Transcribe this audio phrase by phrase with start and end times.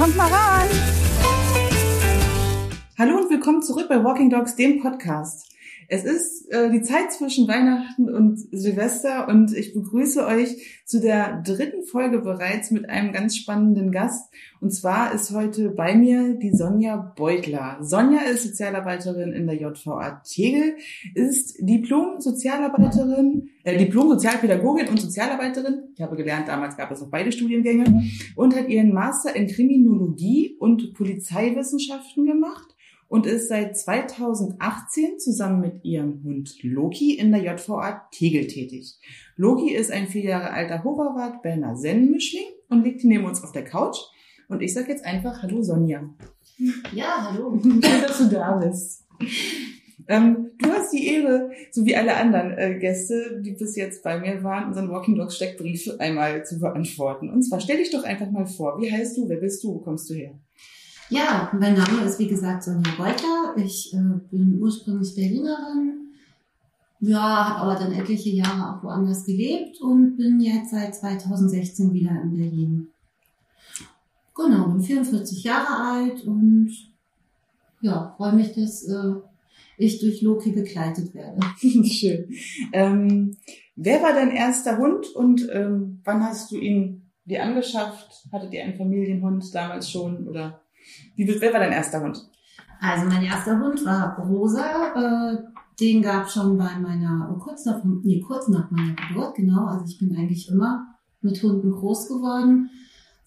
[0.00, 0.66] Kommt mal ran!
[2.98, 5.49] Hallo und willkommen zurück bei Walking Dogs, dem Podcast.
[5.92, 11.42] Es ist äh, die Zeit zwischen Weihnachten und Silvester und ich begrüße euch zu der
[11.42, 14.32] dritten Folge bereits mit einem ganz spannenden Gast.
[14.60, 17.78] Und zwar ist heute bei mir die Sonja Beutler.
[17.80, 20.76] Sonja ist Sozialarbeiterin in der JVA Tegel,
[21.16, 25.88] ist Diplom-Sozialarbeiterin, äh, Diplom-Sozialpädagogin und Sozialarbeiterin.
[25.96, 28.04] Ich habe gelernt, damals gab es noch beide Studiengänge
[28.36, 32.69] und hat ihren Master in Kriminologie und Polizeiwissenschaften gemacht
[33.10, 38.98] und ist seit 2018 zusammen mit ihrem Hund Loki in der JVA Tegel tätig.
[39.36, 43.64] Loki ist ein vier Jahre alter Hoverwart Berner Sennenmischling und liegt neben uns auf der
[43.64, 43.98] Couch.
[44.48, 46.08] Und ich sag jetzt einfach Hallo Sonja.
[46.92, 47.60] Ja, hallo.
[47.62, 49.04] Schön, dass du da bist.
[50.06, 54.20] Ähm, du hast die Ehre, so wie alle anderen äh, Gäste, die bis jetzt bei
[54.20, 57.28] mir waren, unseren Walking Dogs Steckbrief einmal zu beantworten.
[57.28, 58.80] Und zwar stell dich doch einfach mal vor.
[58.80, 59.28] Wie heißt du?
[59.28, 59.74] Wer bist du?
[59.74, 60.38] Wo kommst du her?
[61.10, 63.54] Ja, mein Name ist wie gesagt Sonja Beutler.
[63.56, 63.98] Ich äh,
[64.30, 66.12] bin ursprünglich Berlinerin.
[67.00, 72.10] Ja, habe aber dann etliche Jahre auch woanders gelebt und bin jetzt seit 2016 wieder
[72.22, 72.88] in Berlin.
[74.36, 76.70] Genau, bin 44 Jahre alt und
[77.80, 79.14] ja, freue mich, dass äh,
[79.78, 81.40] ich durch Loki begleitet werde.
[81.88, 82.28] Schön.
[82.72, 83.36] Ähm,
[83.74, 88.28] wer war dein erster Hund und ähm, wann hast du ihn dir angeschafft?
[88.30, 90.60] Hattet ihr einen Familienhund damals schon oder
[91.16, 92.28] wie, wer war dein erster Hund?
[92.80, 94.94] Also mein erster Hund war Rosa.
[94.94, 95.38] Äh,
[95.80, 99.66] den gab es schon bei meiner, kurz nach, nee, kurz nach meiner Geburt, genau.
[99.66, 100.86] Also ich bin eigentlich immer
[101.22, 102.70] mit Hunden groß geworden.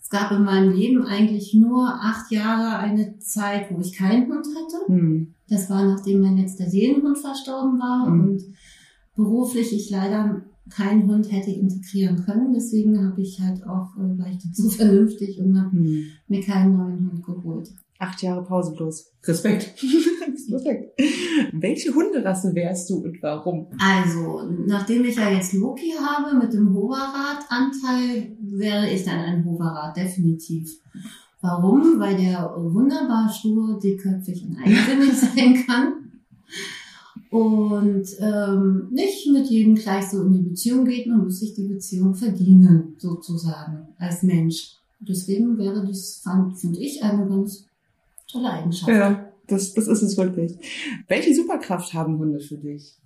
[0.01, 4.45] Es gab in meinem Leben eigentlich nur acht Jahre eine Zeit, wo ich keinen Hund
[4.45, 4.87] hatte.
[4.87, 5.33] Hm.
[5.49, 8.21] Das war nachdem mein letzter Seelenhund verstorben war Mhm.
[8.21, 8.43] und
[9.15, 12.53] beruflich ich leider keinen Hund hätte integrieren können.
[12.53, 16.05] Deswegen habe ich halt auch, äh, war ich dazu vernünftig und habe Hm.
[16.27, 17.69] mir keinen neuen Hund geholt.
[17.99, 19.11] Acht Jahre Pause bloß.
[19.25, 19.75] Respekt.
[20.51, 20.99] Respekt.
[21.53, 23.67] Welche Hunderasse wärst du und warum?
[23.79, 29.95] Also, nachdem ich ja jetzt Loki habe mit dem Hoverrad-Anteil, wäre ich dann ein Hoverrad,
[29.95, 30.69] definitiv.
[31.41, 31.99] Warum?
[31.99, 36.02] Weil der wunderbar stur, dickköpfig und eigensinnig sein kann.
[37.33, 41.67] Und ähm, nicht mit jedem gleich so in die Beziehung geht, man muss sich die
[41.67, 44.75] Beziehung verdienen, sozusagen, als Mensch.
[44.99, 47.65] Deswegen wäre das, fand, finde ich, eine ganz
[48.31, 48.87] tolle Eigenschaft.
[48.87, 50.59] Ja, das, das ist es wirklich.
[51.07, 52.99] Welche Superkraft haben Hunde für dich?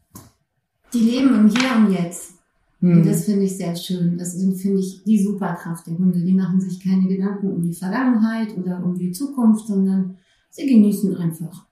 [0.93, 2.33] Die leben im Hier und Jetzt.
[2.81, 2.97] Hm.
[2.97, 4.17] Und das finde ich sehr schön.
[4.17, 6.19] Das sind, finde ich, die Superkraft der Hunde.
[6.19, 10.17] Die machen sich keine Gedanken um die Vergangenheit oder um die Zukunft, sondern
[10.49, 11.65] sie genießen einfach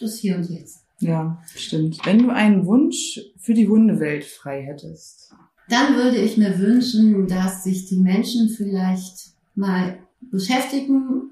[0.00, 0.80] das Hier und Jetzt.
[1.02, 1.98] Ja, stimmt.
[2.04, 5.32] Wenn du einen Wunsch für die Hundewelt frei hättest.
[5.68, 11.30] Dann würde ich mir wünschen, dass sich die Menschen vielleicht mal beschäftigen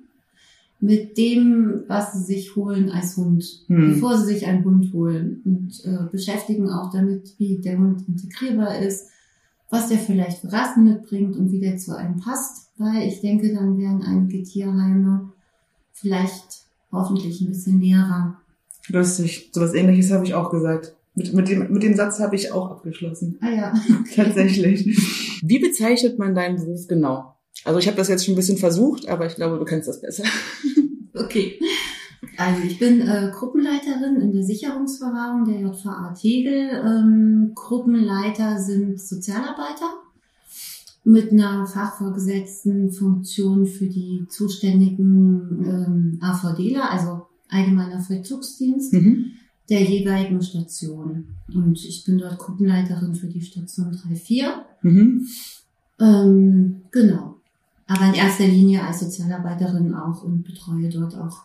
[0.80, 3.90] mit dem, was sie sich holen als Hund, Hm.
[3.94, 8.78] bevor sie sich einen Hund holen und äh, beschäftigen auch damit, wie der Hund integrierbar
[8.78, 9.08] ist,
[9.68, 13.52] was der vielleicht für Rassen mitbringt und wie der zu einem passt, weil ich denke,
[13.54, 15.32] dann wären einige Tierheime
[15.92, 18.38] vielleicht hoffentlich ein bisschen näher.
[18.88, 19.50] Lustig.
[19.52, 20.94] Sowas ähnliches habe ich auch gesagt.
[21.14, 23.38] Mit, mit, dem, mit dem Satz habe ich auch abgeschlossen.
[23.40, 23.74] Ah ja,
[24.14, 24.86] Tatsächlich.
[25.42, 27.34] Wie bezeichnet man deinen Beruf genau?
[27.64, 30.00] Also ich habe das jetzt schon ein bisschen versucht, aber ich glaube, du kennst das
[30.00, 30.24] besser.
[31.12, 31.58] Okay.
[32.36, 36.70] Also ich bin äh, Gruppenleiterin in der Sicherungsverwahrung der JVA Tegel.
[36.84, 39.92] Ähm, Gruppenleiter sind Sozialarbeiter
[41.04, 49.32] mit einer fachvorgesetzten Funktion für die zuständigen ähm, AVDler, also Allgemeiner Vollzugsdienst Mhm.
[49.68, 51.36] der jeweiligen Station.
[51.54, 54.64] Und ich bin dort Gruppenleiterin für die Station 3-4.
[54.82, 55.26] Mhm.
[56.00, 57.36] Ähm, genau.
[57.86, 61.42] Aber in erster Linie als Sozialarbeiterin auch und betreue dort auch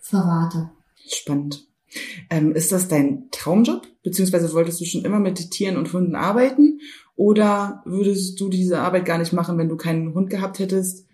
[0.00, 0.72] Verwahrer.
[1.08, 1.66] Spannend.
[2.30, 3.86] Ähm, ist das dein Traumjob?
[4.02, 6.80] Beziehungsweise wolltest du schon immer mit Tieren und Hunden arbeiten?
[7.14, 11.06] Oder würdest du diese Arbeit gar nicht machen, wenn du keinen Hund gehabt hättest?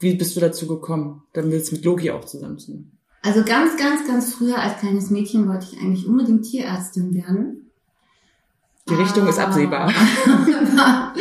[0.00, 2.97] Wie bist du dazu gekommen, dann jetzt mit Loki auch zusammen zu machen?
[3.22, 7.70] Also ganz, ganz, ganz früher als kleines Mädchen wollte ich eigentlich unbedingt Tierärztin werden.
[8.88, 9.92] Die Richtung ist Aber- absehbar.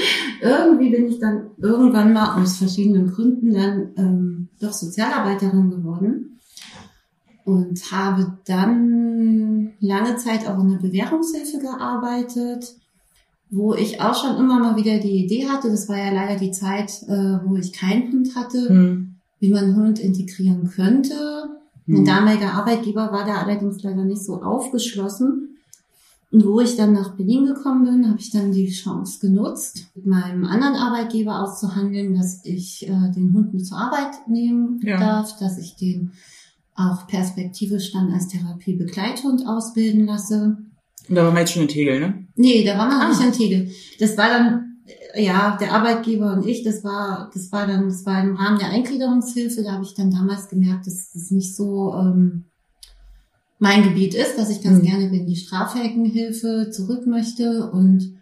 [0.41, 6.39] Irgendwie bin ich dann irgendwann mal aus verschiedenen Gründen dann ähm, doch Sozialarbeiterin geworden
[7.44, 12.75] und habe dann lange Zeit auch in der Bewährungshilfe gearbeitet,
[13.49, 16.51] wo ich auch schon immer mal wieder die Idee hatte, das war ja leider die
[16.51, 19.15] Zeit, äh, wo ich keinen Hund hatte, Hm.
[19.39, 21.15] wie man einen Hund integrieren könnte.
[21.87, 21.95] Hm.
[21.95, 25.55] Mein damaliger Arbeitgeber war da allerdings leider nicht so aufgeschlossen.
[26.29, 30.05] Und wo ich dann nach Berlin gekommen bin, habe ich dann die Chance genutzt, mit
[30.05, 34.97] meinem anderen Arbeitgeber auszuhandeln, dass ich äh, den Hund mit zur Arbeit nehmen Ja.
[34.99, 36.11] darf, dass ich den
[36.75, 40.57] auch perspektivisch dann als Therapiebegleithund ausbilden lasse.
[41.09, 42.27] Und da waren wir jetzt schon in Tegel, ne?
[42.35, 43.07] Nee, da war noch Ah.
[43.07, 43.71] nicht in Tegel.
[43.99, 44.66] Das war dann,
[45.15, 48.69] ja, der Arbeitgeber und ich, das war, das war dann, das war im Rahmen der
[48.69, 52.45] Eingliederungshilfe, da habe ich dann damals gemerkt, dass das nicht so ähm,
[53.59, 54.86] mein Gebiet ist, dass ich ganz Mhm.
[54.86, 58.18] gerne in die Strafheckenhilfe zurück möchte und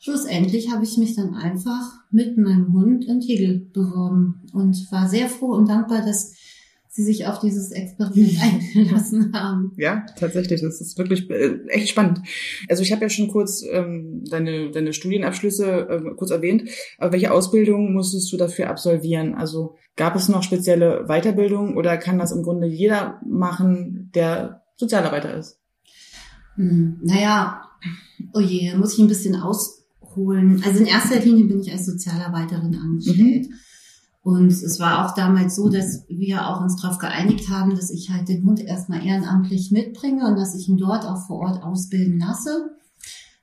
[0.00, 5.28] schlussendlich habe ich mich dann einfach mit meinem Hund in Tegel beworben und war sehr
[5.28, 6.34] froh und dankbar, dass
[6.92, 8.38] sie sich auf dieses Experiment
[8.74, 9.72] eingelassen haben.
[9.78, 10.60] Ja, tatsächlich.
[10.60, 12.20] Das ist wirklich äh, echt spannend.
[12.68, 16.68] Also ich habe ja schon kurz ähm, deine, deine Studienabschlüsse äh, kurz erwähnt.
[16.98, 19.34] Aber welche Ausbildung musstest du dafür absolvieren?
[19.34, 25.34] Also gab es noch spezielle Weiterbildung oder kann das im Grunde jeder machen, der Sozialarbeiter
[25.38, 25.58] ist?
[26.56, 27.62] Hm, naja,
[28.34, 30.62] oh je, muss ich ein bisschen ausholen.
[30.62, 33.48] Also in erster Linie bin ich als Sozialarbeiterin angestellt.
[34.24, 38.10] Und es war auch damals so, dass wir auch uns darauf geeinigt haben, dass ich
[38.10, 42.20] halt den Hund erstmal ehrenamtlich mitbringe und dass ich ihn dort auch vor Ort ausbilden
[42.20, 42.70] lasse.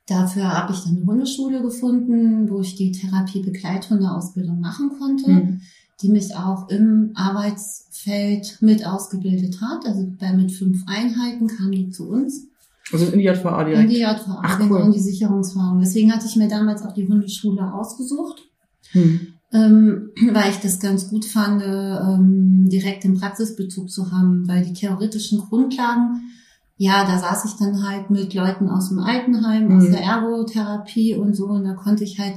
[0.07, 5.61] Dafür habe ich dann eine Hundeschule gefunden, wo ich die Therapie-Begleithunde-Ausbildung machen konnte, Mhm.
[6.01, 9.85] die mich auch im Arbeitsfeld mit ausgebildet hat.
[9.85, 12.47] Also bei mit fünf Einheiten kam die zu uns.
[12.91, 13.91] Also in die JVA In direkt.
[13.91, 14.81] die JVA, Ach, genau, cool.
[14.85, 15.79] in die Sicherungswagen.
[15.79, 18.41] Deswegen hatte ich mir damals auch die Hundeschule ausgesucht,
[18.91, 19.33] Hm.
[19.51, 24.73] Ähm, weil ich das ganz gut fand, ähm, direkt den Praxisbezug zu haben, weil die
[24.73, 26.21] theoretischen Grundlagen,
[26.77, 29.91] ja, da saß ich dann halt mit Leuten aus dem Altenheim, aus Mhm.
[29.91, 32.35] der Ergotherapie und so, und da konnte ich halt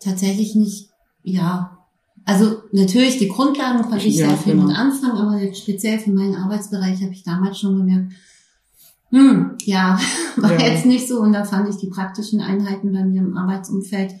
[0.00, 0.90] tatsächlich nicht,
[1.22, 1.78] ja,
[2.24, 4.66] also natürlich die Grundlagen konnte ich Ja, sehr viel genau.
[4.68, 8.12] mit anfangen, aber jetzt speziell für meinen Arbeitsbereich habe ich damals schon gemerkt,
[9.10, 9.98] hm, ja,
[10.36, 10.66] war Ja.
[10.68, 14.14] jetzt nicht so und da fand ich die praktischen Einheiten bei mir im Arbeitsumfeld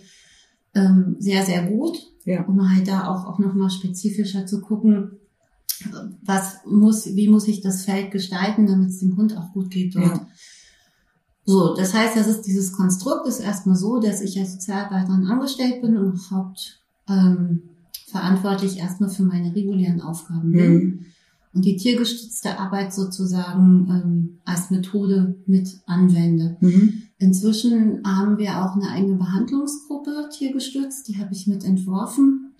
[0.74, 2.44] ähm, sehr, sehr gut, Ja.
[2.44, 5.18] um halt da auch, auch nochmal spezifischer zu gucken,
[6.24, 9.94] was muss, wie muss ich das Feld gestalten, damit es dem Hund auch gut geht
[9.96, 10.16] dort.
[10.16, 10.26] Ja.
[11.44, 15.82] So, das heißt, das ist dieses Konstrukt ist erstmal so, dass ich als Sozialarbeiterin angestellt
[15.82, 17.62] bin und haupt ähm,
[18.06, 21.06] verantwortlich erstmal für meine regulären Aufgaben bin Hm.
[21.54, 26.56] Und die tiergestützte Arbeit sozusagen ähm, als Methode mit anwende.
[26.60, 27.02] Mhm.
[27.18, 32.52] Inzwischen haben wir auch eine eigene Behandlungsgruppe tiergestützt, die habe ich mit entworfen.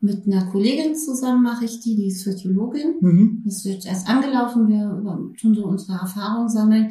[0.00, 2.96] Mit einer Kollegin zusammen mache ich die, die ist Physiologin.
[3.00, 3.42] Mhm.
[3.46, 6.90] Das ist jetzt erst angelaufen, wir tun so unsere Erfahrungen sammeln.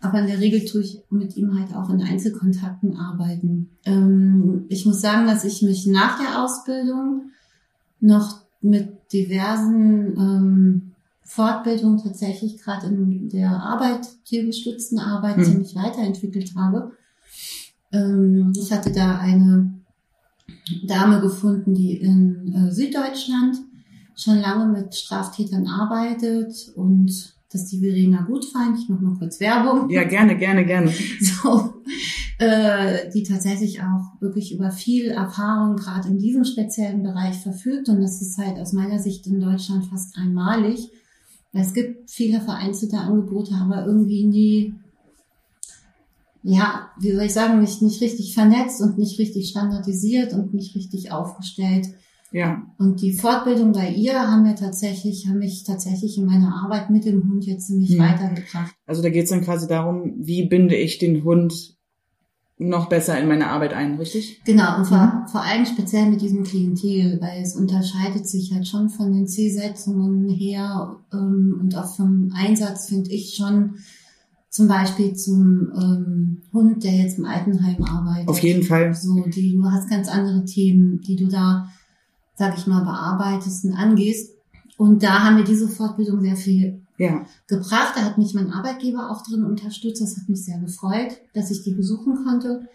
[0.00, 3.70] Aber in der Regel tue ich mit ihm halt auch in Einzelkontakten arbeiten.
[3.84, 7.30] Ähm, ich muss sagen, dass ich mich nach der Ausbildung
[8.00, 15.44] noch mit diversen ähm, Fortbildungen tatsächlich gerade in der Arbeit, tiergestützten Arbeit, Hm.
[15.44, 16.92] ziemlich weiterentwickelt habe.
[17.92, 19.72] Ähm, ich hatte da eine
[20.86, 23.56] Dame gefunden, die in äh, Süddeutschland
[24.16, 28.78] schon lange mit Straftätern arbeitet und das ist die Verena Gutfeind.
[28.78, 29.88] Ich mache mal kurz Werbung.
[29.88, 30.92] Ja, gerne, gerne, gerne.
[31.20, 31.73] So,
[32.44, 37.88] äh, die tatsächlich auch wirklich über viel Erfahrung gerade in diesem speziellen Bereich verfügt.
[37.88, 40.90] Und das ist halt aus meiner Sicht in Deutschland fast einmalig.
[41.52, 44.74] Es gibt viele vereinzelte Angebote, aber irgendwie nie,
[46.42, 50.74] ja, wie soll ich sagen, nicht, nicht richtig vernetzt und nicht richtig standardisiert und nicht
[50.74, 51.86] richtig aufgestellt.
[52.32, 52.62] Ja.
[52.78, 57.04] Und die Fortbildung bei ihr haben mir tatsächlich, haben mich tatsächlich in meiner Arbeit mit
[57.04, 58.00] dem Hund jetzt ziemlich Hm.
[58.00, 58.74] weitergebracht.
[58.86, 61.76] Also da geht es dann quasi darum, wie binde ich den Hund
[62.56, 64.40] noch besser in meine Arbeit ein, richtig?
[64.44, 65.28] Genau, und vor, Mhm.
[65.28, 70.28] vor allem speziell mit diesem Klientel, weil es unterscheidet sich halt schon von den Zielsetzungen
[70.28, 73.74] her ähm, und auch vom Einsatz finde ich schon
[74.50, 78.28] zum Beispiel zum ähm, Hund, der jetzt im Altenheim arbeitet.
[78.28, 78.94] Auf jeden Fall.
[78.94, 81.68] So, die, du hast ganz andere Themen, die du da,
[82.36, 84.30] sag ich mal, bearbeitest und angehst.
[84.76, 87.26] Und da haben wir diese Fortbildung sehr viel Ja.
[87.48, 87.94] gebracht.
[87.96, 90.00] Da hat mich mein Arbeitgeber auch drin unterstützt.
[90.00, 92.68] Das hat mich sehr gefreut, dass ich die besuchen konnte.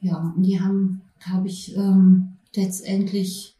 [0.00, 3.56] Ja, und die haben, glaube ich, ähm, letztendlich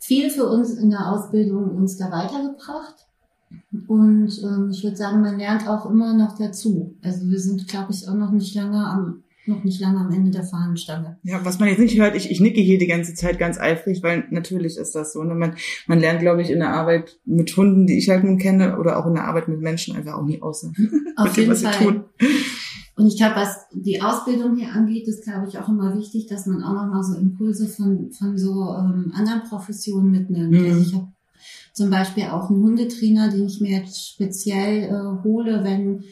[0.00, 3.06] viel für uns in der Ausbildung uns da weitergebracht.
[3.86, 6.94] Und ähm, ich würde sagen, man lernt auch immer noch dazu.
[7.02, 10.30] Also wir sind, glaube ich, auch noch nicht lange am noch nicht lange am Ende
[10.30, 11.18] der Fahnenstange.
[11.22, 14.02] Ja, was man jetzt nicht hört, ich, ich nicke hier die ganze Zeit ganz eifrig,
[14.02, 15.22] weil natürlich ist das so.
[15.24, 15.34] Ne?
[15.34, 18.78] Man, man lernt, glaube ich, in der Arbeit mit Hunden, die ich halt nun kenne,
[18.78, 20.62] oder auch in der Arbeit mit Menschen einfach auch nie aus.
[20.62, 20.72] Ne?
[21.16, 21.74] Auf dem, jeden sie Fall.
[21.74, 22.04] tun.
[22.96, 26.46] Und ich glaube, was die Ausbildung hier angeht, ist, glaube ich, auch immer wichtig, dass
[26.46, 30.50] man auch nochmal so Impulse von, von so ähm, anderen Professionen mitnimmt.
[30.50, 30.64] Mhm.
[30.64, 31.08] Also ich habe
[31.72, 36.02] zum Beispiel auch einen Hundetrainer, den ich mir jetzt speziell äh, hole, wenn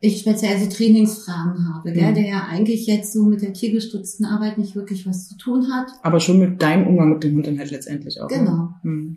[0.00, 2.14] ich speziell so Trainingsfragen habe, gell, Mhm.
[2.14, 5.86] der ja eigentlich jetzt so mit der tiergestützten Arbeit nicht wirklich was zu tun hat.
[6.02, 8.28] Aber schon mit deinem Umgang mit dem Hund dann halt letztendlich auch.
[8.28, 8.74] Genau.
[8.82, 9.16] Ne?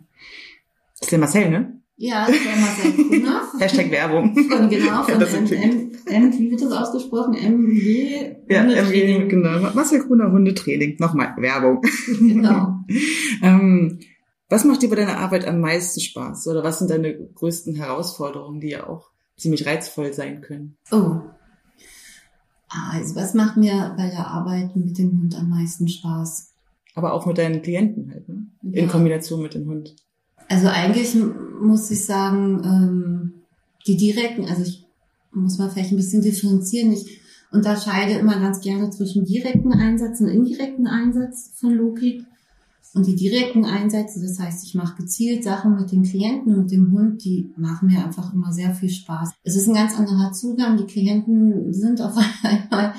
[0.98, 1.76] Das ist der Marcel, ne?
[1.96, 3.42] Ja, das war Marcel Kuhner.
[3.58, 4.34] Hashtag Werbung.
[4.34, 7.34] Von, genau, Ja, von das M, ist M, M, wie wird das ausgesprochen?
[7.34, 8.36] MW?
[8.48, 8.62] Ja.
[8.64, 9.60] MG, genau.
[9.74, 10.96] Marcel Gruner Hundetraining.
[10.98, 11.82] Nochmal, Werbung.
[12.20, 12.74] Genau.
[13.42, 14.00] Ähm,
[14.48, 16.48] was macht dir bei deiner Arbeit am meisten Spaß?
[16.48, 19.10] Oder was sind deine größten Herausforderungen, die ja auch
[19.40, 20.76] ziemlich reizvoll sein können?
[20.92, 21.20] Oh.
[22.68, 26.52] Also, was macht mir bei der Arbeit mit dem Hund am meisten Spaß?
[26.94, 28.46] Aber auch mit deinen Klienten halt, ne?
[28.62, 28.86] In Ja.
[28.86, 29.96] Kombination mit dem Hund.
[30.48, 31.16] Also eigentlich
[31.60, 33.32] muss ich sagen, ähm,
[33.86, 34.84] die direkten, also ich
[35.32, 36.92] muss mal vielleicht ein bisschen differenzieren.
[36.92, 37.20] Ich
[37.52, 42.24] unterscheide immer ganz gerne zwischen direkten Einsatz und indirekten Einsatz von Loki.
[42.92, 46.90] Und die direkten Einsätze, das heißt, ich mache gezielt Sachen mit den Klienten und dem
[46.92, 49.30] Hund, die machen mir einfach immer sehr viel Spaß.
[49.44, 50.76] Es ist ein ganz anderer Zugang.
[50.76, 52.94] Die Klienten sind auf einmal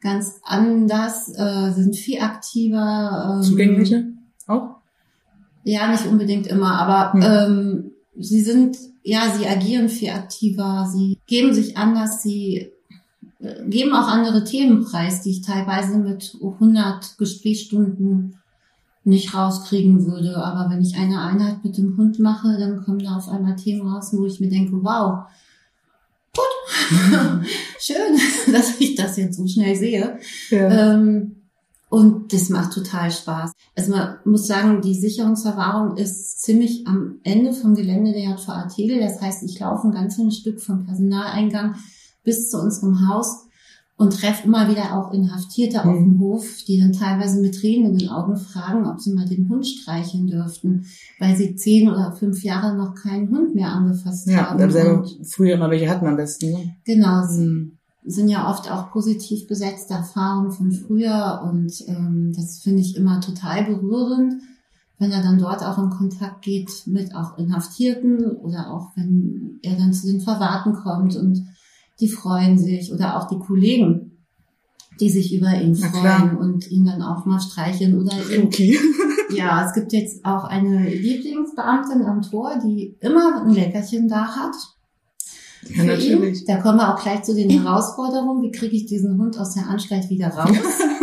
[0.00, 3.36] ganz anders, äh, sind viel aktiver.
[3.36, 4.06] Ähm, Zugängliche?
[4.46, 4.76] Auch?
[5.64, 7.22] ja, nicht unbedingt immer, aber Hm.
[7.22, 12.70] ähm, sie sind, ja, sie agieren viel aktiver, sie geben sich anders, sie
[13.40, 18.36] äh, geben auch andere Themen preis, die ich teilweise mit 100 Gesprächsstunden
[19.04, 20.36] nicht rauskriegen würde.
[20.36, 23.86] Aber wenn ich eine Einheit mit dem Hund mache, dann kommen da auf einmal Themen
[23.86, 25.24] raus, wo ich mir denke, wow,
[26.34, 26.44] gut,
[27.78, 28.18] schön,
[28.52, 30.18] dass ich das jetzt so schnell sehe.
[30.50, 30.94] Ja.
[30.94, 31.36] Ähm,
[31.90, 33.52] und das macht total Spaß.
[33.76, 38.98] Also man muss sagen, die Sicherungsverwahrung ist ziemlich am Ende vom Gelände der JVA Tegel.
[38.98, 41.76] Das heißt, ich laufe ein ganzes Stück vom Personaleingang
[42.24, 43.43] bis zu unserem Haus
[43.96, 46.04] und treffe immer wieder auch Inhaftierte auf Mhm.
[46.04, 49.48] dem Hof, die dann teilweise mit Tränen in den Augen fragen, ob sie mal den
[49.48, 50.84] Hund streicheln dürften,
[51.20, 54.60] weil sie zehn oder fünf Jahre noch keinen Hund mehr angefasst Ja, haben.
[54.62, 56.74] Und früher immer welche hatten am besten, ne?
[56.84, 57.78] genau, sie Hm.
[58.04, 63.20] sind ja oft auch positiv besetzte Erfahrungen von früher und ähm, das finde ich immer
[63.20, 64.42] total berührend,
[64.98, 69.76] wenn er dann dort auch in Kontakt geht mit auch Inhaftierten oder auch wenn er
[69.76, 71.46] dann zu den Verwahrten kommt und
[72.00, 74.26] die freuen sich oder auch die Kollegen,
[75.00, 78.12] die sich über ihn freuen und ihn dann auch mal streicheln oder
[78.44, 78.78] Okay.
[79.34, 84.54] ja, es gibt jetzt auch eine Lieblingsbeamtin am Tor, die immer ein Leckerchen da hat.
[85.68, 86.40] Ja, für natürlich.
[86.40, 86.46] Ihn.
[86.46, 88.42] Da kommen wir auch gleich zu den Herausforderungen.
[88.42, 90.56] Wie kriege ich diesen Hund aus der Anstalt wieder raus?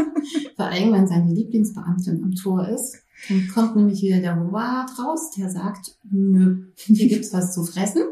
[0.55, 2.97] Vor allem, wenn seine Lieblingsbeamtin am Tor ist.
[3.29, 8.03] Dann kommt nämlich wieder der Hoheit raus, der sagt, nö, hier gibt's was zu fressen.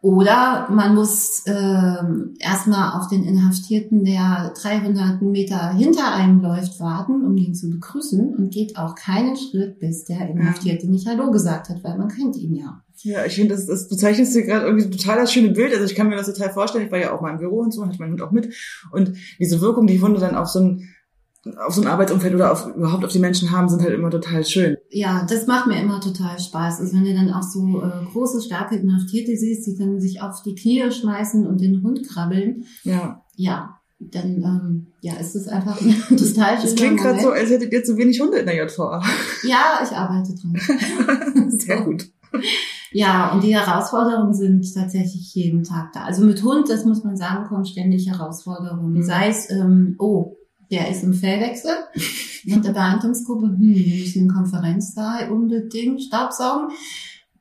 [0.00, 7.24] Oder man muss ähm, erstmal auf den Inhaftierten, der 300 Meter hinter einem läuft, warten,
[7.24, 11.68] um ihn zu begrüßen und geht auch keinen Schritt, bis der Inhaftierte nicht Hallo gesagt
[11.68, 12.80] hat, weil man kennt ihn ja.
[13.02, 15.72] Ja, ich finde, das, das, du zeichnest dir gerade irgendwie total das schöne Bild.
[15.72, 16.86] Also ich kann mir das total vorstellen.
[16.86, 18.54] Ich war ja auch mal im Büro und so, hatte meinen Hund auch mit.
[18.90, 20.88] Und diese Wirkung, die Hunde dann auf so ein,
[21.66, 24.44] auf so ein Arbeitsumfeld oder auf, überhaupt auf die Menschen haben, sind halt immer total
[24.44, 24.76] schön.
[24.90, 26.80] Ja, das macht mir immer total Spaß.
[26.80, 30.42] Also wenn du dann auch so äh, große, starke Inhaftierte siehst, die dann sich auf
[30.42, 33.22] die Knie schmeißen und den Hund krabbeln, Ja.
[33.36, 37.50] ja, dann ähm, ja, ist es einfach ein total Das schöner klingt gerade so, als
[37.50, 39.02] hättet ihr zu wenig Hunde in der JVA.
[39.44, 41.50] Ja, ich arbeite dran.
[41.58, 42.08] Sehr gut.
[42.92, 46.04] Ja, und die Herausforderungen sind tatsächlich jeden Tag da.
[46.04, 48.92] Also mit Hund, das muss man sagen, kommen ständig Herausforderungen.
[48.94, 49.02] Mhm.
[49.02, 50.37] Sei es, ähm, oh,
[50.70, 51.72] der ist im Fellwechsel
[52.44, 56.70] mit der Behandlungsgruppe, hm, wir müssen den Konferenzsaal unbedingt staubsaugen,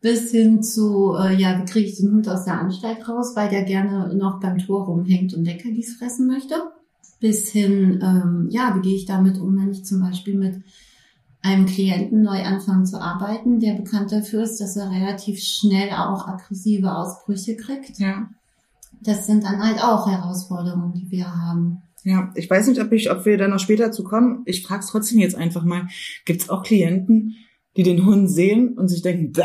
[0.01, 3.49] bis hin zu, äh, ja, wie kriege ich den Hund aus der Anstalt raus, weil
[3.49, 6.55] der gerne noch beim Tor rumhängt und Leckerlis fressen möchte.
[7.19, 10.61] Bis hin, ähm, ja, wie gehe ich damit um, wenn ich zum Beispiel mit
[11.41, 16.27] einem Klienten neu anfangen zu arbeiten, der bekannt dafür ist, dass er relativ schnell auch
[16.27, 17.99] aggressive Ausbrüche kriegt.
[17.99, 18.29] Ja.
[19.01, 21.81] Das sind dann halt auch Herausforderungen, die wir haben.
[22.07, 24.43] Ja, ich weiß nicht, ob ich, ob wir da noch später zu kommen.
[24.45, 25.89] Ich frage es trotzdem jetzt einfach mal.
[26.23, 27.35] Gibt es auch Klienten,
[27.75, 29.43] die den Hund sehen und sich denken, bäh,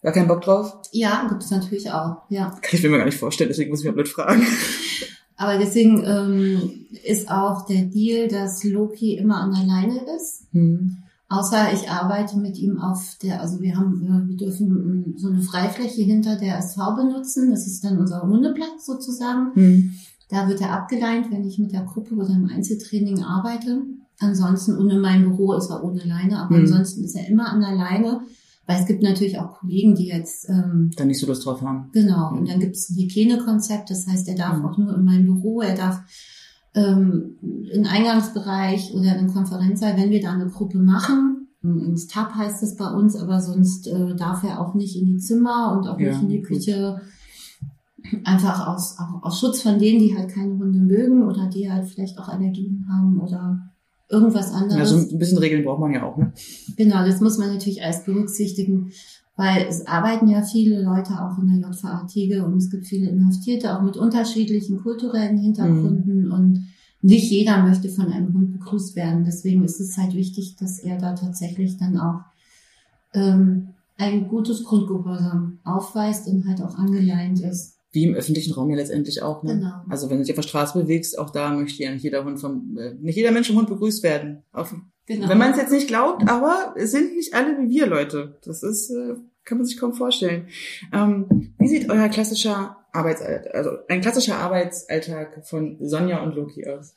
[0.00, 0.80] gar keinen Bock drauf?
[0.92, 2.50] Ja, gibt es natürlich auch, ja.
[2.50, 4.46] Kann ich mir gar nicht vorstellen, deswegen muss ich mal blöd fragen.
[5.36, 10.44] Aber deswegen ähm, ist auch der Deal, dass Loki immer an der Leine ist.
[10.52, 10.98] Hm.
[11.28, 15.30] Außer ich arbeite mit ihm auf der, also wir haben, wir, wir dürfen ähm, so
[15.30, 17.50] eine Freifläche hinter der SV benutzen.
[17.50, 19.52] Das ist dann unser Hundeplatz sozusagen.
[19.54, 19.94] Hm.
[20.30, 23.82] Da wird er abgeleint, wenn ich mit der Gruppe oder im Einzeltraining arbeite.
[24.20, 26.62] Ansonsten, und in meinem Büro ist er ohne Leine, aber Mhm.
[26.62, 28.20] ansonsten ist er immer an der Leine.
[28.66, 31.90] Weil es gibt natürlich auch Kollegen, die jetzt, ähm, Da nicht so Lust drauf haben.
[31.92, 32.38] genau, Mhm.
[32.38, 34.64] und dann gibt es ein Hygienekonzept, das heißt, er darf Mhm.
[34.64, 36.00] auch nur in meinem Büro, er darf
[36.76, 37.36] ähm,
[37.72, 42.76] im Eingangsbereich oder im Konferenzsaal, wenn wir da eine Gruppe machen, ins Tab heißt es
[42.76, 46.08] bei uns, aber sonst äh, darf er auch nicht in die Zimmer und auch Ja,
[46.08, 46.48] nicht in die gut.
[48.24, 51.88] Einfach aus, auch aus Schutz von denen, die halt keine Hunde mögen oder die halt
[51.88, 53.70] vielleicht auch Allergien haben oder
[54.08, 54.92] irgendwas anderes.
[54.92, 56.32] Also ein bisschen Regeln braucht man ja auch, ne?
[56.76, 58.92] Genau, das muss man natürlich alles berücksichtigen,
[59.36, 63.08] weil es arbeiten ja viele Leute auch in der JVA Tiege und es gibt viele
[63.08, 66.32] Inhaftierte, auch mit unterschiedlichen kulturellen Hintergründen mhm.
[66.32, 66.66] und
[67.02, 69.24] nicht jeder möchte von einem Hund begrüßt werden.
[69.24, 72.20] Deswegen ist es halt wichtig, dass er da tatsächlich dann auch
[73.12, 77.73] ähm, ein gutes Grundgehorsam aufweist und halt auch angeleint ist.
[77.94, 79.44] Wie im öffentlichen Raum ja letztendlich auch.
[79.44, 79.54] Ne?
[79.54, 79.72] Genau.
[79.88, 82.40] Also wenn du dich auf der Straße bewegst, auch da möchte ja nicht jeder Hund
[82.40, 84.42] vom, äh, nicht jeder Mensch vom Hund begrüßt werden.
[84.52, 84.74] Auf,
[85.06, 85.28] genau.
[85.28, 88.36] Wenn man es jetzt nicht glaubt, aber es sind nicht alle wie wir Leute.
[88.44, 90.48] Das ist, äh, kann man sich kaum vorstellen.
[90.92, 96.96] Ähm, wie sieht euer klassischer Arbeitsalltag, also ein klassischer Arbeitsalltag von Sonja und Loki aus?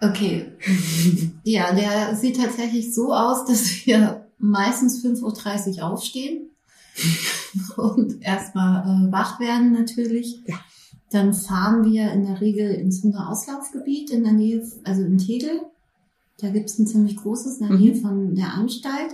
[0.00, 0.52] Okay.
[1.44, 6.51] ja, der sieht tatsächlich so aus, dass wir meistens 5.30 Uhr aufstehen
[7.76, 10.40] und erstmal äh, wach werden natürlich.
[10.46, 10.56] Ja.
[11.10, 15.60] Dann fahren wir in der Regel ins Hundeauslaufgebiet in der Nähe, also in Tegel.
[16.38, 18.00] Da gibt es ein ziemlich großes in der Nähe mhm.
[18.00, 19.12] von der Anstalt.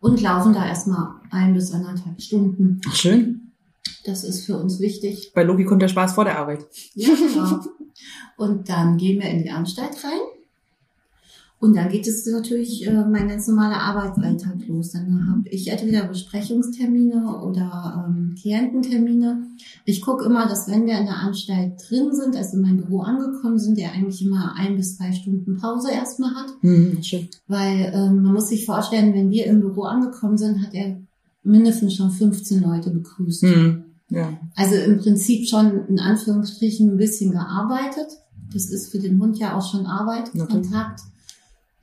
[0.00, 2.80] Und laufen da erstmal ein bis anderthalb Stunden.
[2.86, 3.52] Ach, schön.
[4.04, 5.32] Das ist für uns wichtig.
[5.34, 6.66] Bei Logi kommt der Spaß vor der Arbeit.
[6.94, 7.60] Ja, genau.
[8.36, 10.20] Und dann gehen wir in die Anstalt rein
[11.64, 14.90] und dann geht es natürlich äh, mein ganz normaler Arbeitsalltag los.
[14.90, 19.46] Dann habe ich entweder Besprechungstermine oder ähm, Kliententermine.
[19.86, 23.00] Ich gucke immer, dass wenn wir in der Anstalt drin sind, also in meinem Büro
[23.00, 26.48] angekommen sind, der eigentlich immer ein bis zwei Stunden Pause erstmal hat.
[26.60, 27.28] Mhm, schön.
[27.48, 31.00] Weil ähm, man muss sich vorstellen, wenn wir im Büro angekommen sind, hat er
[31.42, 33.42] mindestens schon 15 Leute begrüßt.
[33.44, 34.38] Mhm, ja.
[34.54, 38.18] Also im Prinzip schon in Anführungsstrichen ein bisschen gearbeitet.
[38.52, 40.70] Das ist für den Hund ja auch schon Arbeit, Natürlich.
[40.70, 41.00] Kontakt.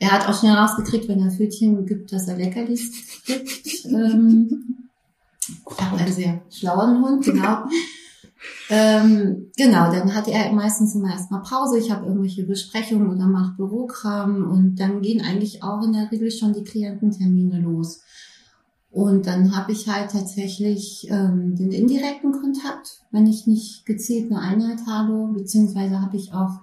[0.01, 2.91] Er hat auch schnell rausgekriegt, wenn er Pfötchen gibt, dass er Leckerlis
[3.23, 3.85] gibt.
[3.85, 4.89] ähm,
[5.63, 7.65] auch einen sehr schlauen Hund, genau.
[8.71, 11.77] ähm, genau, dann hat er meistens immer erstmal Pause.
[11.77, 16.31] Ich habe irgendwelche Besprechungen oder mache Bürokram und dann gehen eigentlich auch in der Regel
[16.31, 18.01] schon die Kliententermine los.
[18.89, 24.41] Und dann habe ich halt tatsächlich ähm, den indirekten Kontakt, wenn ich nicht gezielt eine
[24.41, 26.61] Einheit habe, beziehungsweise habe ich auch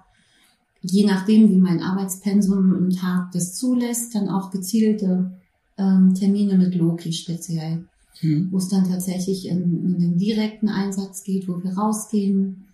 [0.81, 5.31] je nachdem, wie mein Arbeitspensum im Tag das zulässt, dann auch gezielte
[5.77, 7.85] ähm, Termine mit Loki speziell,
[8.19, 8.49] hm.
[8.51, 12.65] wo es dann tatsächlich in, in, den direkten Einsatz geht, wo wir rausgehen.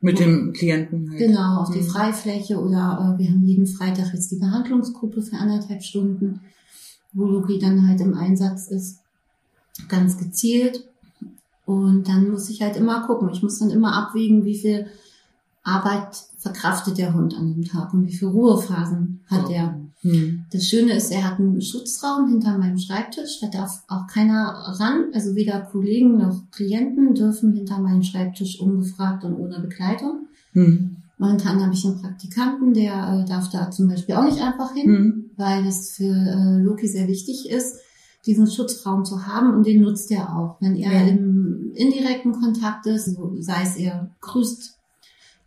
[0.00, 1.18] Mit wo, dem Klienten halt.
[1.18, 1.74] Genau, auf hm.
[1.74, 6.40] die Freifläche oder äh, wir haben jeden Freitag jetzt die Behandlungsgruppe für anderthalb Stunden,
[7.12, 9.00] wo Loki dann halt im Einsatz ist,
[9.88, 10.88] ganz gezielt.
[11.66, 13.30] Und dann muss ich halt immer gucken.
[13.32, 14.86] Ich muss dann immer abwägen, wie viel
[15.62, 19.80] Arbeit verkraftet der Hund an dem Tag und wie viele Ruhephasen hat er.
[20.02, 20.44] Hm.
[20.52, 23.40] Das Schöne ist, er hat einen Schutzraum hinter meinem Schreibtisch.
[23.40, 25.06] Da darf auch keiner ran.
[25.14, 30.28] Also weder Kollegen noch Klienten dürfen hinter meinen Schreibtisch ungefragt und ohne Begleitung.
[30.52, 30.96] Hm.
[31.16, 34.86] Momentan habe ich einen Praktikanten, der äh, darf da zum Beispiel auch nicht einfach hin,
[34.86, 35.30] hm.
[35.36, 37.78] weil es für äh, Loki sehr wichtig ist,
[38.26, 40.60] diesen Schutzraum zu haben und den nutzt er auch.
[40.60, 41.08] Wenn er ja.
[41.08, 44.74] im indirekten Kontakt ist, so, sei es er grüßt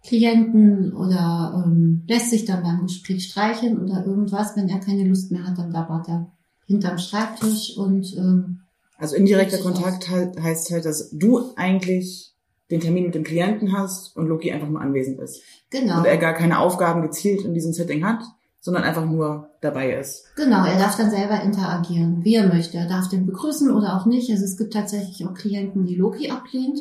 [0.08, 4.56] Klienten oder ähm, lässt sich dann beim Gespräch streicheln oder irgendwas.
[4.56, 6.32] Wenn er keine Lust mehr hat, dann labert er
[6.66, 8.62] hinterm Schreibtisch und ähm,
[8.98, 12.34] also indirekter Kontakt halt, heißt halt, dass du eigentlich
[12.72, 15.42] den Termin mit dem Klienten hast und Loki einfach nur anwesend ist.
[15.70, 16.00] Genau.
[16.00, 18.24] Und er gar keine Aufgaben gezielt in diesem Setting hat,
[18.60, 20.26] sondern einfach nur dabei ist.
[20.36, 22.78] Genau, er darf dann selber interagieren, wie er möchte.
[22.78, 24.30] Er darf den begrüßen oder auch nicht.
[24.32, 26.80] Also es gibt tatsächlich auch Klienten, die Loki ablehnt.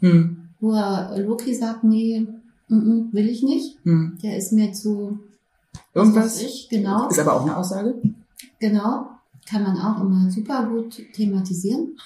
[0.00, 0.48] Hm.
[0.60, 2.26] Wo er Loki sagt, nee,
[2.68, 3.78] Mm will ich nicht.
[3.84, 4.18] Hm.
[4.22, 5.18] Der ist mir zu.
[5.94, 6.40] Irgendwas?
[6.42, 7.08] Ich, genau.
[7.08, 8.00] Ist aber auch eine Aussage.
[8.60, 9.06] Genau.
[9.48, 11.96] Kann man auch immer super gut thematisieren.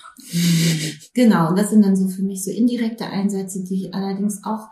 [1.14, 1.50] genau.
[1.50, 4.68] Und das sind dann so für mich so indirekte Einsätze, die allerdings auch,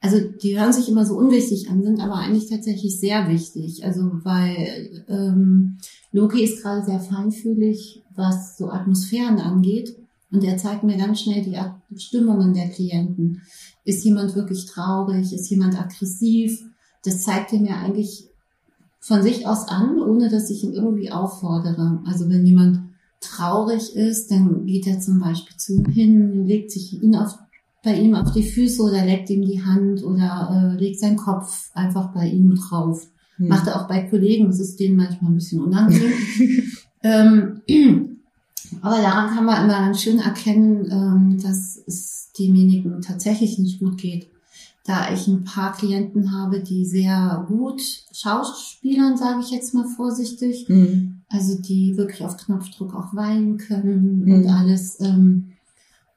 [0.00, 3.84] also die hören sich immer so unwichtig an, sind aber eigentlich tatsächlich sehr wichtig.
[3.84, 5.78] Also weil ähm,
[6.12, 9.96] Loki ist gerade sehr feinfühlig, was so Atmosphären angeht.
[10.30, 11.58] Und er zeigt mir ganz schnell die
[11.98, 13.42] Stimmungen der Klienten.
[13.84, 15.32] Ist jemand wirklich traurig?
[15.32, 16.64] Ist jemand aggressiv?
[17.04, 18.28] Das zeigt er mir eigentlich
[19.00, 22.00] von sich aus an, ohne dass ich ihn irgendwie auffordere.
[22.06, 22.80] Also wenn jemand
[23.20, 27.36] traurig ist, dann geht er zum Beispiel zu ihm hin, legt sich ihn auf,
[27.82, 31.70] bei ihm auf die Füße oder leckt ihm die Hand oder äh, legt seinen Kopf
[31.74, 33.08] einfach bei ihm drauf.
[33.36, 33.48] Hm.
[33.48, 36.12] Macht er auch bei Kollegen, das ist denen manchmal ein bisschen unangenehm.
[37.02, 37.60] ähm,
[38.82, 43.98] aber daran kann man immer ganz schön erkennen, ähm, dass es demjenigen tatsächlich nicht gut
[43.98, 44.28] geht.
[44.84, 47.80] Da ich ein paar Klienten habe, die sehr gut
[48.12, 51.22] Schauspielern, sage ich jetzt mal vorsichtig, mhm.
[51.28, 54.32] also die wirklich auf Knopfdruck auch weinen können mhm.
[54.32, 55.52] und alles, ähm,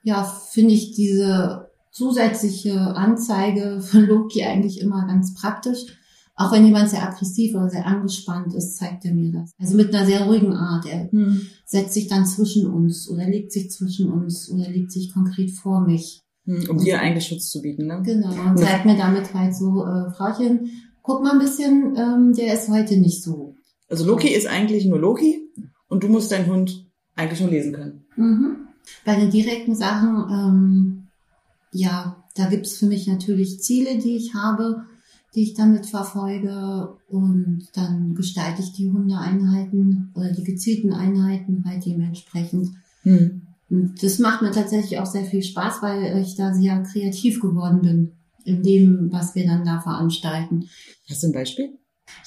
[0.01, 5.85] ja, finde ich diese zusätzliche Anzeige von Loki eigentlich immer ganz praktisch.
[6.37, 9.51] Auch wenn jemand sehr aggressiv oder sehr angespannt ist, zeigt er mir das.
[9.57, 10.85] Also mit einer sehr ruhigen Art.
[10.85, 11.41] Er hm.
[11.65, 15.81] setzt sich dann zwischen uns oder legt sich zwischen uns oder legt sich konkret vor
[15.81, 16.21] mich.
[16.45, 18.01] Hm, um dir eigentlich Schutz zu bieten, ne?
[18.03, 18.49] Genau.
[18.49, 20.69] Und zeigt mir damit halt so, äh, Frauchen,
[21.01, 23.55] guck mal ein bisschen, ähm, der ist heute nicht so.
[23.89, 25.39] Also Loki ist eigentlich nur Loki
[25.87, 28.05] und du musst deinen Hund eigentlich nur lesen können.
[28.17, 28.57] Mhm.
[29.05, 31.07] Bei den direkten Sachen, ähm,
[31.71, 34.85] ja, da gibt's für mich natürlich Ziele, die ich habe,
[35.35, 41.85] die ich damit verfolge und dann gestalte ich die Hundeeinheiten oder die gezielten Einheiten halt
[41.85, 42.69] dementsprechend.
[43.03, 43.41] Mhm.
[43.69, 47.81] Und das macht mir tatsächlich auch sehr viel Spaß, weil ich da sehr kreativ geworden
[47.81, 48.11] bin
[48.45, 50.69] in dem, was wir dann da veranstalten.
[51.09, 51.77] Hast du ein Beispiel?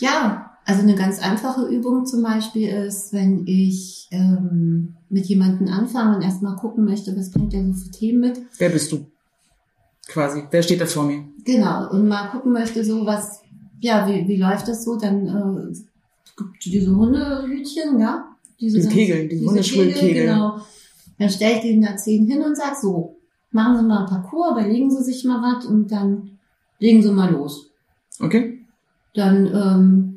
[0.00, 6.16] Ja, also eine ganz einfache Übung zum Beispiel ist, wenn ich ähm, mit jemandem anfange
[6.16, 8.40] und erstmal gucken möchte, was bringt der so für Themen mit.
[8.58, 9.06] Wer bist du?
[10.08, 10.42] Quasi.
[10.50, 11.22] Wer steht da vor mir?
[11.44, 11.90] Genau.
[11.90, 13.42] Und mal gucken möchte, so was,
[13.80, 14.96] ja, wie, wie läuft das so?
[14.96, 15.84] Dann äh, es
[16.36, 18.24] gibt diese Hundehütchen, ja.
[18.58, 20.26] Diese, diese Kegel, diese, diese Hundeschulkegel.
[20.26, 20.58] Genau.
[21.18, 23.16] Dann stelle ich denen da zehn hin und sag so,
[23.50, 26.38] machen Sie mal ein Parcours, überlegen Sie sich mal was und dann
[26.78, 27.70] legen Sie mal los.
[28.18, 28.58] Okay.
[29.14, 30.07] Dann ähm,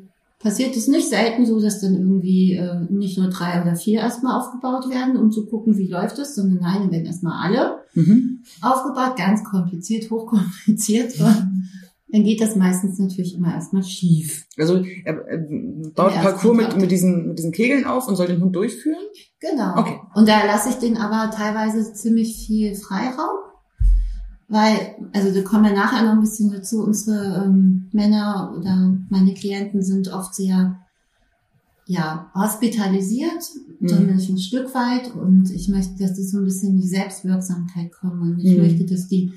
[0.42, 4.40] passiert es nicht selten so, dass dann irgendwie äh, nicht nur drei oder vier erstmal
[4.40, 8.42] aufgebaut werden, um zu gucken, wie läuft es, sondern nein, dann werden erstmal alle mhm.
[8.60, 11.18] aufgebaut, ganz kompliziert, hochkompliziert.
[11.20, 11.68] Und
[12.12, 14.46] dann geht das meistens natürlich immer erstmal schief.
[14.58, 15.38] Also er, er
[15.94, 18.98] baut ein Parcours mit, mit, diesen, mit diesen Kegeln auf und soll den Hund durchführen?
[19.40, 19.78] Genau.
[19.78, 19.98] Okay.
[20.14, 23.38] Und da lasse ich den aber teilweise ziemlich viel Freiraum.
[24.52, 29.32] Weil, also da kommen wir nachher noch ein bisschen dazu, unsere ähm, Männer oder meine
[29.32, 30.78] Klienten sind oft sehr
[31.86, 33.42] ja, hospitalisiert,
[33.80, 33.88] mhm.
[33.88, 35.14] zumindest ein Stück weit.
[35.14, 38.20] Und ich möchte, dass die so ein bisschen in die Selbstwirksamkeit kommen.
[38.20, 38.64] Und ich mhm.
[38.64, 39.32] möchte, dass die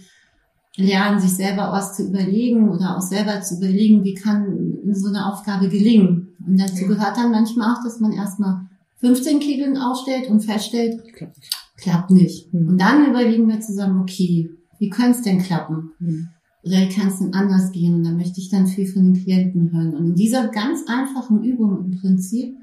[0.76, 5.32] lernen, sich selber was zu überlegen oder auch selber zu überlegen, wie kann so eine
[5.32, 6.36] Aufgabe gelingen.
[6.46, 6.88] Und dazu ja.
[6.90, 8.66] gehört dann manchmal auch, dass man erstmal
[8.98, 11.54] 15 Kegeln ausstellt und feststellt, klappt nicht.
[11.78, 12.54] Klappt nicht.
[12.54, 12.68] Mhm.
[12.68, 15.92] Und dann überlegen wir zusammen, okay, wie könnte es denn klappen?
[16.00, 16.30] Mhm.
[16.64, 17.96] Oder wie kann es denn anders gehen?
[17.96, 19.96] Und da möchte ich dann viel von den Klienten hören.
[19.96, 22.58] Und in dieser ganz einfachen Übung im Prinzip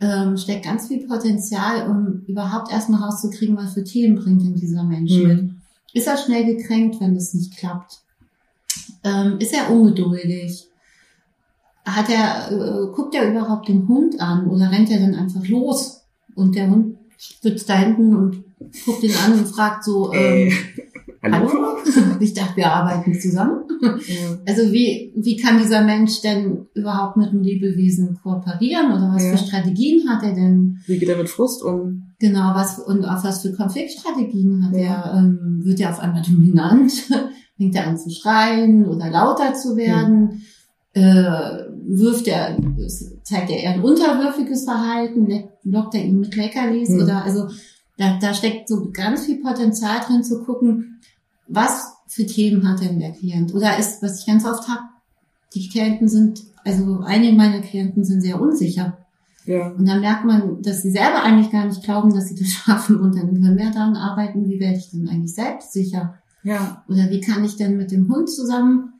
[0.00, 4.84] ähm, steckt ganz viel Potenzial, um überhaupt erstmal rauszukriegen, was für Themen bringt denn dieser
[4.84, 5.26] Mensch mhm.
[5.26, 5.50] mit.
[5.94, 8.02] Ist er schnell gekränkt, wenn das nicht klappt?
[9.02, 10.68] Ähm, ist er ungeduldig?
[11.84, 16.02] Hat er, äh, guckt er überhaupt den Hund an oder rennt er dann einfach los?
[16.34, 18.44] Und der Hund sitzt da hinten und
[18.84, 20.52] guckt ihn an und fragt so, ähm,
[21.22, 21.48] Hallo?
[21.52, 21.78] Hallo?
[22.20, 23.62] Ich dachte, wir arbeiten zusammen.
[23.80, 24.38] Ja.
[24.46, 29.30] Also wie, wie kann dieser Mensch denn überhaupt mit dem Lebewesen kooperieren oder was ja.
[29.30, 30.78] für Strategien hat er denn?
[30.86, 32.14] Wie geht er mit Frust um?
[32.18, 34.80] Genau, was und auf was für Konfliktstrategien hat ja.
[34.80, 35.18] er?
[35.18, 36.92] Ähm, wird er auf einmal dominant?
[37.56, 40.42] Fängt er an zu schreien oder lauter zu werden?
[40.92, 42.56] Äh, wirft er,
[43.22, 45.28] zeigt er eher ein unterwürfiges Verhalten?
[45.64, 46.90] Lockt er ihn mit Leckerlis?
[46.90, 47.48] Oder also
[47.98, 50.97] da, da steckt so ganz viel Potenzial drin zu gucken,
[51.48, 53.54] was für Themen hat denn der Klient?
[53.54, 54.82] Oder ist, was ich ganz oft habe,
[55.54, 58.98] die Klienten sind, also einige meiner Klienten sind sehr unsicher.
[59.44, 59.68] Ja.
[59.68, 63.00] Und dann merkt man, dass sie selber eigentlich gar nicht glauben, dass sie das schaffen
[63.00, 66.14] und dann können wir daran arbeiten, wie werde ich denn eigentlich selbstsicher?
[66.42, 66.84] Ja.
[66.88, 68.92] Oder wie kann ich denn mit dem Hund zusammen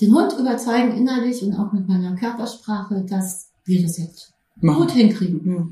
[0.00, 4.82] den Hund überzeugen innerlich und auch mit meiner Körpersprache, dass wir das jetzt Machen.
[4.82, 5.52] gut hinkriegen.
[5.52, 5.66] Ja.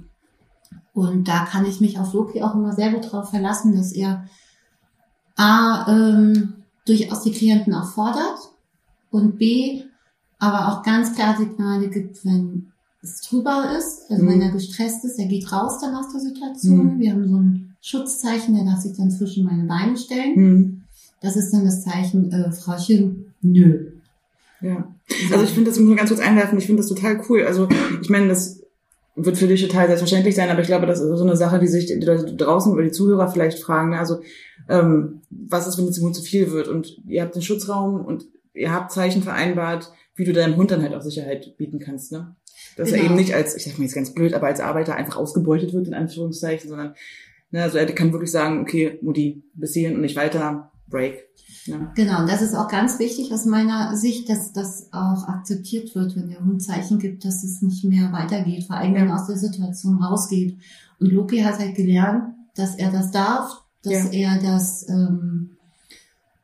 [0.95, 4.27] Und da kann ich mich auf Loki auch immer sehr gut drauf verlassen, dass er
[5.37, 6.55] A, ähm,
[6.87, 8.39] durchaus die Klienten auch fordert
[9.11, 9.83] und B,
[10.39, 14.29] aber auch ganz klar Signale gibt, wenn es drüber ist, also mhm.
[14.29, 16.97] wenn er gestresst ist, er geht raus dann aus der Situation.
[16.97, 17.01] Mhm.
[17.01, 20.35] Wir haben so ein Schutzzeichen, der darf sich dann zwischen meine Beine stellen.
[20.37, 20.83] Mhm.
[21.21, 23.93] Das ist dann das Zeichen, äh, Frauchen, nö.
[24.61, 24.89] Ja.
[25.33, 27.45] Also ich finde, das muss man ganz kurz einwerfen, ich finde das total cool.
[27.45, 27.69] Also
[28.01, 28.63] ich meine, das
[29.15, 31.67] wird für dich total selbstverständlich sein, aber ich glaube, das ist so eine Sache, die
[31.67, 33.91] sich die Leute draußen oder die Zuhörer vielleicht fragen.
[33.91, 33.99] Ne?
[33.99, 34.21] Also
[34.69, 36.69] ähm, was ist, wenn es dem Hund zu viel wird?
[36.69, 40.83] Und ihr habt den Schutzraum und ihr habt Zeichen vereinbart, wie du deinem Hund dann
[40.83, 42.13] halt auch Sicherheit bieten kannst.
[42.13, 42.35] Ne?
[42.77, 43.01] Dass genau.
[43.01, 45.73] er eben nicht als, ich sag mal jetzt ganz blöd, aber als Arbeiter einfach ausgebeutet
[45.73, 46.95] wird, in Anführungszeichen, sondern
[47.51, 51.29] ne, also er kann wirklich sagen, okay, Mutti, bis hierhin und nicht weiter, Break.
[51.67, 51.93] Ja.
[51.95, 56.17] Genau, und das ist auch ganz wichtig aus meiner Sicht, dass das auch akzeptiert wird,
[56.17, 59.27] wenn der Hund Zeichen gibt, dass es nicht mehr weitergeht, vor allem wenn er aus
[59.27, 60.59] der Situation rausgeht.
[60.99, 64.35] Und Loki hat halt gelernt, dass er das darf, dass ja.
[64.35, 65.51] er das ähm,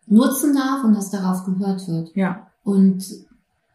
[0.07, 2.14] nutzen darf und dass darauf gehört wird.
[2.14, 2.46] Ja.
[2.64, 3.04] Und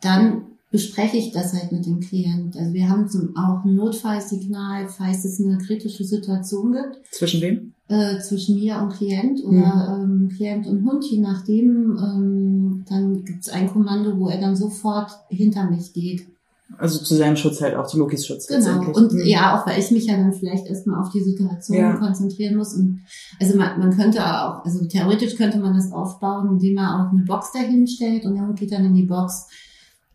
[0.01, 2.57] dann bespreche ich das halt mit dem Klient.
[2.57, 7.05] Also wir haben zum, auch ein Notfallsignal, falls es eine kritische Situation gibt.
[7.11, 7.72] Zwischen wem?
[7.87, 11.97] Äh, zwischen mir und Klient oder ähm, Klient und Hund, je nachdem.
[11.97, 16.27] Ähm, dann gibt es ein Kommando, wo er dann sofort hinter mich geht.
[16.77, 18.47] Also zu seinem Schutz halt auch, zu Lokis Schutz.
[18.47, 18.91] Genau.
[18.91, 19.25] Und mhm.
[19.25, 21.95] ja, auch weil ich mich ja dann vielleicht erstmal auf die Situation ja.
[21.97, 22.73] konzentrieren muss.
[22.73, 23.01] Und
[23.39, 27.23] also man, man könnte auch, also theoretisch könnte man das aufbauen, indem man auch eine
[27.23, 29.47] Box dahin stellt und der Hund geht dann in die Box.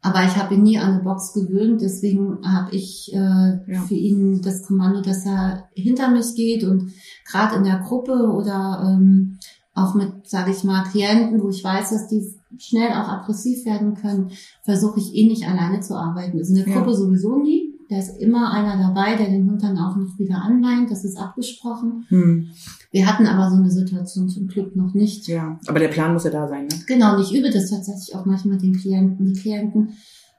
[0.01, 3.81] Aber ich habe ihn nie an eine Box gewöhnt, deswegen habe ich äh, ja.
[3.87, 6.93] für ihn das Kommando, dass er hinter mich geht und
[7.29, 9.39] gerade in der Gruppe oder ähm,
[9.75, 13.95] auch mit, sage ich mal, Klienten, wo ich weiß, dass die schnell auch aggressiv werden
[13.95, 14.31] können,
[14.63, 16.39] versuche ich eh nicht alleine zu arbeiten.
[16.39, 16.97] Also in der Gruppe ja.
[16.97, 17.78] sowieso nie.
[17.89, 20.91] Da ist immer einer dabei, der den Hund dann auch noch wieder anleint.
[20.91, 22.05] Das ist abgesprochen.
[22.09, 22.49] Hm.
[22.91, 25.27] Wir hatten aber so eine Situation zum Glück noch nicht.
[25.27, 26.75] Ja, aber der Plan muss ja da sein, ne?
[26.87, 29.27] Genau, und ich übe das tatsächlich auch manchmal den Klienten.
[29.27, 29.91] Die Klienten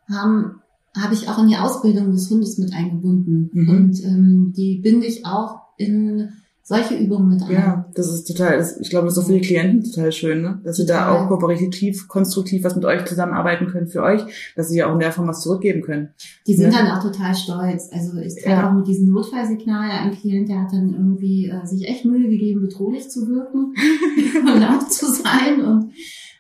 [0.08, 0.62] haben
[0.98, 3.50] habe ich auch in die Ausbildung des Hundes mit eingebunden.
[3.54, 3.70] Mhm.
[3.70, 6.30] Und ähm, die binde ich auch in
[6.70, 7.52] solche Übungen mit ein.
[7.52, 10.44] Ja, das ist total, das, ich glaube, das ist auch für die Klienten total schön,
[10.44, 10.62] ne?
[10.64, 14.22] dass sie da auch kooperativ, konstruktiv was mit euch zusammenarbeiten können für euch,
[14.56, 16.10] dass sie ja auch in der Form was zurückgeben können.
[16.46, 16.78] Die sind ja.
[16.78, 17.90] dann auch total stolz.
[17.92, 18.70] Also ich treffe ja.
[18.70, 22.62] auch mit diesem Notfallsignal ein Klient, der hat dann irgendwie äh, sich echt Mühe gegeben,
[22.62, 23.74] bedrohlich zu wirken
[24.54, 25.92] und laut zu sein und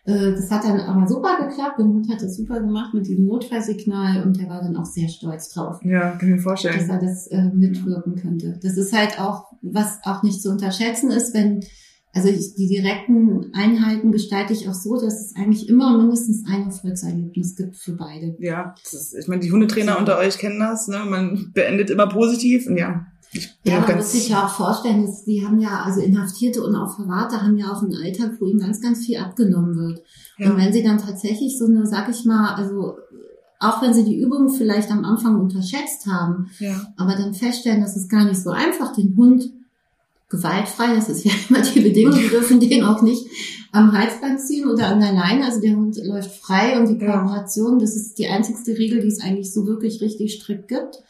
[0.09, 1.79] das hat dann aber super geklappt.
[1.79, 5.07] Der Hund hat das super gemacht mit diesem Notfallsignal und der war dann auch sehr
[5.07, 5.79] stolz drauf.
[5.83, 6.77] Ja, kann ich mir vorstellen.
[6.79, 8.59] Dass er das äh, mitwirken könnte.
[8.61, 11.63] Das ist halt auch, was auch nicht zu unterschätzen ist, wenn,
[12.13, 16.63] also ich, die direkten Einheiten gestalte ich auch so, dass es eigentlich immer mindestens ein
[16.63, 18.35] Erfolgserlebnis gibt für beide.
[18.39, 20.99] Ja, ist, ich meine, die Hundetrainer unter euch kennen das, ne?
[21.07, 23.05] Man beendet immer positiv und ja,
[23.63, 26.95] ja, man muss sich ja auch vorstellen, dass die haben ja, also Inhaftierte und auch
[26.95, 30.01] Verwahrte haben ja auch einen Alltag, wo ihnen ganz, ganz viel abgenommen wird.
[30.37, 30.49] Ja.
[30.49, 32.97] Und wenn sie dann tatsächlich so eine, sag ich mal, also
[33.59, 36.81] auch wenn sie die Übung vielleicht am Anfang unterschätzt haben, ja.
[36.97, 39.51] aber dann feststellen, dass es gar nicht so einfach, den Hund
[40.29, 43.25] gewaltfrei, das ist ja immer die Bedingung, die dürfen den auch nicht
[43.71, 47.77] am Halsband ziehen oder an der Leine, also der Hund läuft frei und die Kooperation,
[47.77, 51.03] das ist die einzigste Regel, die es eigentlich so wirklich richtig strikt gibt.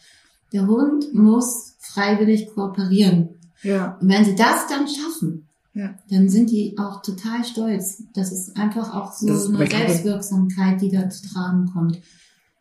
[0.51, 3.30] Der Hund muss freiwillig kooperieren.
[3.62, 3.97] Ja.
[3.99, 5.95] Und wenn sie das dann schaffen, ja.
[6.10, 8.04] dann sind die auch total stolz.
[8.13, 11.99] Das ist einfach auch so das eine Selbstwirksamkeit, die da zu tragen kommt.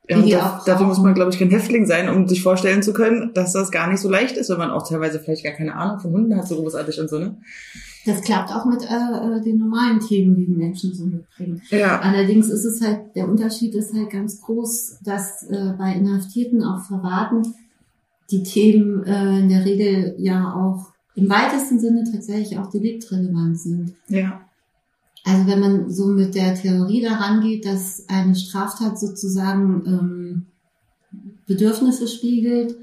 [0.08, 2.94] Ja, und da, dafür muss man, glaube ich, kein Häftling sein, um sich vorstellen zu
[2.94, 5.74] können, dass das gar nicht so leicht ist, wenn man auch teilweise vielleicht gar keine
[5.74, 7.36] Ahnung von Hunden hat, so großartig und so, ne?
[8.06, 11.60] Das klappt auch mit äh, äh den normalen Themen, die die Menschen so mitbringen.
[11.68, 12.00] Ja.
[12.00, 16.82] Allerdings ist es halt, der Unterschied ist halt ganz groß, dass äh, bei Inhaftierten, auch
[16.86, 17.42] Verwarten,
[18.30, 23.94] die Themen äh, in der Regel ja auch im weitesten Sinne tatsächlich auch deliktrelevant sind.
[24.08, 24.40] Ja.
[25.24, 30.46] Also wenn man so mit der Theorie daran geht, dass eine Straftat sozusagen ähm,
[31.46, 32.76] Bedürfnisse spiegelt,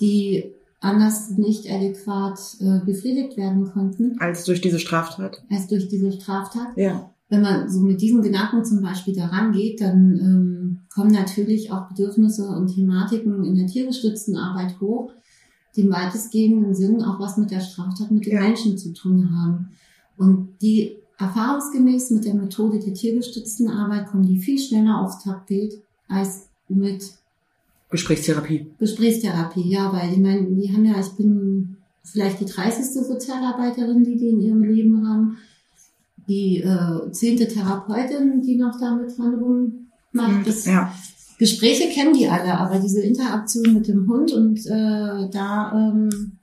[0.00, 4.16] die anders nicht adäquat äh, befriedigt werden konnten.
[4.20, 5.42] Als durch diese Straftat?
[5.50, 6.76] Als durch diese Straftat.
[6.76, 11.72] Ja wenn man so mit diesen Gedanken zum Beispiel daran geht, dann ähm, kommen natürlich
[11.72, 15.10] auch Bedürfnisse und Thematiken in der tiergestützten Arbeit hoch,
[15.74, 18.40] die im weitestgehenden Sinn auch was mit der Straftat mit den ja.
[18.40, 19.70] Menschen zu tun haben.
[20.16, 25.82] Und die erfahrungsgemäß mit der Methode der tiergestützten Arbeit kommen die viel schneller aufs Tapet
[26.08, 27.14] als mit
[27.90, 28.70] Gesprächstherapie.
[28.78, 33.04] Gesprächstherapie, ja, weil ich meine, die haben ja, ich bin vielleicht die 30.
[33.04, 35.36] Sozialarbeiterin, die die in ihrem Leben haben
[36.28, 40.46] die äh, zehnte Therapeutin, die noch da mit dran rummacht.
[40.46, 40.92] Das, ja.
[41.38, 46.38] Gespräche kennen die alle, aber diese Interaktion mit dem Hund und äh, da ähm,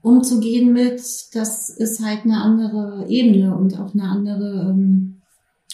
[0.00, 5.20] umzugehen mit, das ist halt eine andere Ebene und auch eine andere, ähm,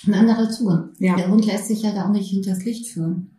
[0.06, 0.90] ein anderer Zugang.
[0.98, 1.16] Ja.
[1.16, 3.33] Der Hund lässt sich ja da auch nicht hinters Licht führen.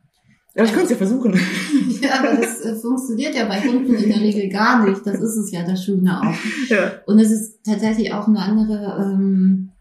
[0.56, 1.34] Ja, ich könnte es ja versuchen.
[2.02, 5.06] ja, aber das äh, funktioniert ja bei Hunden in der Regel gar nicht.
[5.06, 6.70] Das ist es ja das Schöne auch.
[6.70, 6.94] Ja.
[7.06, 9.72] Und es ist tatsächlich auch eine andere, ähm,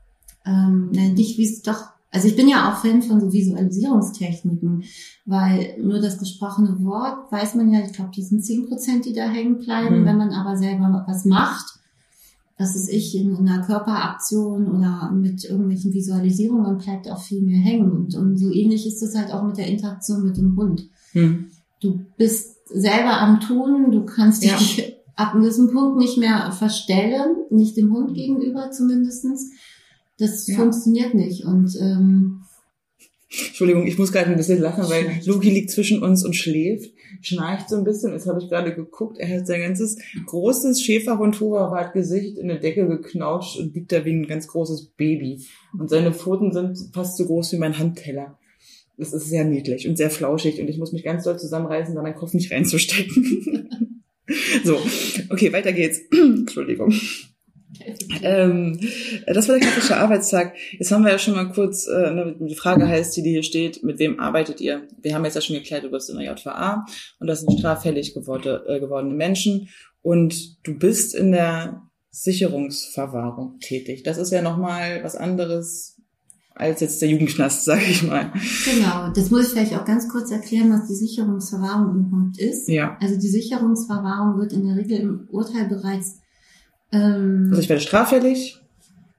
[0.45, 4.83] ähm, nicht wie es doch, also ich bin ja auch Fan von so Visualisierungstechniken,
[5.27, 9.13] weil nur das gesprochene Wort weiß man ja, ich glaube, das sind zehn Prozent, die
[9.13, 10.01] da hängen bleiben.
[10.01, 10.07] Mhm.
[10.07, 11.79] Wenn man aber selber was macht,
[12.57, 17.90] das ist ich in einer Körperaktion oder mit irgendwelchen Visualisierungen bleibt auch viel mehr hängen.
[17.90, 20.88] Und, und so ähnlich ist es halt auch mit der Interaktion mit dem Hund.
[21.12, 21.51] Hm.
[21.81, 24.57] Du bist selber am Tun, du kannst ja.
[24.57, 29.51] dich ab einem gewissen Punkt nicht mehr verstellen, nicht dem Hund gegenüber zumindestens.
[30.19, 30.57] Das ja.
[30.57, 31.45] funktioniert nicht.
[31.45, 32.43] Und ähm,
[33.49, 36.93] Entschuldigung, ich muss gerade ein bisschen lachen, weil Luki liegt zwischen uns und schläft,
[37.27, 38.13] schnarcht so ein bisschen.
[38.13, 41.37] Jetzt habe ich gerade geguckt, er hat sein ganzes großes Schäferhund
[41.93, 45.45] Gesicht in der Decke geknautscht und liegt da wie ein ganz großes Baby.
[45.79, 48.39] Und seine Pfoten sind fast so groß wie mein Handteller.
[48.97, 52.03] Das ist sehr niedlich und sehr flauschig und ich muss mich ganz doll zusammenreißen, da
[52.03, 54.05] meinen Kopf nicht reinzustecken.
[54.65, 54.79] so,
[55.31, 56.01] okay, weiter geht's.
[56.13, 56.95] Entschuldigung.
[58.23, 58.81] Ähm,
[59.27, 60.55] das war der klassische Arbeitstag.
[60.73, 63.43] Jetzt haben wir ja schon mal kurz, äh, ne, die Frage heißt, die, die hier
[63.43, 64.87] steht, mit wem arbeitet ihr?
[65.01, 66.87] Wir haben jetzt ja schon geklärt, du bist in der JVA
[67.19, 69.69] und das sind straffällig geworde, äh, gewordene Menschen
[70.03, 74.05] und du bist in der Sicherungsverwahrung tätig.
[74.05, 75.95] Das ist ja nochmal was anderes
[76.55, 78.33] als jetzt der Jugendknast, sage ich mal.
[78.65, 82.69] Genau, das muss ich vielleicht auch ganz kurz erklären, was die Sicherungsverwahrung überhaupt ist.
[82.69, 82.97] Ja.
[83.01, 86.21] Also die Sicherungsverwahrung wird in der Regel im Urteil bereits
[86.94, 88.61] ähm, Also ich werde straffällig.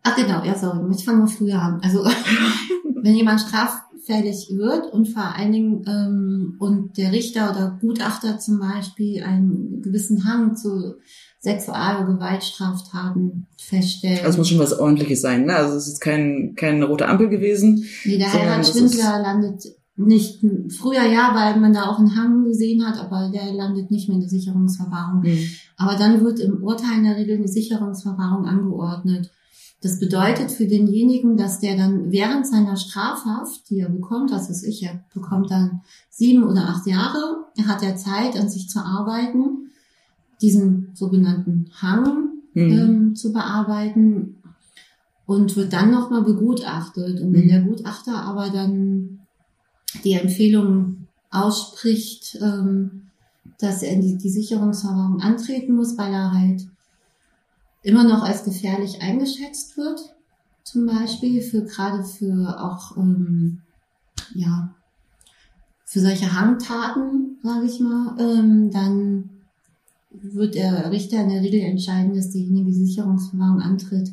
[0.04, 1.82] Ach genau, ja, sorry, ich fange mal früher an.
[1.84, 2.04] Also
[3.02, 8.60] wenn jemand straffällig wird und vor allen Dingen ähm, und der Richter oder Gutachter zum
[8.60, 10.96] Beispiel einen gewissen Hang zu
[11.40, 14.20] Sexual- oder Gewaltstraftaten feststellt.
[14.20, 15.56] Also es muss schon was ordentliches sein, ne?
[15.56, 17.86] Also es ist kein, keine rote Ampel gewesen.
[18.04, 19.64] Nee, der Heiratsschwindler landet
[19.98, 20.44] nicht,
[20.78, 24.16] früher ja, weil man da auch einen Hang gesehen hat, aber der landet nicht mehr
[24.16, 25.24] in der Sicherungsverwahrung.
[25.24, 25.38] Hm.
[25.78, 29.32] Aber dann wird im Urteil in der Regel eine Sicherungsverwahrung angeordnet.
[29.82, 34.64] Das bedeutet für denjenigen, dass der dann während seiner Strafhaft, die er bekommt, das ist
[34.64, 39.70] ich, er bekommt dann sieben oder acht Jahre, hat er Zeit, an sich zu arbeiten,
[40.42, 42.72] diesen sogenannten Hang Hm.
[42.72, 44.38] ähm, zu bearbeiten
[45.26, 47.20] und wird dann nochmal begutachtet.
[47.20, 47.50] Und wenn Mhm.
[47.50, 49.15] der Gutachter aber dann
[50.04, 53.10] die Empfehlung ausspricht, ähm,
[53.60, 56.68] dass er die, die Sicherungsverwahrung antreten muss, weil er halt
[57.84, 60.16] immer noch als gefährlich eingeschätzt wird,
[60.64, 63.62] zum Beispiel für gerade für auch ähm,
[64.34, 64.74] ja
[65.86, 69.30] für solche Hangtaten, sage ich mal, ähm, dann
[70.10, 74.12] wird der Richter in der Regel entscheiden, dass derjenige die Sicherungsverwahrung antritt.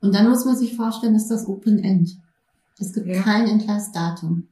[0.00, 2.18] Und dann muss man sich vorstellen, dass das Open End.
[2.78, 3.22] Es gibt Ja.
[3.22, 4.48] kein Entlassdatum.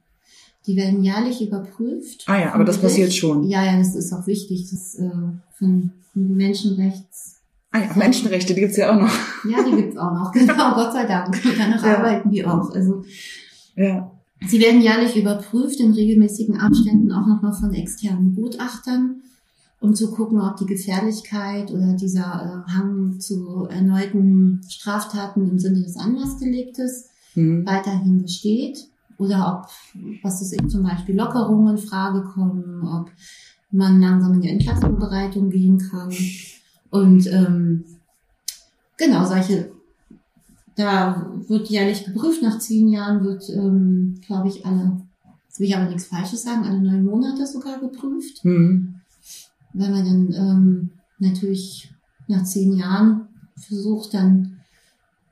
[0.67, 2.23] Die werden jährlich überprüft.
[2.27, 2.93] Ah ja, aber das Gericht.
[2.95, 3.43] passiert schon.
[3.47, 4.67] Ja, ja, das ist auch wichtig.
[4.71, 5.09] Das äh,
[5.57, 7.41] von Menschenrechts.
[7.71, 9.13] Ah ja, Menschenrechte, die gibt's ja auch noch.
[9.49, 10.31] Ja, die gibt's auch noch.
[10.31, 11.39] Genau, Gott sei Dank.
[11.57, 11.97] Danach Ja.
[11.97, 12.69] arbeiten die auch.
[12.71, 13.03] Also
[13.75, 14.11] Ja.
[14.47, 19.21] Sie werden jährlich überprüft, in regelmäßigen Abständen auch nochmal von externen Gutachtern,
[19.79, 25.83] um zu gucken, ob die Gefährlichkeit oder dieser äh, Hang zu erneuten Straftaten im Sinne
[25.83, 27.65] des Anlassdeliktes Hm.
[27.65, 29.69] weiterhin besteht oder ob,
[30.23, 33.11] was das ich, zum Beispiel Lockerungen in Frage kommen, ob
[33.71, 36.13] man langsam in die Entlassungsbereitung gehen kann.
[36.89, 37.83] Und ähm,
[38.97, 39.71] genau, solche,
[40.75, 45.01] da wird jährlich geprüft, nach zehn Jahren wird, ähm, glaube ich, alle,
[45.47, 48.43] jetzt will ich aber nichts Falsches sagen, alle neun Monate sogar geprüft.
[48.43, 48.95] Hm.
[49.73, 51.93] Wenn man dann ähm, natürlich
[52.27, 54.54] nach zehn Jahren versucht, dann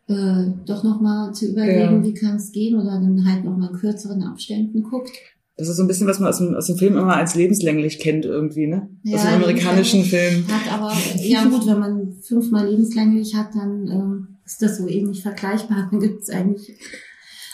[0.07, 2.03] äh, doch nochmal zu überlegen, Ja.
[2.03, 5.11] wie kann es gehen oder dann halt nochmal in kürzeren Abständen guckt.
[5.55, 7.99] Das ist so ein bisschen, was man aus dem, aus dem Film immer als lebenslänglich
[7.99, 8.89] kennt irgendwie, ne?
[9.03, 10.45] Ja, aus dem amerikanischen Film.
[10.47, 15.21] Hat aber, ja gut, wenn man fünfmal lebenslänglich hat, dann ähm, ist das so ähnlich
[15.21, 15.87] vergleichbar.
[15.91, 16.75] Dann gibt's eigentlich.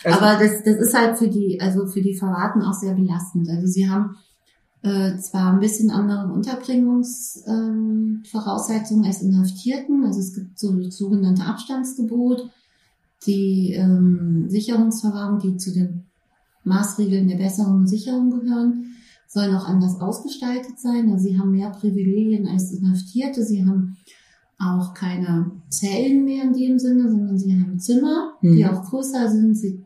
[0.06, 3.50] Also- aber das, das ist halt für die, also für die Verwarten auch sehr belastend.
[3.50, 4.16] Also sie haben
[4.82, 10.06] äh, zwar ein bisschen andere Unterbringungsvoraussetzungen ähm, als Inhaftierten.
[10.06, 12.50] Also es gibt so das sogenannte Abstandsgebot,
[13.26, 16.06] die ähm, Sicherungsverwahrung, die zu den
[16.64, 18.86] Maßregeln der Besserung und Sicherung gehören,
[19.28, 21.12] sollen auch anders ausgestaltet sein.
[21.12, 23.44] Also sie haben mehr Privilegien als Inhaftierte.
[23.44, 23.98] Sie haben
[24.58, 28.70] auch keine Zellen mehr in dem Sinne, sondern sie haben Zimmer, die Mhm.
[28.70, 29.84] auch größer sind, sie,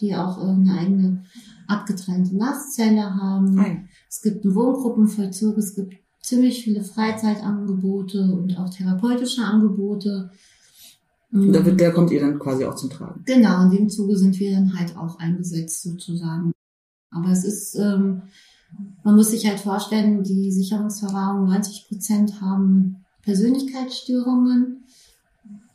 [0.00, 1.22] die auch äh, eine eigene
[1.68, 3.56] abgetrennte Nasszelle haben.
[3.56, 3.66] Ja.
[4.10, 10.30] Es gibt einen Wohngruppenvollzug, es gibt ziemlich viele Freizeitangebote und auch therapeutische Angebote.
[11.32, 13.22] Und da, wird, der kommt ihr dann quasi auch zum Tragen.
[13.24, 16.52] Genau, in dem Zuge sind wir dann halt auch eingesetzt sozusagen.
[17.12, 18.22] Aber es ist, ähm,
[19.04, 24.84] man muss sich halt vorstellen, die Sicherungsverwahrung 90 Prozent haben Persönlichkeitsstörungen.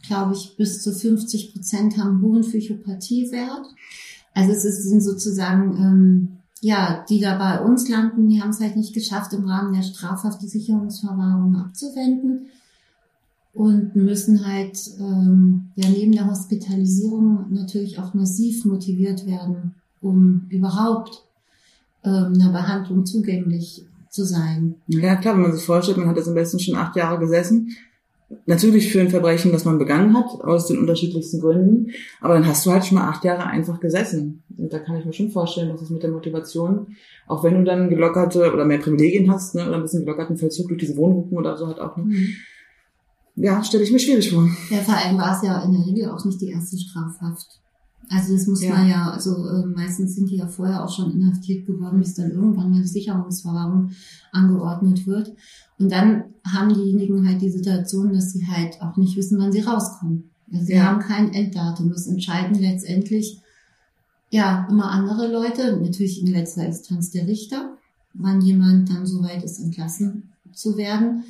[0.05, 3.65] Glaube ich, bis zu 50 Prozent haben hohen Psychopathiewert.
[4.33, 6.34] Also es ist, sind sozusagen, ähm,
[6.65, 9.83] ja, die da bei uns landen, die haben es halt nicht geschafft, im Rahmen der
[9.83, 12.47] Strafhaft die Sicherungsverwahrung abzuwenden
[13.53, 21.23] und müssen halt ähm, ja neben der Hospitalisierung natürlich auch massiv motiviert werden, um überhaupt
[22.03, 24.73] ähm, einer Behandlung zugänglich zu sein.
[24.87, 27.75] Ja, klar, wenn man sich vorstellt, man hat jetzt am besten schon acht Jahre gesessen.
[28.47, 31.91] Natürlich für ein Verbrechen, das man begangen hat, aus den unterschiedlichsten Gründen.
[32.21, 34.43] Aber dann hast du halt schon mal acht Jahre einfach gesessen.
[34.57, 36.87] Und da kann ich mir schon vorstellen, dass es mit der Motivation,
[37.27, 40.67] auch wenn du dann gelockerte oder mehr Privilegien hast, ne, oder ein bisschen gelockerten Vollzug
[40.69, 42.15] durch diese Wohngruppen oder so halt auch, ne,
[43.35, 44.47] ja, stelle ich mir schwierig vor.
[44.69, 47.59] Ja, vor allem war es ja in der Regel auch nicht die erste Strafhaft.
[48.09, 48.75] Also das muss Ja.
[48.75, 52.31] man ja, also äh, meistens sind die ja vorher auch schon inhaftiert geworden, bis dann
[52.31, 53.91] irgendwann mal die Sicherungsverwahrung
[54.31, 55.33] angeordnet wird.
[55.79, 59.61] Und dann haben diejenigen halt die Situation, dass sie halt auch nicht wissen, wann sie
[59.61, 60.29] rauskommen.
[60.51, 60.85] Also sie Ja.
[60.85, 61.89] haben kein Enddatum.
[61.89, 63.39] Das entscheiden letztendlich
[64.29, 67.77] ja immer andere Leute, natürlich in letzter Instanz der Richter,
[68.13, 71.23] wann jemand dann soweit ist, entlassen zu werden.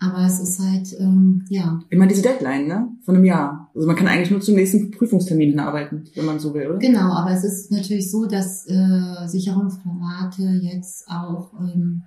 [0.00, 2.88] Aber es ist halt, ähm, ja, Immer diese Deadline, ne?
[3.04, 3.70] Von einem Jahr.
[3.74, 6.78] Also man kann eigentlich nur zum nächsten Prüfungstermin hinarbeiten, wenn man so will, oder?
[6.78, 12.02] Genau, aber es ist natürlich so, dass äh, Sicherungsformate jetzt auch, ähm,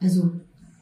[0.00, 0.30] also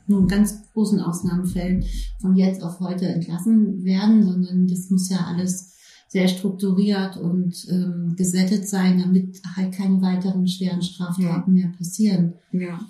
[0.08, 1.84] nur in ganz großen Ausnahmefällen
[2.20, 5.74] von jetzt auf heute entlassen werden, sondern das muss ja alles
[6.08, 12.32] sehr strukturiert und ähm, gesettet sein, damit halt keine weiteren schweren Straftaten mehr passieren.
[12.52, 12.80] Ja.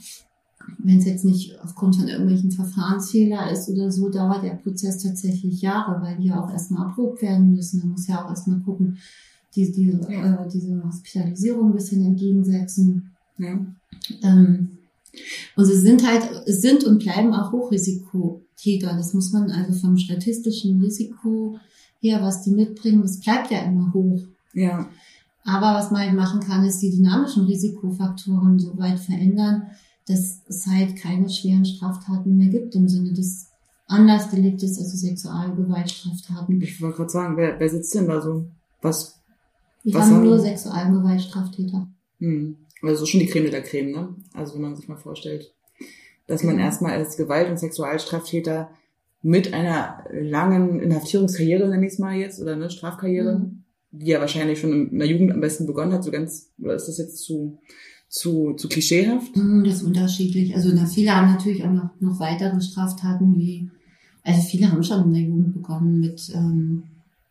[0.79, 5.63] Wenn es jetzt nicht aufgrund von irgendwelchen Verfahrensfehler ist oder so, dauert der Prozess tatsächlich
[5.63, 7.81] Jahre, weil die ja auch erstmal erprobt werden müssen.
[7.81, 8.99] Man muss ja auch erstmal gucken,
[9.57, 10.45] die, die, Ja.
[10.45, 13.11] äh, diese Hospitalisierung ein bisschen entgegensetzen.
[13.39, 13.59] ja.
[14.23, 14.78] Ähm,
[15.57, 18.95] und sie sind halt, sind und bleiben auch Hochrisikotäter.
[18.97, 21.59] Das muss man also vom statistischen Risiko
[22.01, 24.23] her, was die mitbringen, das bleibt ja immer hoch.
[24.55, 24.89] Ja.
[25.45, 29.63] Aber was man halt machen kann, ist die dynamischen Risikofaktoren so weit verändern,
[30.07, 33.47] dass es halt keine schweren Straftaten mehr gibt im Sinne des
[33.87, 36.61] Anlassdeliktes, also Sexualgewaltstraftaten.
[36.61, 38.47] Ich wollte gerade sagen, wer, wer sitzt denn da so?
[38.83, 39.19] Was?
[39.83, 41.89] Wir Was haben haben- nur Sexualgewaltstraftäter.
[42.19, 42.57] Hm.
[42.83, 44.15] Also schon die Creme de la Creme, ne?
[44.35, 45.53] Also wenn man sich mal vorstellt,
[46.27, 48.71] dass man erstmal als Gewalt- und Sexualstraftäter
[49.23, 53.63] mit einer langen Inhaftierungskarriere, nenne ich es mal jetzt, oder ne, Strafkarriere, Mhm.
[53.91, 56.87] die ja wahrscheinlich schon in der Jugend am besten begonnen hat, so ganz, oder ist
[56.87, 57.59] das jetzt zu,
[58.09, 59.35] zu, zu klischeehaft?
[59.37, 60.55] Mm, Das ist unterschiedlich.
[60.55, 63.71] Also na, viele haben natürlich auch noch, noch weitere Straftaten wie,
[64.23, 66.85] also viele haben schon in der Jugend begonnen mit, ähm,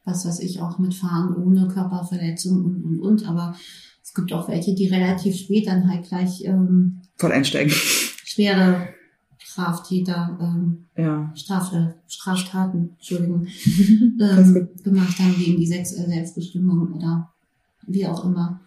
[0.04, 3.28] was weiß ich, auch mit Fahren ohne Körperverletzung und, und, und.
[3.28, 3.56] Aber
[4.18, 7.72] gibt auch welche, die relativ spät dann halt gleich ähm, Voll einsteigen.
[8.26, 8.90] schwere
[9.40, 11.32] Straftäter, ähm, Ja.
[11.36, 13.48] Straf, äh, Straftaten, Entschuldigung,
[14.22, 17.32] ähm, gemacht haben gegen die sexuelle Selbstbestimmung oder
[17.88, 18.60] wie auch immer.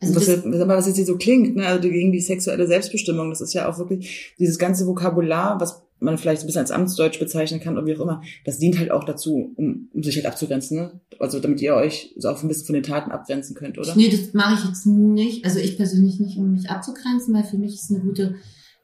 [0.00, 2.66] Also was, das, jetzt- aber was jetzt hier so klingt, ne, also gegen die sexuelle
[2.66, 6.70] Selbstbestimmung, das ist ja auch wirklich dieses ganze Vokabular, was man vielleicht ein bisschen als
[6.70, 10.16] Amtsdeutsch bezeichnen kann oder wie auch immer, das dient halt auch dazu, um, um sich
[10.16, 11.00] halt abzugrenzen, ne?
[11.18, 13.94] Also damit ihr euch so auch ein bisschen von den Taten abgrenzen könnt, oder?
[13.94, 15.44] Nee, das mache ich jetzt nicht.
[15.44, 18.36] Also ich persönlich nicht, um mich abzugrenzen, weil für mich ist eine gute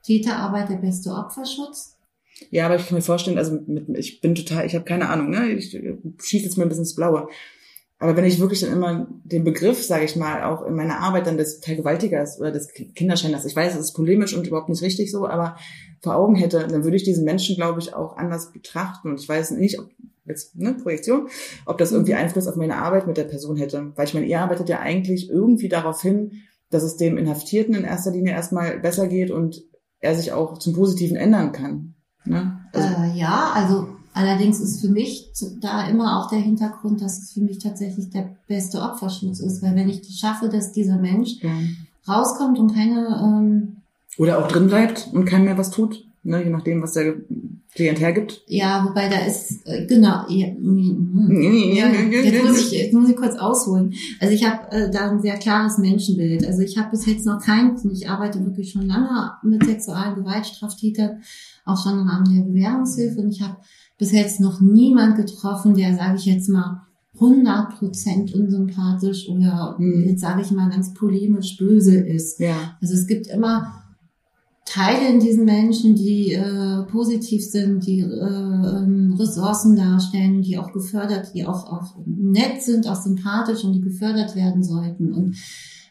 [0.05, 1.97] Täterarbeit der beste Opferschutz.
[2.51, 5.31] Ja, aber ich kann mir vorstellen, also mit, ich bin total, ich habe keine Ahnung,
[5.31, 5.53] ne?
[5.53, 7.29] Ich schieße jetzt mal ein bisschen ins Blaue.
[7.99, 11.27] Aber wenn ich wirklich dann immer den Begriff, sage ich mal, auch in meiner Arbeit
[11.27, 15.11] dann des Vergewaltigers oder des Kinderschänders, ich weiß, es ist polemisch und überhaupt nicht richtig
[15.11, 15.57] so, aber
[16.07, 19.11] vor Augen hätte, dann würde ich diesen Menschen, glaube ich, auch anders betrachten.
[19.11, 19.91] Und ich weiß nicht, ob
[20.25, 21.29] jetzt, ne, Projektion,
[21.67, 23.93] ob das irgendwie Einfluss auf meine Arbeit mit der Person hätte.
[23.97, 27.83] Weil ich meine, ihr arbeitet ja eigentlich irgendwie darauf hin, dass es dem Inhaftierten in
[27.83, 29.63] erster Linie erstmal besser geht und
[29.99, 31.95] er sich auch zum Positiven ändern kann.
[32.25, 32.61] Ne?
[32.73, 37.33] Also, äh, ja, also allerdings ist für mich da immer auch der Hintergrund, dass es
[37.33, 41.51] für mich tatsächlich der beste Opferschutz ist, weil wenn ich schaffe, dass dieser Mensch ja.
[42.09, 43.76] rauskommt und keine ähm,
[44.19, 47.15] Oder auch drin bleibt und keinem mehr was tut, ne, je nachdem, was der
[47.75, 48.43] Klient hergibt.
[48.47, 53.17] Ja, wobei da ist, äh, genau, ja, mm, ja, jetzt, muss ich, jetzt muss ich
[53.17, 53.93] kurz ausholen.
[54.19, 56.47] Also ich habe äh, da ein sehr klares Menschenbild.
[56.47, 61.21] Also ich habe bis jetzt noch keinen, ich arbeite wirklich schon lange mit sexualen Gewaltstraftätern,
[61.67, 63.59] auch schon im Rahmen der Bewährungshilfe und ich habe
[63.99, 66.81] bis jetzt noch niemand getroffen, der, sage ich jetzt mal,
[67.19, 70.05] 100% unsympathisch oder Hm.
[70.09, 72.41] jetzt sage ich mal ganz polemisch böse ist.
[72.41, 73.83] Ja, Also es gibt immer
[74.67, 80.73] Teile in diesen Menschen, die äh, positiv sind, die äh, ähm, Ressourcen darstellen, die auch
[80.73, 85.13] gefördert, die auch, auch nett sind, auch sympathisch und die gefördert werden sollten.
[85.13, 85.37] Und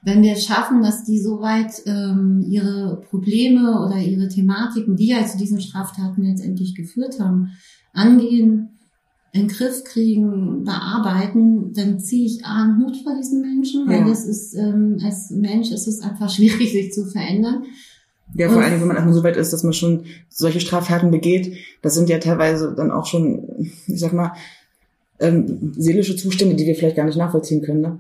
[0.03, 5.38] wenn wir schaffen, dass die soweit ähm, ihre Probleme oder ihre Thematiken, die ja zu
[5.38, 7.51] diesen Straftaten letztendlich geführt haben,
[7.93, 8.69] angehen,
[9.32, 14.07] in Griff kriegen, bearbeiten, dann ziehe ich A, einen Hut vor diesen Menschen, weil Ja.
[14.07, 17.63] das ist, ähm, als Mensch ist es einfach schwierig, sich zu verändern.
[18.34, 21.55] Ja vor Dingen, wenn man erstmal so weit ist, dass man schon solche Straftaten begeht,
[21.82, 23.47] das sind ja teilweise dann auch schon,
[23.88, 24.34] ich sag mal,
[25.19, 27.82] ähm, seelische Zustände, die wir vielleicht gar nicht nachvollziehen können.
[27.82, 27.99] Ne?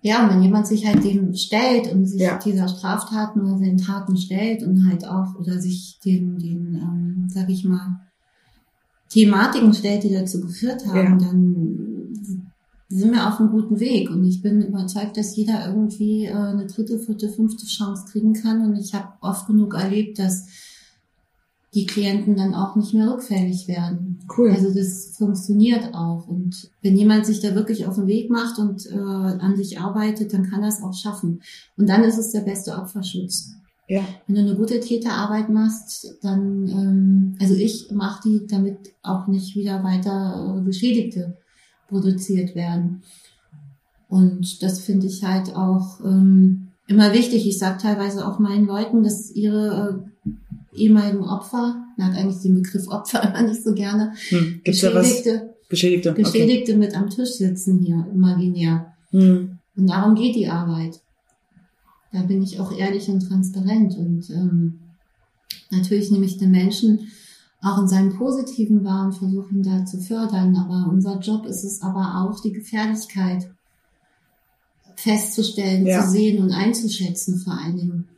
[0.00, 2.38] Ja, und wenn jemand sich halt dem stellt und sich Ja.
[2.38, 7.48] dieser Straftaten oder seinen Taten stellt und halt auch, oder sich den, den ähm, sag
[7.50, 8.00] ich mal,
[9.10, 11.26] Thematiken stellt, die dazu geführt haben, Ja.
[11.26, 11.93] dann
[12.94, 14.08] sind wir auf einem guten Weg.
[14.10, 18.64] Und ich bin überzeugt, dass jeder irgendwie äh, eine dritte, vierte, fünfte Chance kriegen kann.
[18.64, 20.46] Und ich habe oft genug erlebt, dass
[21.74, 24.20] die Klienten dann auch nicht mehr rückfällig werden.
[24.36, 24.50] Cool.
[24.50, 26.28] Also das funktioniert auch.
[26.28, 30.32] Und wenn jemand sich da wirklich auf den Weg macht und äh, an sich arbeitet,
[30.32, 31.42] dann kann er es auch schaffen.
[31.76, 33.54] Und dann ist es der beste Opferschutz.
[33.88, 34.02] Ja.
[34.28, 39.56] Wenn du eine gute Täterarbeit machst, dann, ähm, also ich mache die, damit auch nicht
[39.56, 41.36] wieder weiter äh, Geschädigte
[41.94, 43.02] produziert werden.
[44.08, 47.46] Und das finde ich halt auch ähm, immer wichtig.
[47.46, 50.04] Ich sage teilweise auch meinen Leuten, dass ihre
[50.74, 54.60] äh, ehemaligen Opfer, mag eigentlich den Begriff Opfer immer nicht so gerne, Hm.
[54.64, 55.08] Gibt's da was?
[55.08, 56.10] Geschädigte, Geschädigte.
[56.10, 56.22] Okay.
[56.22, 58.92] Geschädigte mit am Tisch sitzen hier, imaginär.
[59.10, 59.58] Hm.
[59.76, 61.00] Und darum geht die Arbeit.
[62.12, 63.96] Da bin ich auch ehrlich und transparent.
[63.96, 64.80] Und ähm,
[65.70, 67.08] natürlich nehme ich den Menschen
[67.64, 70.54] auch in seinem Positiven wahr und versuche ihn da zu fördern.
[70.56, 73.50] Aber unser Job ist es aber auch, die Gefährlichkeit
[74.96, 76.02] festzustellen, Ja.
[76.04, 78.08] zu sehen und einzuschätzen, vor allen Dingen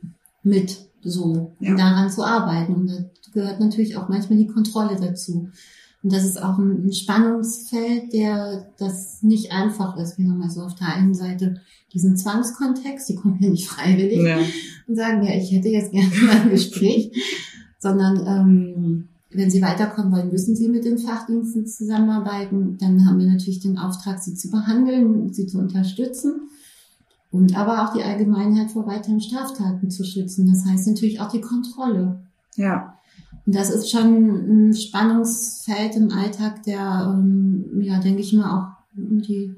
[0.43, 1.71] mit so Ja.
[1.71, 2.75] und daran zu arbeiten.
[2.75, 2.97] Und da
[3.33, 5.49] gehört natürlich auch manchmal die Kontrolle dazu.
[6.03, 10.17] Und das ist auch ein ein Spannungsfeld, der das nicht einfach ist.
[10.17, 11.61] Wir haben also auf der einen Seite
[11.93, 14.37] diesen Zwangskontext, die kommen ja nicht freiwillig Ja.
[14.87, 17.11] und sagen, ja, ich hätte jetzt gerne mal ein Gespräch,
[17.79, 22.77] sondern ähm, wenn sie weiterkommen wollen, müssen sie mit den Fachdiensten zusammenarbeiten.
[22.77, 26.49] Dann haben wir natürlich den Auftrag, sie zu behandeln, sie zu unterstützen
[27.31, 30.47] und aber auch die Allgemeinheit vor weiteren Straftaten zu schützen.
[30.47, 32.21] Das heißt natürlich auch die Kontrolle.
[32.55, 32.97] Ja.
[33.45, 38.67] Und das ist schon ein Spannungsfeld im Alltag, der, ähm, ja, denke ich mal, auch
[38.93, 39.53] die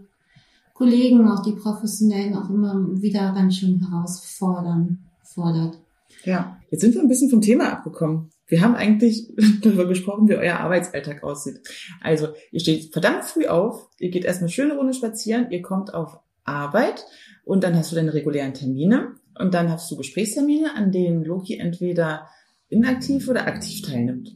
[0.73, 5.79] Kollegen, auch die Professionellen auch immer wieder ganz schön herausfordern, fordert.
[6.23, 6.57] Ja.
[6.71, 8.29] Jetzt sind wir ein bisschen vom Thema abgekommen.
[8.49, 9.31] Wir haben eigentlich
[9.61, 11.61] darüber gesprochen, wie euer Arbeitsalltag aussieht.
[12.01, 16.19] Also, ihr steht verdammt früh auf, ihr geht erstmal schöne Runde spazieren, ihr kommt auf
[16.43, 17.05] Arbeit
[17.45, 21.57] und dann hast du deine regulären Termine und dann hast du Gesprächstermine, an denen Loki
[21.57, 22.27] entweder
[22.67, 24.35] inaktiv oder aktiv teilnimmt.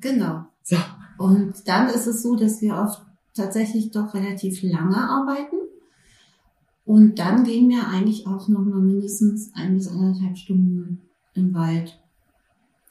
[0.00, 0.44] Genau.
[0.62, 0.76] So.
[1.18, 3.02] Und dann ist es so, dass wir oft
[3.34, 5.56] tatsächlich doch relativ lange arbeiten.
[6.84, 11.02] Und dann gehen wir eigentlich auch noch mal mindestens ein bis anderthalb Stunden
[11.34, 12.00] im Wald.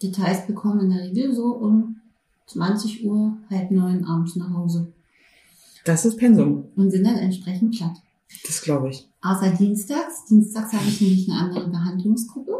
[0.02, 2.02] Details bekommen in der Regel so um
[2.48, 4.93] 20 Uhr, halb neun abends nach Hause
[5.86, 6.66] Das ist Pensum.
[6.76, 7.98] und sind dann entsprechend platt.
[8.45, 9.08] Das glaube ich.
[9.22, 10.26] Außer Dienstags.
[10.26, 12.58] Dienstags habe ich nämlich eine andere Behandlungsgruppe.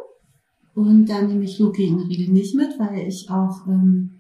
[0.76, 4.12] Und dann nehme ich Loki in der Regel nicht mit, weil ich auch ähm,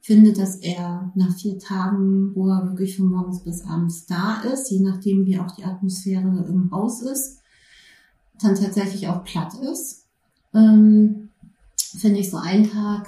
[0.00, 4.70] finde, dass er nach vier Tagen, wo er wirklich von morgens bis abends da ist,
[4.70, 7.38] je nachdem wie auch die Atmosphäre im Haus ist,
[8.40, 10.04] dann tatsächlich auch platt ist.
[10.54, 11.27] Ähm,
[11.98, 13.06] finde ich so einen Tag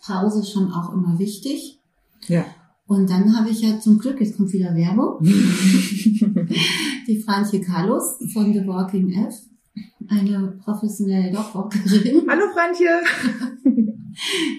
[0.00, 1.78] Pause schon auch immer wichtig.
[2.26, 2.44] Ja.
[2.86, 5.18] Und dann habe ich ja zum Glück, jetzt kommt wieder Werbung,
[7.06, 9.34] die Franche Carlos von The Walking F,
[10.08, 13.00] eine professionelle Dogwalkerin, Hallo Frantje.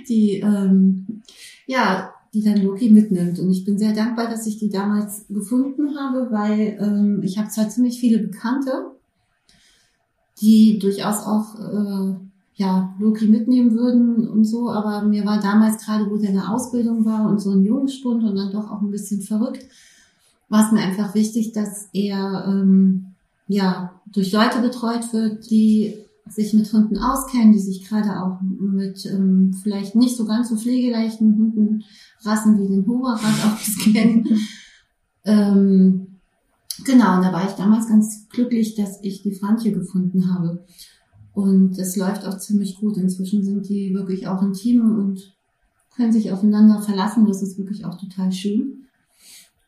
[0.08, 1.22] die ähm,
[1.66, 3.40] ja, die dann Loki mitnimmt.
[3.40, 7.50] Und ich bin sehr dankbar, dass ich die damals gefunden habe, weil ähm, ich habe
[7.50, 8.92] zwar ziemlich viele Bekannte,
[10.42, 12.16] die durchaus auch äh,
[12.60, 17.06] ja, Loki mitnehmen würden und so, aber mir war damals gerade, wo der in Ausbildung
[17.06, 19.66] war und so ein Jungspund und dann doch auch ein bisschen verrückt,
[20.50, 23.16] war es mir einfach wichtig, dass er ähm,
[23.48, 29.06] ja durch Leute betreut wird, die sich mit Hunden auskennen, die sich gerade auch mit
[29.06, 34.28] ähm, vielleicht nicht so ganz so pflegeleichten Hundenrassen wie den Hoverrat auskennen.
[35.24, 36.08] ähm,
[36.84, 40.66] genau, und da war ich damals ganz glücklich, dass ich die Frantje gefunden habe.
[41.40, 42.98] Und es läuft auch ziemlich gut.
[42.98, 45.34] Inzwischen sind die wirklich auch ein Team und
[45.96, 47.26] können sich aufeinander verlassen.
[47.26, 48.86] Das ist wirklich auch total schön.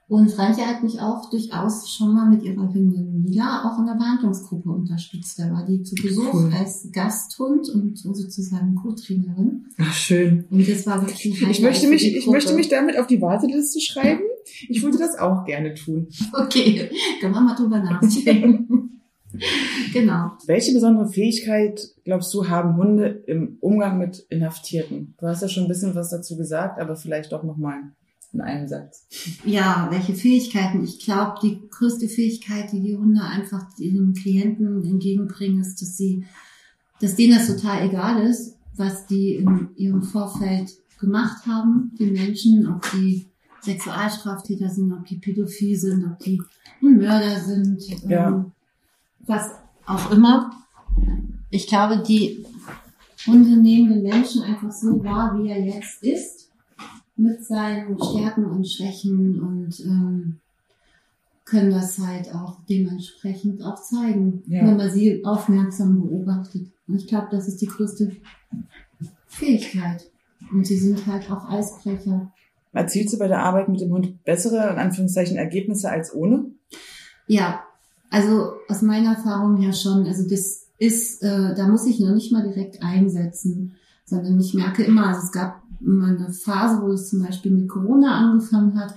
[0.09, 3.93] Und Frantje hat mich auch durchaus schon mal mit ihrer Hündin Mila auch in der
[3.93, 5.39] Behandlungsgruppe unterstützt.
[5.39, 6.51] Da war die zu Besuch Cool.
[6.53, 9.67] als Gasthund und sozusagen Co-Trainerin.
[9.77, 10.43] Ach, schön.
[10.49, 13.79] Und das war wirklich ein Ich möchte mich, ich möchte mich damit auf die Warteliste
[13.79, 14.19] schreiben.
[14.67, 16.07] Ich würde das auch gerne tun.
[16.33, 16.89] Okay,
[17.21, 18.89] können wir mal drüber nachdenken.
[19.93, 20.31] genau.
[20.47, 25.15] Welche besondere Fähigkeit, glaubst du, haben Hunde im Umgang mit Inhaftierten?
[25.19, 27.79] Du hast ja schon ein bisschen was dazu gesagt, aber vielleicht doch nochmal
[28.33, 29.07] in einem Satz.
[29.45, 30.83] Ja, welche Fähigkeiten?
[30.83, 36.23] Ich glaube, die größte Fähigkeit, die die Hunde einfach ihren Klienten entgegenbringen, ist, dass sie,
[37.01, 42.67] dass denen das total egal ist, was die in ihrem Vorfeld gemacht haben, die Menschen,
[42.67, 43.27] ob die
[43.61, 46.41] Sexualstraftäter sind, ob die pädophil sind, ob die
[46.79, 48.29] Mörder sind, Ja.
[48.29, 48.51] ähm,
[49.27, 49.51] was
[49.85, 50.51] auch immer.
[51.49, 52.45] Ich glaube, die
[53.27, 56.49] Hunde nehmen den Menschen einfach so wahr, wie er jetzt ist
[57.15, 60.39] mit seinen Stärken und Schwächen und ähm,
[61.45, 64.65] können das halt auch dementsprechend auch zeigen, Ja.
[64.65, 66.67] wenn man sie aufmerksam beobachtet.
[66.87, 68.15] Und ich glaube, das ist die größte
[69.27, 70.09] Fähigkeit.
[70.51, 72.31] Und sie sind halt auch Eisbrecher.
[72.73, 76.45] Erzielst du bei der Arbeit mit dem Hund bessere, in Anführungszeichen, Ergebnisse als ohne?
[77.27, 77.63] Ja,
[78.11, 80.05] also aus meiner Erfahrung ja schon.
[80.05, 83.73] Also das ist, äh, da muss ich noch nicht mal direkt einsetzen,
[84.05, 87.69] sondern ich merke immer, also es gab mal eine Phase, wo es zum Beispiel mit
[87.69, 88.93] Corona angefangen hat.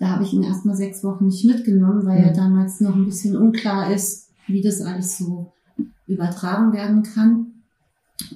[0.00, 2.26] Da habe ich ihn erstmal sechs Wochen nicht mitgenommen, weil Mhm.
[2.26, 5.52] ja damals noch ein bisschen unklar ist, wie das alles so
[6.06, 7.46] übertragen werden kann.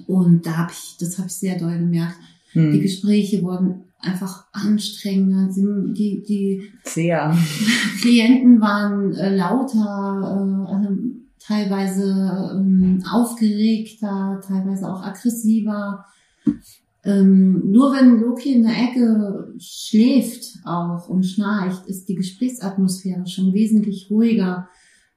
[0.07, 2.15] Und da habe ich, das habe ich sehr doll gemerkt.
[2.53, 2.81] Die Hm.
[2.81, 5.49] Gespräche wurden einfach anstrengender.
[5.53, 7.35] Die, die Sehr.
[8.01, 10.89] Klienten waren äh, lauter, äh, also
[11.39, 16.05] teilweise ähm, aufgeregter, teilweise auch aggressiver.
[17.03, 23.53] Ähm, nur wenn Loki in der Ecke schläft auch und schnarcht, ist die Gesprächsatmosphäre schon
[23.53, 24.67] wesentlich ruhiger.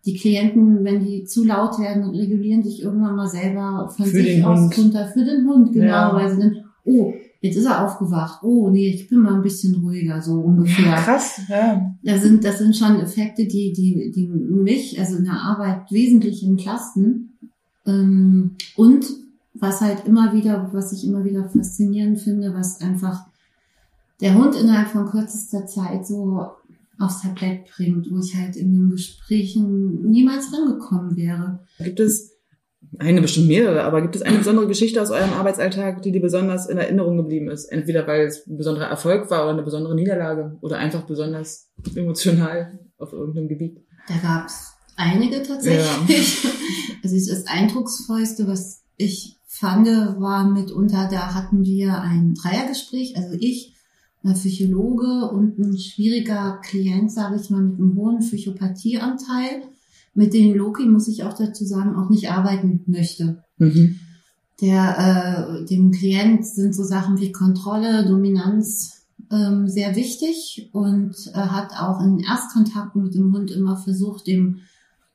[0.05, 4.45] Die Klienten, wenn die zu laut werden, regulieren sich irgendwann mal selber von Für sich
[4.45, 4.79] aus Hund.
[4.79, 6.15] runter für den Hund, genau, Ja.
[6.15, 7.13] weil sie dann, oh,
[7.43, 10.95] jetzt ist er aufgewacht, oh nee, ich bin mal ein bisschen ruhiger, so ungefähr.
[10.95, 11.95] Krass, ja.
[12.03, 16.45] Das sind, das sind schon Effekte, die, die, die mich, also in der Arbeit wesentlich
[16.45, 17.37] entlasten.
[17.85, 19.05] Ähm, und
[19.55, 23.27] was halt immer wieder, was ich immer wieder faszinierend finde, was einfach
[24.21, 26.47] der Hund innerhalb von kürzester Zeit so
[26.99, 31.59] aufs Tablett bringt, wo ich halt in den Gesprächen niemals rangekommen wäre.
[31.79, 32.32] Gibt es
[32.99, 36.69] eine bestimmt mehrere, aber gibt es eine besondere Geschichte aus eurem Arbeitsalltag, die dir besonders
[36.69, 37.67] in Erinnerung geblieben ist?
[37.67, 42.79] Entweder weil es ein besonderer Erfolg war oder eine besondere Niederlage oder einfach besonders emotional
[42.99, 43.81] auf irgendeinem Gebiet.
[44.09, 46.47] Da gab's einige tatsächlich.
[47.05, 53.75] Also das Eindrucksvollste, was ich fand, war mitunter, da hatten wir ein Dreiergespräch, also ich,
[54.23, 59.63] ein Psychologe und ein schwieriger Klient, sage ich mal, mit einem hohen Psychopathieanteil,
[60.15, 63.43] mit dem Loki, muss ich auch dazu sagen, auch nicht arbeiten möchte.
[63.59, 64.01] Mhm.
[64.61, 71.53] Der, äh, dem Klient sind so Sachen wie Kontrolle, Dominanz ähm, sehr wichtig und er
[71.53, 74.61] hat auch in Erstkontakten mit dem Hund immer versucht, dem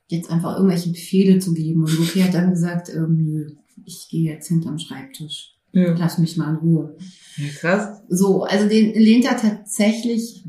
[0.08, 1.84] jetzt einfach irgendwelche Befehle zu geben.
[1.84, 3.50] Und Loki hat dann gesagt, ähm, nö,
[3.84, 5.54] ich gehe jetzt hinterm Schreibtisch.
[5.72, 5.94] Ja.
[5.96, 6.96] Lass mich mal in Ruhe.
[7.36, 8.00] ja, krass.
[8.08, 10.44] So, also den lehnt er tatsächlich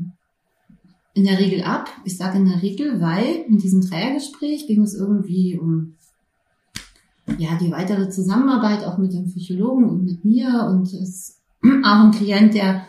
[1.14, 1.88] in der Regel ab.
[2.04, 5.96] Ich sage in der Regel, weil in diesem Dreiergespräch ging es irgendwie um
[7.38, 11.40] ja die weitere Zusammenarbeit auch mit dem Psychologen und mit mir und es ist
[11.84, 12.86] auch ein Klient, der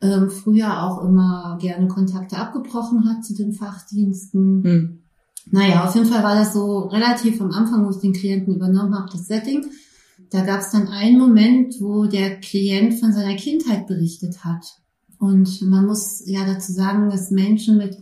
[0.00, 4.64] ähm, früher auch immer gerne Kontakte abgebrochen hat zu den Fachdiensten.
[4.64, 4.98] Hm.
[5.50, 8.94] Naja, auf jeden Fall war das so relativ am Anfang, wo ich den Klienten übernommen
[8.94, 9.64] habe, das Setting.
[10.30, 14.66] Da gab es dann einen Moment, wo der Klient von seiner Kindheit berichtet hat.
[15.18, 17.98] Und man muss ja dazu sagen, dass Menschen mit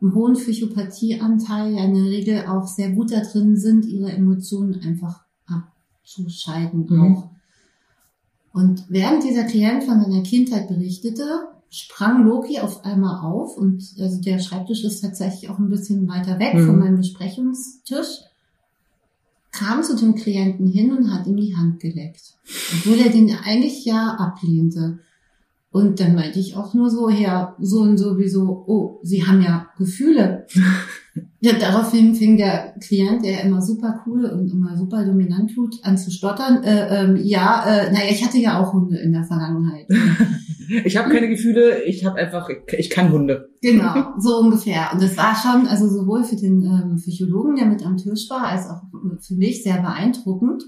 [0.00, 4.80] einem hohen Psychopathieanteil ja in der Regel auch sehr gut da drin sind, ihre Emotionen
[4.82, 7.00] einfach abzuscheiden Mhm.
[7.16, 7.30] auch.
[8.52, 11.24] Und während dieser Klient von seiner Kindheit berichtete,
[11.70, 16.38] sprang Loki auf einmal auf und also der Schreibtisch ist tatsächlich auch ein bisschen weiter
[16.38, 16.66] weg Mhm.
[16.66, 18.20] von meinem Besprechungstisch,
[19.52, 22.34] kam zu dem Klienten hin und hat ihm die Hand geleckt,
[22.72, 24.98] obwohl er den eigentlich ja ablehnte.
[25.70, 29.68] Und dann meinte ich auch nur so, ja, so und sowieso, oh, Sie haben ja
[29.76, 30.46] Gefühle.
[31.40, 35.98] ja, daraufhin fing der Klient, der immer super cool und immer super dominant tut, an
[35.98, 36.62] zu stottern.
[36.62, 39.86] Äh, ähm, ja, äh, naja, ich hatte ja auch Hunde in der Vergangenheit.
[40.84, 43.48] Ich habe keine Gefühle, ich habe einfach, ich kann Hunde.
[43.62, 44.90] Genau, so ungefähr.
[44.92, 48.48] Und das war schon, also sowohl für den ähm, Psychologen, der mit am Tisch war,
[48.48, 48.82] als auch
[49.18, 50.64] für mich sehr beeindruckend.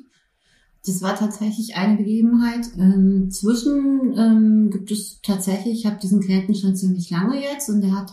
[0.86, 2.66] Das war tatsächlich eine Begebenheit.
[2.78, 7.82] Ähm, zwischen ähm, gibt es tatsächlich, ich habe diesen Klienten schon ziemlich lange jetzt und
[7.82, 8.12] der hat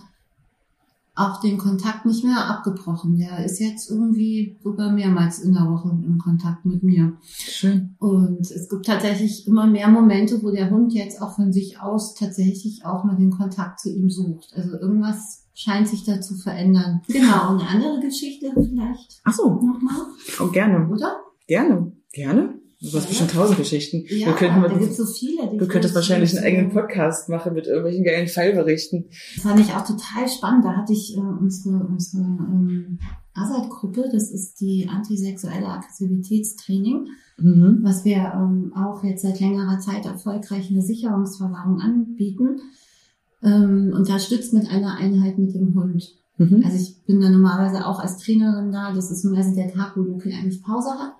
[1.17, 3.17] auch den Kontakt nicht mehr abgebrochen.
[3.17, 7.13] Der ist jetzt irgendwie sogar mehrmals in der Woche in Kontakt mit mir.
[7.23, 7.95] Schön.
[7.99, 12.13] Und es gibt tatsächlich immer mehr Momente, wo der Hund jetzt auch von sich aus
[12.13, 14.53] tatsächlich auch mal den Kontakt zu ihm sucht.
[14.55, 17.01] Also irgendwas scheint sich da zu verändern.
[17.07, 20.05] Genau, eine andere Geschichte vielleicht Ach so, nochmal,
[20.39, 21.15] oh, gerne, oder?
[21.47, 22.55] gerne, gerne.
[22.79, 23.09] Du hast Ja.
[23.09, 24.03] bestimmt tausend Geschichten.
[24.07, 25.57] Ja, wir könnten da mal, gibt es so viele.
[25.57, 29.05] du könntest wahrscheinlich einen eigenen Podcast machen mit irgendwelchen geilen Fallberichten.
[29.35, 30.63] Das fand ich auch total spannend.
[30.63, 32.99] Da hatte ich äh, unsere, unsere ähm,
[33.33, 37.07] ASAT-Gruppe, das ist die antisexuelle Aggressivitätstraining,
[37.39, 37.79] Mhm.
[37.83, 42.59] was wir ähm, auch jetzt seit längerer Zeit erfolgreich in der Sicherungsverwahrung anbieten,
[43.43, 46.15] ähm, unterstützt mit einer Einheit mit dem Hund.
[46.37, 46.63] Mhm.
[46.65, 48.91] Also ich bin da normalerweise auch als Trainerin da.
[48.93, 51.13] Das ist meistens der Tag, wo Luki eigentlich Pause hat.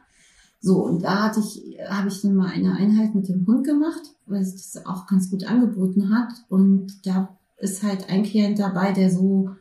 [0.60, 4.02] So, und da hatte ich, habe ich dann mal eine Einheit mit dem Hund gemacht,
[4.26, 6.34] weil sich das auch ganz gut angeboten hat.
[6.50, 9.52] Und da ist halt ein Klient dabei, der so,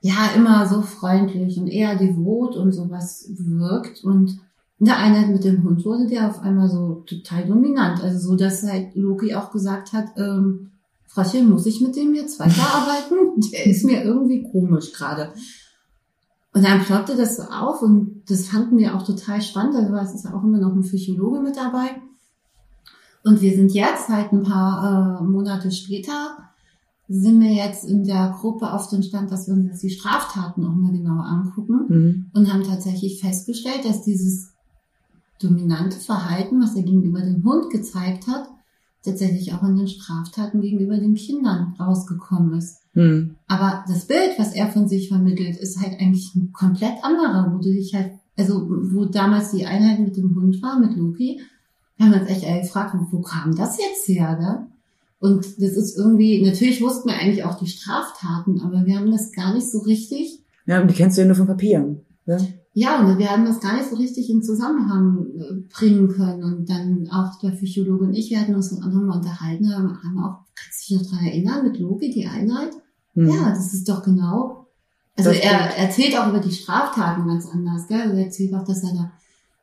[0.00, 4.04] ja, immer so freundlich und eher devot und sowas wirkt.
[4.04, 4.38] Und
[4.78, 8.02] in der Einheit mit dem Hund wurde der auf einmal so total dominant.
[8.02, 10.70] Also so, dass halt Loki auch gesagt hat, ähm,
[11.06, 13.40] Frauchen, muss ich mit dem jetzt weiterarbeiten?
[13.52, 15.32] Der ist mir irgendwie komisch gerade.
[16.54, 19.74] Und dann ploppte das so auf und das fanden wir auch total spannend.
[19.74, 22.02] Also es ist ja auch immer noch ein Psychologe mit dabei.
[23.24, 26.36] Und wir sind jetzt halt ein paar äh, Monate später,
[27.08, 30.64] sind wir jetzt in der Gruppe auf dem Stand, dass wir uns jetzt die Straftaten
[30.66, 32.26] auch mal genauer angucken Mhm.
[32.34, 34.52] und haben tatsächlich festgestellt, dass dieses
[35.40, 38.48] dominante Verhalten, was er gegenüber dem Hund gezeigt hat,
[39.04, 42.81] tatsächlich auch in den Straftaten gegenüber den Kindern rausgekommen ist.
[42.94, 43.36] Mhm.
[43.48, 47.58] Aber das Bild, was er von sich vermittelt, ist halt eigentlich ein komplett anderer, wo
[47.58, 51.40] du dich halt, also wo damals die Einheit mit dem Hund war, mit Loki,
[51.96, 54.66] wir haben uns echt gefragt, wo, kam das jetzt her, ne?
[55.20, 59.30] Und das ist irgendwie, natürlich wussten wir eigentlich auch die Straftaten, aber wir haben das
[59.30, 61.96] gar nicht so richtig Ja, und die kennst du ja nur vom Papier.
[62.26, 62.38] Ja?
[62.74, 66.42] ja, und wir haben das gar nicht so richtig in Zusammenhang äh, bringen können.
[66.42, 69.96] Und dann auch der Psychologe und ich, wir hatten uns dann auch nochmal unterhalten, haben,
[70.02, 72.72] haben auch, kannst du dich noch dran erinnern, mit Loki, die Einheit?
[73.14, 73.28] Mhm.
[73.28, 74.66] Ja, das ist doch genau.
[75.16, 75.78] Also Das er stimmt.
[75.78, 78.00] erzählt auch über die Straftaten ganz anders, gell?
[78.00, 79.12] Also er erzählt auch, dass er da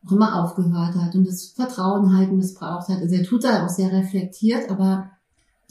[0.05, 2.99] auch immer aufgehört hat und das Vertrauen halt missbraucht hat.
[3.01, 5.09] Also er tut da auch sehr reflektiert, aber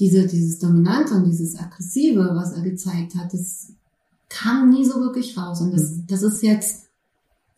[0.00, 3.72] diese, dieses Dominante und dieses Aggressive, was er gezeigt hat, das
[4.28, 5.60] kam nie so wirklich raus.
[5.60, 6.04] Und das, Mhm.
[6.08, 6.86] das ist jetzt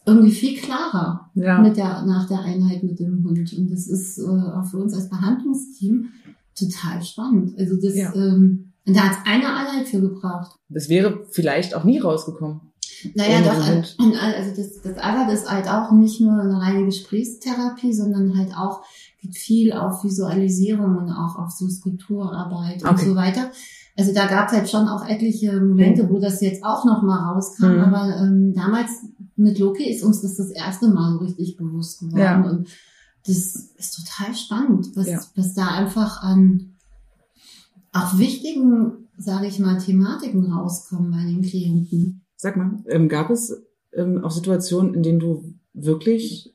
[0.06, 1.60] irgendwie viel klarer Ja.
[1.60, 3.52] mit der, nach der Einheit mit dem Hund.
[3.52, 6.08] Und das ist äh, auch für uns als Behandlungsteam
[6.54, 7.58] total spannend.
[7.58, 8.14] Also das, Ja.
[8.14, 10.52] ähm, und da hat es eine Einheit für gebraucht.
[10.68, 12.60] Das wäre vielleicht auch nie rausgekommen.
[13.14, 16.38] Naja, doch, den äh, und, äh, also das, das Arbeit ist halt auch nicht nur
[16.38, 18.82] eine reine Gesprächstherapie, sondern halt auch
[19.22, 23.06] geht viel auf Visualisierung und auch auf so Skulpturarbeit und Okay.
[23.06, 23.50] so weiter.
[23.96, 27.32] Also da gab es halt schon auch etliche Momente, wo das jetzt auch noch mal
[27.32, 27.80] rauskam, Mhm.
[27.80, 28.90] aber ähm, damals
[29.36, 32.40] mit Loki ist uns das das erste Mal so richtig bewusst geworden Ja.
[32.42, 32.68] und
[33.26, 33.36] das
[33.76, 35.20] ist total spannend, was, Ja.
[35.36, 36.74] was da einfach an
[37.92, 42.24] auch wichtigen, sage ich mal, Thematiken rauskommen bei den Klienten.
[42.36, 43.62] Sag mal, ähm, gab es
[43.92, 46.54] ähm, auch Situationen, in denen du wirklich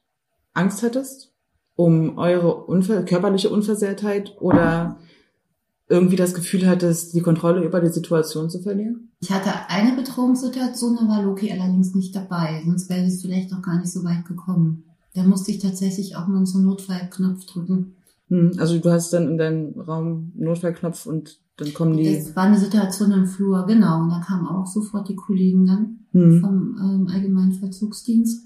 [0.54, 1.36] Angst hattest
[1.76, 4.98] um eure unver körperliche Unversehrtheit oder
[5.88, 9.12] irgendwie das Gefühl hattest, die Kontrolle über die Situation zu verlieren?
[9.20, 13.62] Ich hatte eine Bedrohungssituation, da war Loki allerdings nicht dabei, sonst wäre es vielleicht noch
[13.62, 14.86] gar nicht so weit gekommen.
[15.14, 17.96] Da musste ich tatsächlich auch mal so einen Notfallknopf drücken.
[18.30, 22.16] Hm, also du hast dann in deinem Raum Notfallknopf und dann kommen die.
[22.16, 24.02] Das war eine Situation im Flur, genau.
[24.02, 26.40] Und da kamen auch sofort die Kollegen dann Hm.
[26.40, 28.46] vom ähm, Allgemeinen Vollzugsdienst.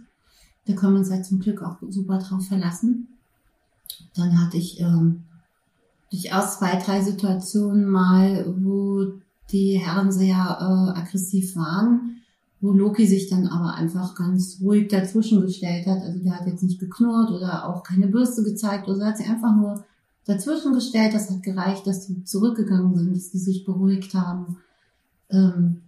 [0.66, 3.08] Da können wir uns halt zum Glück auch super drauf verlassen.
[4.16, 5.24] Dann hatte ich ähm,
[6.12, 9.14] durchaus zwei, drei Situationen mal, wo
[9.52, 12.19] die Herren sehr äh, aggressiv waren,
[12.62, 16.02] wo Loki sich dann aber einfach ganz ruhig dazwischen gestellt hat.
[16.02, 19.30] Also der hat jetzt nicht geknurrt oder auch keine Bürste gezeigt oder so, hat sich
[19.30, 19.86] einfach nur
[20.26, 21.14] dazwischen gestellt.
[21.14, 24.58] Das hat gereicht, dass die zurückgegangen sind, dass die sich beruhigt haben.
[25.30, 25.82] Ähm,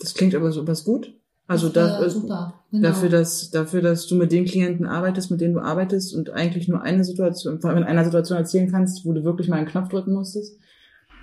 [0.00, 1.14] Das klingt aber so was gut.
[1.46, 2.54] Also das da, super.
[2.70, 2.88] Genau.
[2.88, 6.68] dafür, dass dafür, dass du mit den Klienten arbeitest, mit denen du arbeitest und eigentlich
[6.68, 9.68] nur eine Situation, vor allem in einer Situation erzählen kannst, wo du wirklich mal einen
[9.68, 10.56] Knopf drücken musstest.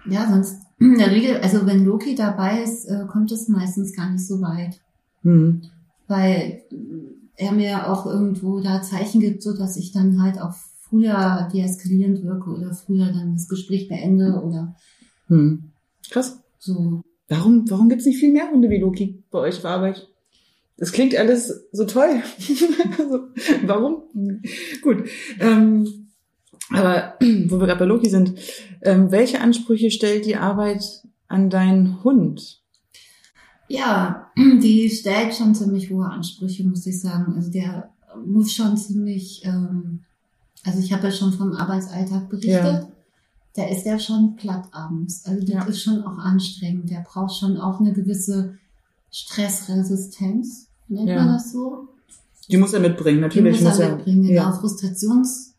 [0.06, 4.10] Ja, sonst in der Regel, also wenn Loki dabei ist, äh, kommt es meistens gar
[4.12, 4.80] nicht so weit.
[5.24, 5.62] Hm.
[6.08, 6.64] Weil
[7.36, 12.24] er mir auch irgendwo da Zeichen gibt, so dass ich dann halt auch früher deeskalierend
[12.24, 14.76] wirke oder früher dann das Gespräch beende oder
[15.28, 15.72] Hm.
[16.10, 16.40] Krass.
[16.60, 17.02] so.
[17.30, 20.10] Warum, warum gibt's nicht viel mehr Hunde wie Loki bei euch auf Arbeit?
[20.78, 22.22] Das klingt alles so toll.
[23.66, 24.04] warum?
[24.82, 25.08] Gut.
[25.40, 26.01] Ähm,
[26.74, 27.14] aber
[27.50, 28.34] wo wir gerade bei Loki sind,
[28.82, 30.84] ähm, welche Ansprüche stellt die Arbeit
[31.28, 32.62] an deinen Hund?
[33.68, 37.34] Ja, die stellt schon ziemlich hohe Ansprüche, muss ich sagen.
[37.36, 37.90] Also der
[38.26, 40.02] muss schon ziemlich, ähm,
[40.66, 42.52] also ich habe ja schon vom Arbeitsalltag berichtet.
[42.64, 42.88] Ja.
[43.56, 45.26] Da ist der schon platt abends.
[45.26, 45.64] Also das Ja.
[45.66, 46.90] ist schon auch anstrengend.
[46.90, 48.58] Der braucht schon auch eine gewisse
[49.12, 51.16] Stressresistenz, nennt Ja.
[51.24, 51.88] man das so?
[52.50, 53.62] Die muss er mitbringen, Die natürlich.
[53.62, 54.52] muss er er- mitbringen, genau.
[54.54, 55.51] Frustrations,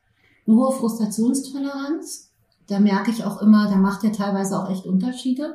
[0.47, 2.31] eine hohe Frustrationstoleranz.
[2.67, 5.55] Da merke ich auch immer, da macht er teilweise auch echt Unterschiede.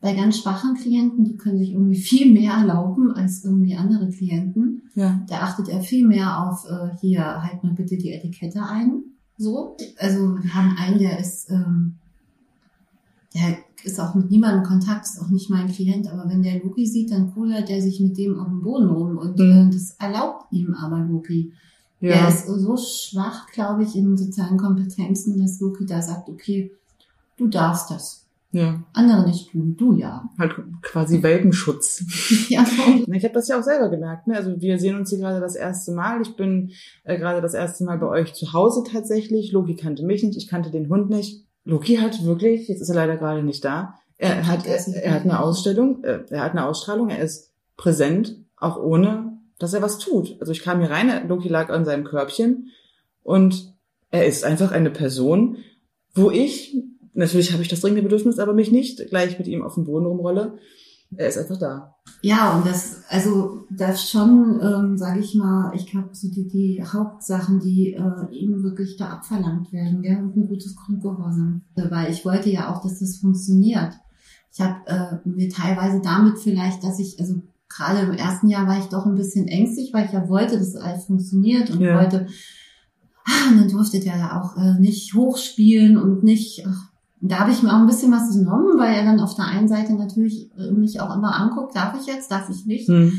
[0.00, 4.82] Bei ganz schwachen Klienten, die können sich irgendwie viel mehr erlauben als irgendwie andere Klienten.
[4.94, 5.20] ja.
[5.28, 9.02] Da achtet er viel mehr auf, äh, hier, halt mal bitte die Etikette ein.
[9.38, 9.76] So.
[9.98, 11.96] Also wir haben einen, der ist, ähm,
[13.34, 16.62] der ist auch mit niemandem in Kontakt, ist auch nicht mein Klient, aber wenn der
[16.62, 19.68] Loki sieht, dann kullert der sich mit dem auf den Boden rum und Mhm.
[19.68, 21.52] äh, das erlaubt ihm aber Loki.
[22.00, 22.28] Er Ja.
[22.28, 26.72] ist so schwach, glaube ich, in sozialen Kompetenzen, dass Loki da sagt, okay,
[27.36, 28.22] du darfst das.
[28.52, 28.80] Ja.
[28.92, 30.28] Andere nicht tun, du ja.
[30.38, 32.04] Halt quasi Welpenschutz.
[32.48, 32.64] ja.
[33.12, 34.26] Ich habe das ja auch selber gemerkt.
[34.28, 34.36] Ne?
[34.36, 36.22] Also wir sehen uns hier gerade das erste Mal.
[36.22, 36.70] Ich bin
[37.04, 39.52] äh, gerade das erste Mal bei euch zu Hause tatsächlich.
[39.52, 41.44] Loki kannte mich nicht, ich kannte den Hund nicht.
[41.64, 45.22] Loki hat wirklich, jetzt ist er leider gerade nicht da, er hat, er, er hat
[45.24, 49.98] eine Ausstellung, äh, er hat eine Ausstrahlung, er ist präsent, auch ohne, dass er was
[49.98, 50.36] tut.
[50.40, 52.68] Also ich kam hier rein, Loki lag an seinem Körbchen
[53.22, 53.74] und
[54.10, 55.58] er ist einfach eine Person,
[56.14, 56.76] wo ich,
[57.14, 60.06] natürlich habe ich das dringende Bedürfnis, aber mich nicht gleich mit ihm auf den Boden
[60.06, 60.58] rumrolle.
[61.14, 61.94] Er ist einfach da.
[62.20, 66.82] Ja, und das, also das schon, ähm, sage ich mal, ich glaube, so die, die
[66.82, 71.62] Hauptsachen, die äh, ihm wirklich da abverlangt werden, ja, und ein gutes Grundgehorsam.
[71.76, 73.92] Weil ich wollte ja auch, dass das funktioniert.
[74.52, 78.78] Ich habe äh, mir teilweise damit vielleicht, dass ich, also gerade im ersten Jahr war
[78.78, 81.96] ich doch ein bisschen ängstlich, weil ich ja wollte, dass alles funktioniert und Ja.
[81.96, 82.26] wollte,
[83.24, 86.90] ah, und dann durfte der ja auch äh, nicht hochspielen und nicht, ach,
[87.20, 89.68] da habe ich mir auch ein bisschen was genommen, weil er dann auf der einen
[89.68, 92.88] Seite natürlich äh, mich auch immer anguckt, darf ich jetzt, darf ich nicht.
[92.88, 93.12] Hm.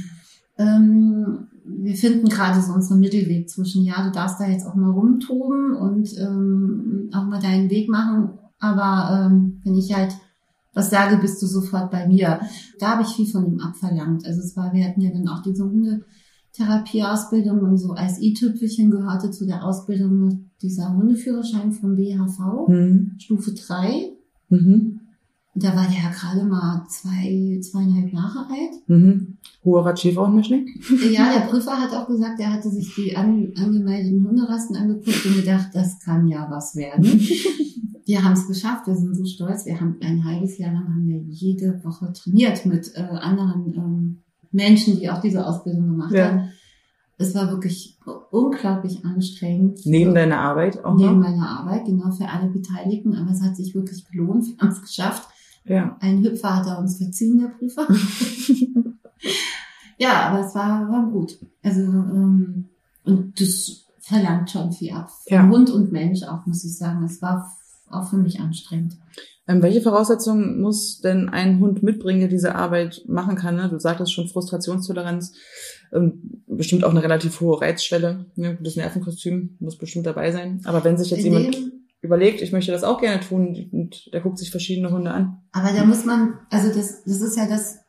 [0.57, 4.91] Ähm, wir finden gerade so unseren Mittelweg zwischen, ja, du darfst da jetzt auch mal
[4.91, 8.29] rumtoben und ähm, auch mal deinen Weg machen,
[8.59, 10.13] aber ähm, wenn ich halt
[10.77, 12.39] was sage, bist du sofort bei mir.
[12.79, 14.25] Da habe ich viel von ihm abverlangt.
[14.25, 19.31] Also es war, wir hatten ja dann auch diese Hundetherapieausbildung und so als i-Tüpfelchen gehörte
[19.31, 23.11] zu der Ausbildung dieser Hundeführerschein vom BHV, Hm.
[23.17, 24.11] Stufe 3.
[24.49, 24.99] Mhm.
[25.55, 28.87] Und da war der ja gerade mal zwei, zweieinhalb Jahre alt.
[28.87, 29.37] Mhm.
[29.65, 30.67] Hoher Schäferhundmischling?
[31.11, 35.37] Ja, der Prüfer hat auch gesagt, er hatte sich die an, angemeldeten Hunderassen angeguckt und
[35.37, 37.03] gedacht, das kann ja was werden.
[38.07, 39.65] Wir haben es geschafft, wir sind so stolz.
[39.65, 44.17] Wir haben ein halbes Jahr lang haben wir jede Woche trainiert mit äh, anderen ähm,
[44.51, 46.29] Menschen, die auch diese Ausbildung gemacht Ja.
[46.31, 46.49] haben.
[47.17, 47.97] Es war wirklich
[48.31, 49.79] unglaublich anstrengend.
[49.85, 51.27] Neben deiner Arbeit auch Neben noch?
[51.29, 54.45] meiner Arbeit, genau für alle Beteiligten, aber es hat sich wirklich gelohnt.
[54.45, 55.27] Wir haben es geschafft.
[55.65, 55.97] Ja.
[55.99, 57.87] Ein Hüpfer hat er uns verziehen, der Prüfer.
[59.97, 61.37] ja, aber es war, war gut.
[61.63, 62.69] Also, ähm,
[63.03, 65.09] und das verlangt schon viel ab.
[65.27, 65.47] Ja.
[65.49, 67.03] Hund und Mensch auch, muss ich sagen.
[67.03, 67.51] Es war
[67.89, 68.97] auch für mich anstrengend.
[69.47, 73.55] Ähm, welche Voraussetzungen muss denn ein Hund mitbringen, der diese Arbeit machen kann?
[73.55, 73.69] Ne?
[73.69, 75.33] Du sagtest schon Frustrationstoleranz,
[75.93, 78.25] ähm, bestimmt auch eine relativ hohe Reizschwelle.
[78.35, 78.57] Ne?
[78.61, 80.61] Das Nervenkostüm muss bestimmt dabei sein.
[80.65, 81.57] Aber wenn sich jetzt In jemand
[82.01, 85.37] überlegt, ich möchte das auch gerne tun, und der guckt sich verschiedene Hunde an.
[85.53, 87.79] Aber da muss man, also das, das ist ja das,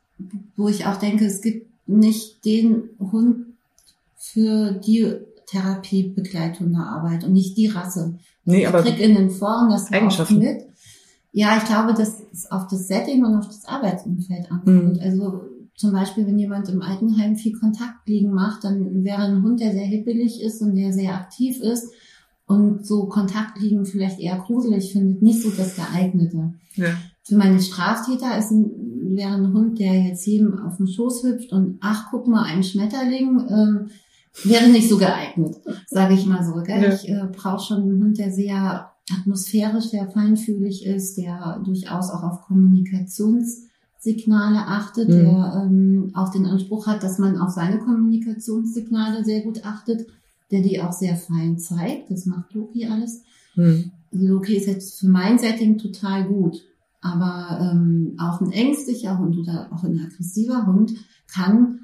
[0.55, 3.47] wo ich auch denke, es gibt nicht den Hund
[4.17, 5.15] für die
[5.47, 8.19] Therapiebegleithundearbeit und nicht die Rasse.
[8.49, 10.39] Nee, ich aber krieg in den Foren das auch Eigenschaften.
[10.39, 10.65] mit.
[11.31, 14.95] Ja, ich glaube, dass es auf das Setting und auf das Arbeitsumfeld ankommt.
[14.95, 14.99] Mhm.
[15.01, 15.41] Also
[15.75, 19.71] zum Beispiel, wenn jemand im Altenheim viel Kontakt liegen macht, dann wäre ein Hund, der
[19.71, 21.93] sehr hippelig ist und der sehr aktiv ist
[22.49, 26.53] und so Kontakt liegen vielleicht eher gruselig findet, nicht so das geeignete.
[26.75, 26.89] ja.
[27.23, 31.53] Für meine Straftäter ist ein, wäre ein Hund, der jetzt jedem auf den Schoß hüpft
[31.53, 33.89] und ach, guck mal, ein Schmetterling, ähm,
[34.43, 35.55] wäre nicht so geeignet,
[35.87, 36.53] sage ich mal so.
[36.63, 36.83] Gell?
[36.83, 36.93] Ja.
[36.93, 42.23] Ich äh, brauche schon einen Hund, der sehr atmosphärisch, sehr feinfühlig ist, der durchaus auch
[42.23, 45.13] auf Kommunikationssignale achtet, Mhm.
[45.13, 50.07] der ähm, auch den Anspruch hat, dass man auf seine Kommunikationssignale sehr gut achtet,
[50.51, 52.11] der die auch sehr fein zeigt.
[52.11, 53.23] Das macht Loki alles.
[53.55, 53.91] Hm.
[54.11, 56.61] Loki ist jetzt für mein Setting total gut.
[57.01, 60.93] Aber ähm, auch ein ängstlicher Hund oder auch ein aggressiver Hund
[61.31, 61.81] kann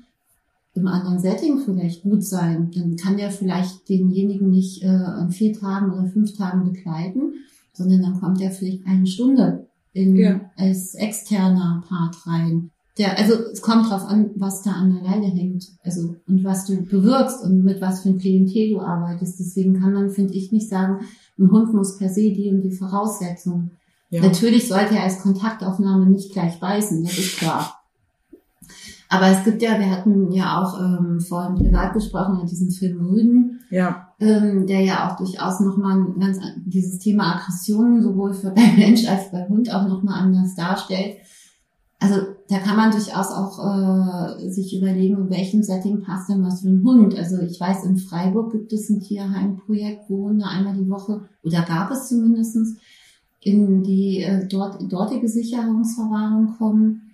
[0.76, 2.70] im anderen Setting vielleicht gut sein.
[2.76, 7.34] Dann kann der vielleicht denjenigen nicht äh, an vier Tagen oder fünf Tagen begleiten,
[7.74, 10.42] sondern dann kommt er vielleicht eine Stunde in, Ja.
[10.58, 12.72] als externer Part rein.
[12.98, 16.66] Der, also es kommt drauf an, was da an der Leine hängt, also und was
[16.66, 19.40] du bewirkst und mit was für ein Klientel du arbeitest.
[19.40, 21.06] Deswegen kann man, finde ich, nicht sagen,
[21.38, 23.72] ein Hund muss per se die und die Voraussetzungen.
[24.10, 24.22] Ja.
[24.22, 27.82] Natürlich sollte er als Kontaktaufnahme nicht gleich beißen, das ist klar.
[29.16, 33.00] Aber es gibt ja, wir hatten ja auch ähm, vorhin privat gesprochen, ja, diesen Film
[33.06, 34.10] Rüden, ja.
[34.20, 39.32] ähm, der ja auch durchaus nochmal ganz dieses Thema Aggressionen sowohl für bei Mensch als
[39.32, 41.16] bei Hund auch nochmal anders darstellt.
[41.98, 42.18] Also
[42.50, 43.58] da kann man durchaus auch
[44.38, 47.18] äh, sich überlegen, in welchem Setting passt denn was für ein Hund.
[47.18, 51.62] Also ich weiß, in Freiburg gibt es ein Tierheimprojekt, wo Hunde einmal die Woche, oder
[51.62, 52.78] gab es zumindestens
[53.40, 57.05] in die äh, dort, dortige Sicherungsverwahrung kommen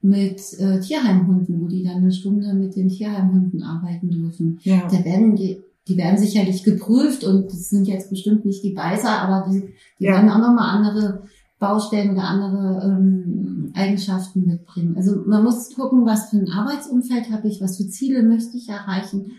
[0.00, 4.60] mit äh, Tierheimhunden, wo die dann eine Stunde mit den Tierheimhunden arbeiten dürfen.
[4.62, 4.86] Ja.
[4.90, 9.10] Da werden die, die werden sicherlich geprüft und das sind jetzt bestimmt nicht die Beißer,
[9.10, 9.62] aber die,
[9.98, 10.12] die Ja.
[10.12, 11.22] werden auch nochmal andere
[11.58, 14.94] Baustellen oder andere ähm, Eigenschaften mitbringen.
[14.96, 18.68] Also man muss gucken, was für ein Arbeitsumfeld habe ich, was für Ziele möchte ich
[18.68, 19.32] erreichen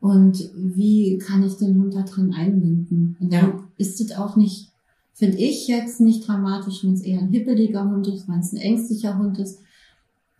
[0.00, 3.16] und wie kann ich den Hund da drin einbinden.
[3.20, 3.64] Und dann Ja.
[3.76, 4.68] ist es auch nicht
[5.12, 8.56] finde ich jetzt nicht dramatisch, wenn es eher ein hippeliger Hund ist, wenn es ein
[8.56, 9.58] ängstlicher Hund ist.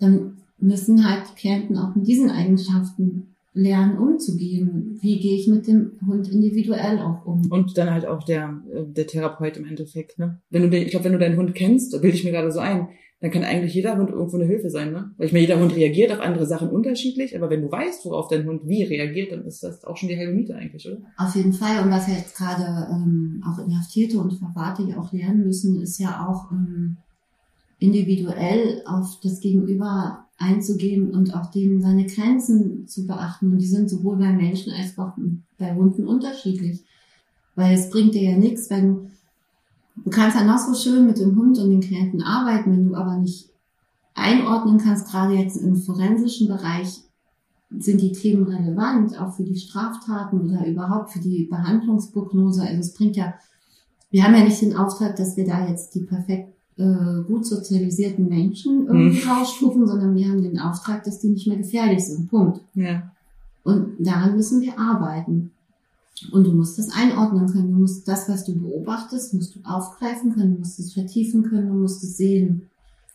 [0.00, 4.98] Dann müssen halt Klienten auch mit diesen Eigenschaften lernen umzugehen.
[5.00, 7.50] Wie gehe ich mit dem Hund individuell auch um?
[7.50, 10.40] Und dann halt auch der, äh, der Therapeut im Endeffekt, ne?
[10.50, 12.52] Wenn du den, ich glaube, wenn du deinen Hund kennst, da bilde ich mir gerade
[12.52, 12.88] so ein,
[13.20, 15.10] dann kann eigentlich jeder Hund irgendwo eine Hilfe sein, ne?
[15.18, 18.28] Weil ich meine, jeder Hund reagiert auf andere Sachen unterschiedlich, aber wenn du weißt, worauf
[18.28, 20.98] dein Hund wie reagiert, dann ist das auch schon die halbe Miete eigentlich, oder?
[21.18, 21.82] Auf jeden Fall.
[21.82, 26.26] Und was jetzt gerade ähm, auch Inhaftierte und Verwahrte ja auch lernen müssen, ist ja
[26.26, 26.96] auch ähm,
[27.80, 33.52] individuell auf das Gegenüber einzugehen und auch denen seine Grenzen zu beachten.
[33.52, 35.12] Und die sind sowohl bei Menschen als auch
[35.58, 36.84] bei Hunden unterschiedlich.
[37.56, 39.10] Weil es bringt dir ja nichts, wenn
[39.96, 42.94] du kannst ja noch so schön mit dem Hund und den Klienten arbeiten, wenn du
[42.94, 43.50] aber nicht
[44.14, 47.02] einordnen kannst, gerade jetzt im forensischen Bereich,
[47.78, 52.62] sind die Themen relevant, auch für die Straftaten oder überhaupt für die Behandlungsprognose.
[52.62, 53.34] Also es bringt ja,
[54.10, 58.28] wir haben ja nicht den Auftrag, dass wir da jetzt die perfekt äh, gut sozialisierten
[58.28, 59.28] Menschen irgendwie hm.
[59.28, 62.30] rausstufen, sondern wir haben den Auftrag, dass die nicht mehr gefährlich sind.
[62.30, 62.60] Punkt.
[62.74, 63.12] Ja.
[63.62, 65.52] Und daran müssen wir arbeiten.
[66.32, 67.72] Und du musst das einordnen können.
[67.72, 71.68] Du musst das, was du beobachtest, musst du aufgreifen können, du musst es vertiefen können,
[71.68, 72.62] du musst es sehen.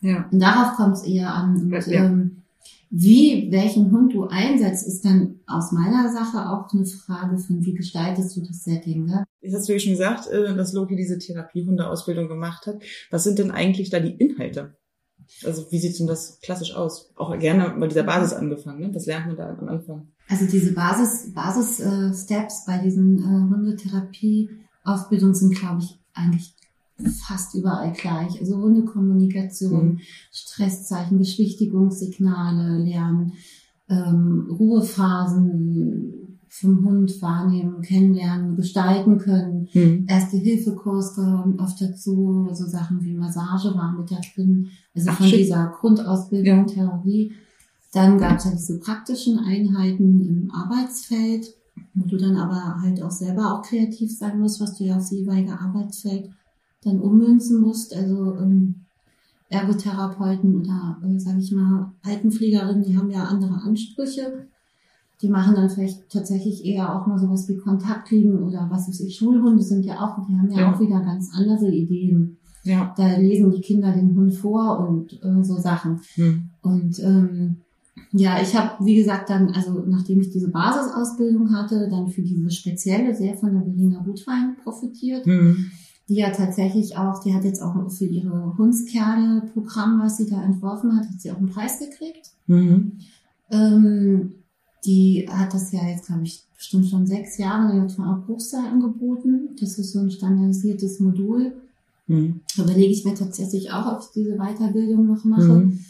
[0.00, 0.26] Ja.
[0.30, 1.56] Und darauf kommt es eher an.
[1.56, 2.04] Und, ja.
[2.04, 2.35] ähm,
[2.90, 7.74] wie, welchen Hund du einsetzt, ist dann aus meiner Sache auch eine Frage von, wie
[7.74, 9.06] gestaltest du das Setting.
[9.06, 9.24] Ne?
[9.40, 12.82] Ich hast du ja schon gesagt, äh, dass Loki diese Therapiehundeausbildung gemacht hat.
[13.10, 14.76] Was sind denn eigentlich da die Inhalte?
[15.44, 17.12] Also wie sieht denn das klassisch aus?
[17.16, 18.80] Auch gerne bei dieser Basis angefangen.
[18.80, 18.94] Ne?
[18.94, 20.08] Was lernt man da am Anfang?
[20.28, 26.54] Also diese Basis, Basis äh, Steps bei diesen äh, Hundetherapie-Ausbildungen sind, glaube ich, eigentlich
[27.26, 28.40] fast überall gleich.
[28.40, 29.98] Also Hundekommunikation, mhm.
[30.32, 33.32] Stresszeichen, Beschwichtigungssignale lernen,
[33.88, 39.68] ähm, Ruhephasen vom Hund wahrnehmen, kennenlernen, gestalten können.
[39.74, 40.06] Mhm.
[40.08, 44.68] Erste Hilfekurs gehören oft dazu, so Sachen wie Massage waren mit da drin.
[44.94, 45.40] Also Ach, von shit.
[45.40, 46.64] dieser Grundausbildung, ja.
[46.64, 47.32] Theorie.
[47.92, 51.54] Dann gab es ja diese praktischen Einheiten im Arbeitsfeld,
[51.94, 55.10] wo du dann aber halt auch selber auch kreativ sein musst, was du ja aufs
[55.10, 56.30] jeweilige Arbeitsfeld
[56.82, 57.94] dann ummünzen musst.
[57.94, 58.86] Also ähm,
[59.48, 64.48] Ergotherapeuten oder, äh, sage ich mal, Altenpflegerinnen, die haben ja andere Ansprüche.
[65.22, 69.16] Die machen dann vielleicht tatsächlich eher auch mal sowas wie Kontaktliegen oder was weiß ich,
[69.16, 70.74] Schulhunde sind ja auch, die haben ja, ja.
[70.74, 72.36] auch wieder ganz andere Ideen.
[72.64, 72.92] Ja.
[72.96, 76.00] Da lesen die Kinder den Hund vor und äh, so Sachen.
[76.16, 76.50] Hm.
[76.60, 77.58] Und ähm,
[78.12, 82.50] ja, ich habe, wie gesagt, dann, also nachdem ich diese Basisausbildung hatte, dann für diese
[82.50, 85.24] spezielle sehr von der Berliner Gutwein profitiert.
[85.24, 85.70] Hm
[86.08, 90.96] die ja tatsächlich auch, die hat jetzt auch für ihre Hundskerle-Programm, was sie da entworfen
[90.96, 92.30] hat, hat sie auch einen Preis gekriegt.
[92.46, 92.98] Mhm.
[93.50, 94.34] Ähm,
[94.84, 98.24] die hat das ja jetzt, glaube ich, bestimmt schon sechs Jahre, die hat von auch
[98.24, 99.56] Bruchsal angeboten.
[99.60, 101.54] Das ist so ein standardisiertes Modul.
[102.06, 102.40] Mhm.
[102.56, 105.42] Da überlege ich mir tatsächlich auch, ob ich diese Weiterbildung noch mache.
[105.42, 105.80] Mhm.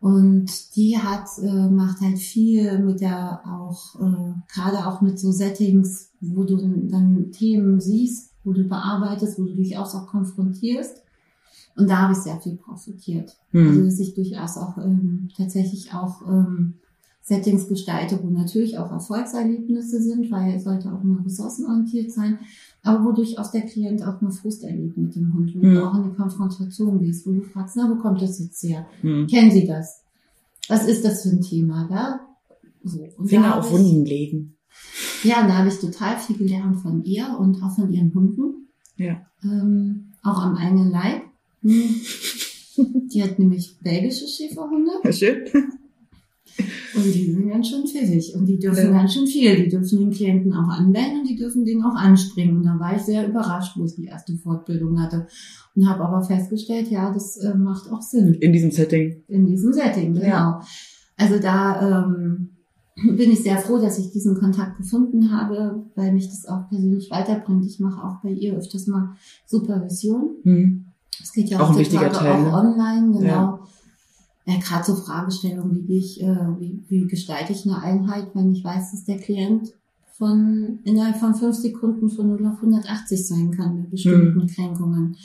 [0.00, 5.32] Und die hat, äh, macht halt viel mit der auch, äh, gerade auch mit so
[5.32, 11.02] Settings, wo du dann Themen siehst, wo du bearbeitest, wo du durchaus auch konfrontierst.
[11.76, 13.36] Und da habe ich sehr viel profitiert.
[13.52, 13.68] Mhm.
[13.68, 16.74] Also dass ich durchaus auch ähm, tatsächlich auch ähm,
[17.22, 22.38] Settings gestalte, wo natürlich auch Erfolgserlebnisse sind, weil es sollte auch immer ressourcenorientiert sein,
[22.82, 25.74] aber wo durchaus der Klient auch nur Frust erlebt mit dem Hund, wo mhm.
[25.74, 28.86] du auch in die Konfrontation gehst, wo du fragst, na, wo kommt das jetzt her?
[29.02, 29.26] Mhm.
[29.26, 30.02] Kennen Sie das?
[30.68, 31.86] Was ist das für ein Thema?
[31.90, 32.20] Ja?
[32.82, 33.06] So.
[33.26, 34.56] Finger auf Wunden legen.
[35.24, 38.68] Ja, da habe ich total viel gelernt von ihr und auch von ihren Hunden.
[38.96, 39.20] Ja.
[39.42, 41.22] Ähm, auch am eigenen Leib.
[41.62, 41.94] Hm.
[43.12, 44.92] Die hat nämlich belgische Schäferhunde.
[45.04, 45.44] Ja, schön.
[46.94, 48.92] Und die sind ganz schön pfiffig und die dürfen ja.
[48.92, 49.56] ganz schön viel.
[49.56, 52.56] Die dürfen den Klienten auch anbellen und die dürfen den auch anspringen.
[52.56, 55.26] Und da war ich sehr überrascht, wo ich die erste Fortbildung hatte.
[55.74, 58.34] Und habe aber festgestellt, ja, das äh, macht auch Sinn.
[58.34, 59.22] In diesem Setting.
[59.28, 60.26] In diesem Setting, genau.
[60.26, 60.60] Ja.
[61.16, 62.57] Also da ähm,
[63.02, 67.10] bin ich sehr froh, dass ich diesen Kontakt gefunden habe, weil mich das auch persönlich
[67.10, 67.64] weiterbringt.
[67.66, 70.36] Ich mache auch bei ihr öfters mal Supervision.
[70.42, 70.84] Hm.
[71.20, 72.52] Es geht ja auch, auch Teil, auch ne?
[72.52, 73.26] online, genau.
[73.26, 73.60] Ja.
[74.46, 78.50] Ja, gerade so Fragestellungen, wie, gehe ich, äh, wie, wie gestalte ich eine Einheit, wenn
[78.52, 79.74] ich weiß, dass der Klient
[80.16, 84.48] von innerhalb von fünf Sekunden von 0 auf 180 sein kann mit bestimmten hm.
[84.48, 85.16] Kränkungen.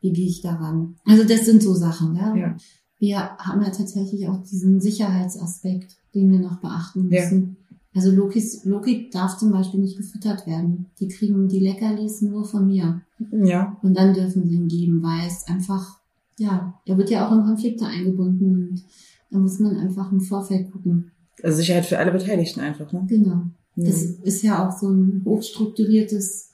[0.00, 0.96] Wie gehe ich daran?
[1.04, 2.34] Also das sind so Sachen, ja.
[2.34, 2.56] ja.
[3.02, 7.56] Wir haben ja tatsächlich auch diesen Sicherheitsaspekt den wir noch beachten müssen.
[7.70, 7.76] Ja.
[7.94, 10.86] Also Lokis, Loki darf zum Beispiel nicht gefüttert werden.
[10.98, 13.02] Die kriegen die Leckerlis nur von mir.
[13.30, 13.76] Ja.
[13.82, 15.98] Und dann dürfen sie ihn geben, weil es einfach,
[16.38, 18.82] ja, er wird ja auch in Konflikte eingebunden und
[19.30, 21.10] da muss man einfach im Vorfeld gucken.
[21.42, 23.04] Also Sicherheit für alle Beteiligten einfach, ne?
[23.08, 23.36] Genau.
[23.76, 23.84] Mhm.
[23.84, 26.51] Das ist ja auch so ein hochstrukturiertes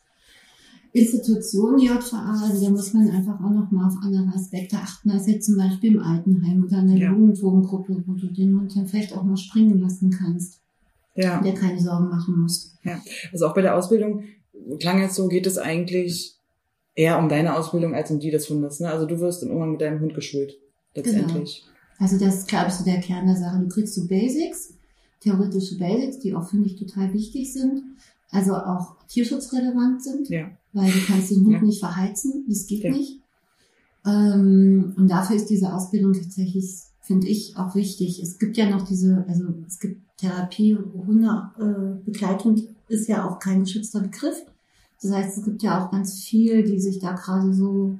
[0.93, 5.26] Institutionen JVA, also da muss man einfach auch noch mal auf andere Aspekte achten, als
[5.26, 7.12] jetzt zum Beispiel im Altenheim oder in der Ja.
[7.12, 10.61] Jugendwogengruppe, wo du den Hund dann vielleicht auch mal springen lassen kannst,
[11.14, 11.41] Ja.
[11.43, 12.74] der keine Sorgen machen muss.
[13.32, 14.24] Also auch bei der Ausbildung
[14.80, 16.36] klang jetzt so, geht es eigentlich
[16.95, 18.80] eher um deine Ausbildung als um die des Hundes.
[18.80, 18.89] Ne?
[18.89, 20.59] Also du wirst im Umgang mit deinem Hund geschult.
[20.95, 21.64] Letztendlich.
[21.99, 23.61] Also das ist, glaube ich, so der Kern der Sache.
[23.61, 24.74] Du kriegst so Basics,
[25.20, 27.82] theoretische Basics, die auch, finde ich, total wichtig sind.
[28.31, 30.51] Also auch tierschutzrelevant sind, Ja.
[30.72, 31.62] weil du kannst den Hund Ja.
[31.62, 32.91] nicht verheizen, das geht Ja.
[32.91, 33.20] nicht.
[34.07, 36.66] Ähm, und dafür ist diese Ausbildung tatsächlich,
[37.01, 38.20] finde ich, auch wichtig.
[38.22, 43.39] Es gibt ja noch diese, also es gibt Therapie, Hundebegleitung äh, Begleitung ist ja auch
[43.39, 44.45] kein geschützter Begriff.
[45.01, 47.99] Das heißt, es gibt ja auch ganz viel, die sich da gerade so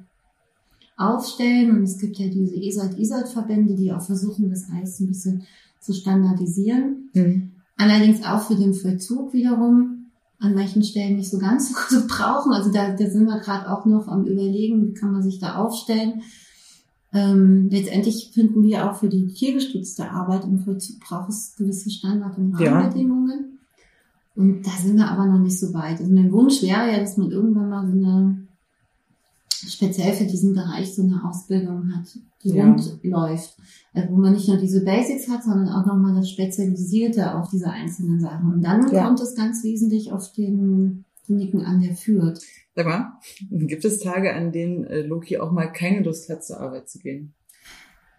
[0.97, 1.71] aufstellen.
[1.77, 5.43] Und es gibt ja diese E ESAT-ISAT-Verbände, die auch versuchen, das alles ein bisschen
[5.79, 7.09] zu standardisieren.
[7.13, 7.51] Mhm.
[7.77, 9.98] Allerdings auch für den Vollzug wiederum
[10.39, 12.53] an manchen Stellen nicht so ganz so brauchen.
[12.53, 15.55] Also da, da sind wir gerade auch noch am Überlegen, wie kann man sich da
[15.55, 16.21] aufstellen.
[17.11, 22.37] Ähm, letztendlich finden wir auch für die tiergestützte Arbeit im Vollzug braucht es gewisse Standard-
[22.37, 22.73] und Ja.
[22.73, 23.59] Rahmenbedingungen.
[24.35, 25.99] Und da sind wir aber noch nicht so weit.
[25.99, 28.47] Also mein Wunsch wäre ja, dass man irgendwann mal so eine,
[29.79, 32.05] speziell für diesen Bereich so eine Ausbildung hat,
[32.43, 32.65] die Ja.
[32.65, 33.55] rund läuft.
[33.93, 37.69] Also wo man nicht nur diese Basics hat, sondern auch nochmal das Spezialisierte auf diese
[37.69, 38.51] einzelnen Sachen.
[38.53, 39.05] Und dann Ja.
[39.05, 42.41] kommt es ganz wesentlich auf den Kliniken an, der führt.
[42.75, 43.13] Sag mal,
[43.49, 46.99] gibt es Tage, an denen äh, Loki auch mal keine Lust hat, zur Arbeit zu
[46.99, 47.33] gehen?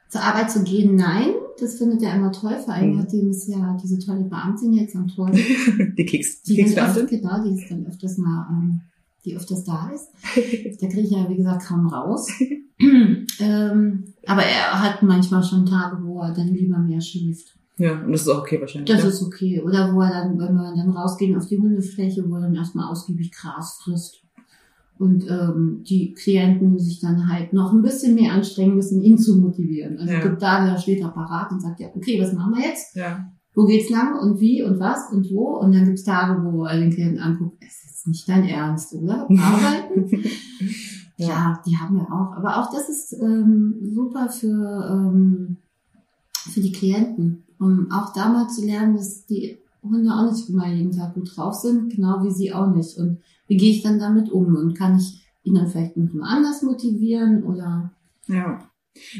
[0.09, 1.29] Zur Arbeit zu gehen, nein,
[1.61, 2.57] das findet er immer toll.
[2.65, 2.99] Vor allem Mhm.
[3.01, 5.31] nachdem es ja diese tolle Beamtin jetzt am Tor
[5.99, 7.21] Die Keks, Die öfter, Keksbeamtin?
[7.21, 8.81] genau, die ist dann öfters mal, ähm,
[9.25, 10.09] die öfters da ist.
[10.81, 12.29] Da kriege ich ja, wie gesagt, kaum raus.
[12.81, 17.55] ähm, aber er hat manchmal schon Tage, wo er dann lieber mehr schläft.
[17.77, 18.91] Ja, und das ist auch okay wahrscheinlich.
[18.91, 19.09] Das ja.
[19.09, 19.63] ist okay.
[19.63, 22.91] Oder wo er dann, wenn wir dann rausgehen auf die Hundefläche, wo er dann erstmal
[22.91, 24.23] ausgiebig Gras frisst.
[24.99, 29.37] Und ähm, die Klienten sich dann halt noch ein bisschen mehr anstrengen müssen, ihn zu
[29.39, 29.99] motivieren.
[29.99, 30.21] Also Ja.
[30.21, 32.95] gibt da, der steht da parat und sagt, ja, okay, was machen wir jetzt?
[32.97, 33.33] ja.
[33.55, 35.59] Wo geht's lang und wie und was und wo.
[35.59, 39.29] Und dann gibt's Tage, wo er den Klienten anguckt, es ist nicht dein Ernst, oder?
[39.31, 40.25] Arbeiten?
[41.17, 42.37] ja, die haben wir auch.
[42.37, 45.57] Aber auch das ist ähm, super für, ähm,
[46.53, 50.69] für die Klienten, um auch da mal zu lernen, dass die Hunde auch nicht immer
[50.69, 52.97] jeden Tag gut drauf sind, genau wie sie auch nicht.
[52.99, 54.57] Und wie gehe ich dann damit um?
[54.57, 57.93] Und kann ich ihn dann vielleicht mal anders motivieren oder
[58.27, 58.59] Ja.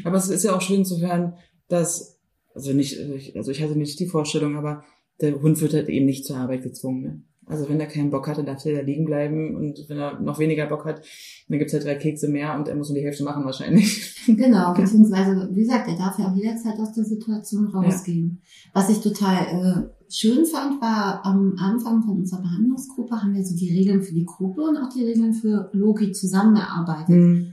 [0.03, 1.33] Aber es ist ja auch schön zu hören,
[1.67, 2.10] dass,
[2.53, 2.97] also nicht,
[3.35, 4.83] also ich hatte nicht die Vorstellung, aber
[5.19, 7.01] der Hund wird halt eben nicht zur Arbeit gezwungen.
[7.01, 7.21] Ne?
[7.45, 10.19] Also wenn er keinen Bock hat, dann darf er da liegen bleiben und wenn er
[10.19, 11.01] noch weniger Bock hat,
[11.49, 14.09] dann gibt's halt drei Kekse mehr und er muss nur die Hälfte machen wahrscheinlich.
[14.27, 18.39] Genau, beziehungsweise, wie gesagt, er darf ja auch jederzeit aus der Situation rausgehen.
[18.71, 23.55] Was ich total äh, schön fand, war am Anfang von unserer Behandlungsgruppe haben wir so
[23.55, 27.50] die Regeln für die Gruppe und auch die Regeln für Logi zusammen erarbeitet.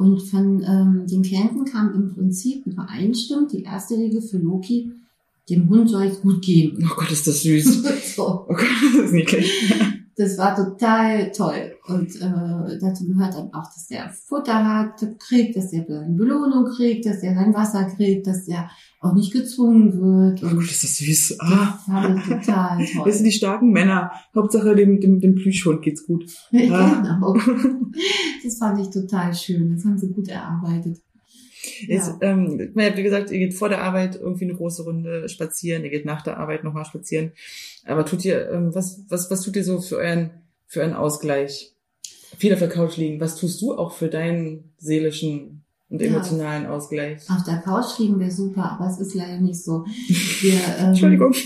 [0.00, 4.90] Und von ähm, den Klienten kam im Prinzip übereinstimmend die erste Regel für Loki,
[5.50, 6.82] dem Hund soll es gut gehen.
[6.82, 7.82] Oh Gott, ist das süß.
[8.16, 8.46] so.
[8.48, 9.74] Oh Gott, das ist niedlich.
[10.20, 11.76] Das war total toll.
[11.86, 16.66] Und äh, dazu gehört dann auch, dass der Futter hat, kriegt, dass der eine Belohnung
[16.76, 18.68] kriegt, dass der sein Wasser kriegt, dass der
[19.00, 20.42] auch nicht gezwungen wird.
[20.44, 21.36] Oh Und ist das süß.
[21.40, 21.78] Ah.
[21.78, 23.12] das fand ich total Das toll.
[23.12, 24.10] sind die starken Männer.
[24.34, 26.26] Hauptsache dem, dem, dem Plüschhund geht's gut.
[26.50, 27.34] genau.
[28.44, 29.74] Das fand ich total schön.
[29.74, 30.98] Das haben sie gut erarbeitet.
[31.86, 32.18] Jetzt, Ja.
[32.32, 35.84] ähm, man hat, wie gesagt, ihr geht vor der Arbeit irgendwie eine große Runde spazieren,
[35.84, 37.32] ihr geht nach der Arbeit nochmal spazieren.
[37.86, 40.30] Aber tut ihr, ähm, was, was, was tut ihr so für euren,
[40.66, 41.72] für einen Ausgleich?
[42.38, 43.20] Viel auf der Couch liegen.
[43.20, 46.08] Was tust du auch für deinen seelischen und Ja.
[46.08, 47.22] emotionalen Ausgleich?
[47.28, 49.84] Auf der Couch liegen wäre super, aber es ist leider nicht so.
[50.40, 51.34] Wir, ähm, Entschuldigung.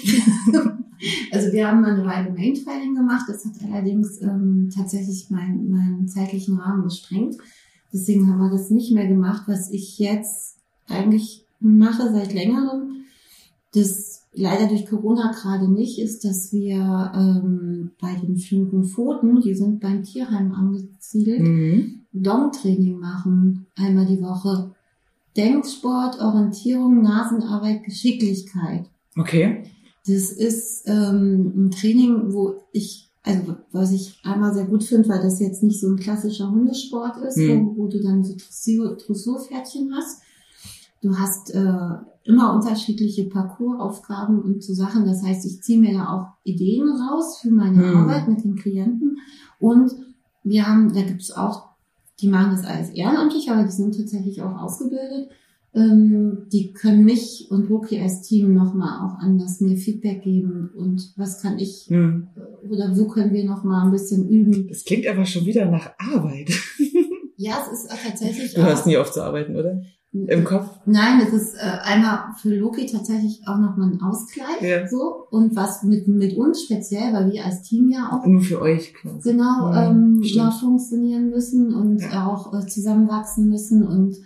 [1.33, 3.25] Also wir haben mal eine Weile Maintrailing gemacht.
[3.29, 7.37] Das hat allerdings ähm, tatsächlich meinen meinen zeitlichen Rahmen gesprengt.
[7.95, 9.45] Deswegen haben wir das nicht mehr gemacht.
[9.47, 10.59] Was ich jetzt
[10.89, 13.05] eigentlich mache seit längerem,
[13.73, 19.55] das leider durch Corona gerade nicht, ist, dass wir ähm, bei den flinken Pfoten, die
[19.55, 22.01] sind beim Tierheim angesiedelt, Mhm.
[22.13, 24.73] Dom-Training machen, einmal die Woche.
[25.37, 28.89] Denksport, Orientierung, Nasenarbeit, Geschicklichkeit.
[29.17, 29.65] Okay.
[30.07, 35.23] Das ist ähm, ein Training, wo ich, also was ich einmal sehr gut finde, weil
[35.23, 37.67] das jetzt nicht so ein klassischer Hundesport ist, Mhm.
[37.77, 40.21] wo, wo du dann so Dressur, Dressurpferdchen hast.
[41.03, 41.89] Du hast äh,
[42.25, 45.05] immer unterschiedliche Parcoursaufgaben und so Sachen.
[45.07, 47.97] Das heißt, ich ziehe mir da auch Ideen raus für meine Mhm.
[47.97, 49.19] Arbeit mit den Klienten.
[49.59, 49.93] Und
[50.43, 51.71] wir haben, da gibt es auch,
[52.21, 55.31] die machen das alles ehrenamtlich, aber die sind tatsächlich auch ausgebildet.
[55.75, 61.13] Ähm, die können mich und Loki als Team nochmal auch anders mir Feedback geben und
[61.17, 62.29] was kann ich Hm.
[62.71, 64.69] oder wo können wir nochmal ein bisschen üben.
[64.69, 66.51] Das klingt aber schon wieder nach Arbeit.
[67.37, 69.83] Ja, es ist auch tatsächlich Du hörst nie auf zu arbeiten, oder?
[70.13, 70.69] Im Kopf?
[70.87, 74.63] Nein, es ist äh, einmal für Loki tatsächlich auch nochmal ein Ausgleich.
[74.63, 74.87] Ja.
[74.87, 75.27] So.
[75.33, 78.95] Und was mit, mit uns speziell, weil wir als Team ja auch Nur für euch
[78.95, 79.33] quasi.
[79.33, 80.45] genau Ja, ähm, stimmt.
[80.45, 82.29] noch funktionieren müssen und Ja.
[82.29, 83.83] auch äh, zusammenwachsen müssen.
[83.85, 84.17] Und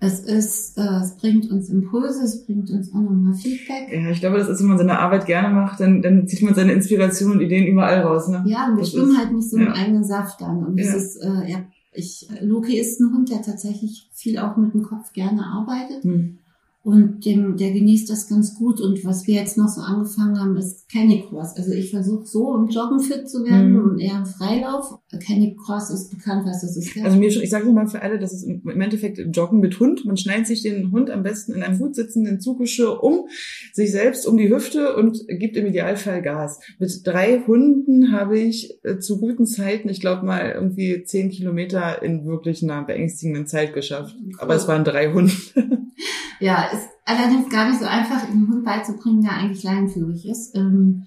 [0.00, 3.88] es ist, äh, es bringt uns Impulse, es bringt uns auch nochmal Feedback.
[3.92, 6.54] Ja, ich glaube, das ist, wenn man seine Arbeit gerne macht, dann, dann zieht man
[6.54, 8.28] seine Inspiration und Ideen überall raus.
[8.28, 8.42] Ne?
[8.46, 9.72] Ja, und wir Das schwimmen ist- halt nicht so im ja.
[9.72, 10.64] eigenen Saft an.
[10.64, 10.84] Und Ja.
[10.84, 14.82] es ist, äh, ja, ich, Loki ist ein Hund, der tatsächlich viel auch mit dem
[14.82, 16.02] Kopf gerne arbeitet.
[16.04, 16.38] Hm.
[16.84, 18.78] Und dem, der genießt das ganz gut.
[18.78, 21.56] Und was wir jetzt noch so angefangen haben, ist Canicross.
[21.56, 23.82] Also ich versuche so im Joggen fit zu werden Mhm.
[23.84, 24.98] und eher im Freilauf.
[25.26, 26.94] Canicross ist bekannt, was das ist.
[26.94, 27.04] Ja?
[27.04, 30.04] Also mir schon, ich sage mal für alle, das ist im Endeffekt Joggen mit Hund.
[30.04, 33.28] Man schneidet sich den Hund am besten in einem gut sitzenden Zuggeschirr um,
[33.72, 36.60] sich selbst um die Hüfte und gibt im Idealfall Gas.
[36.78, 42.02] Mit drei Hunden habe ich äh, zu guten Zeiten, ich glaube mal irgendwie zehn Kilometer
[42.02, 44.14] in wirklich einer beängstigenden Zeit geschafft.
[44.36, 45.32] Aber es waren drei Hunde.
[46.40, 50.54] ja, ist allerdings gar nicht so einfach, einen Hund beizubringen, der eigentlich leinenführig ist.
[50.56, 51.06] Ähm,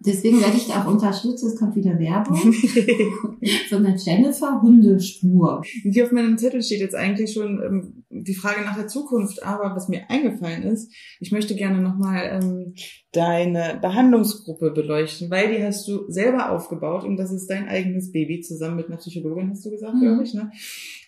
[0.00, 1.44] deswegen werde ich da auch unterstützt.
[1.44, 2.36] Es kommt wieder Werbung
[3.68, 5.62] von der Jennifer Hundespur.
[5.82, 9.74] Hier auf meinem Zettel steht jetzt eigentlich schon ähm, die Frage nach der Zukunft, aber
[9.74, 12.74] was mir eingefallen ist, ich möchte gerne nochmal ähm,
[13.12, 18.40] deine Behandlungsgruppe beleuchten, weil die hast du selber aufgebaut und das ist dein eigenes Baby,
[18.40, 20.00] zusammen mit einer Psychologin, hast du gesagt, Mhm.
[20.00, 20.34] glaube ich.
[20.34, 20.50] Ne?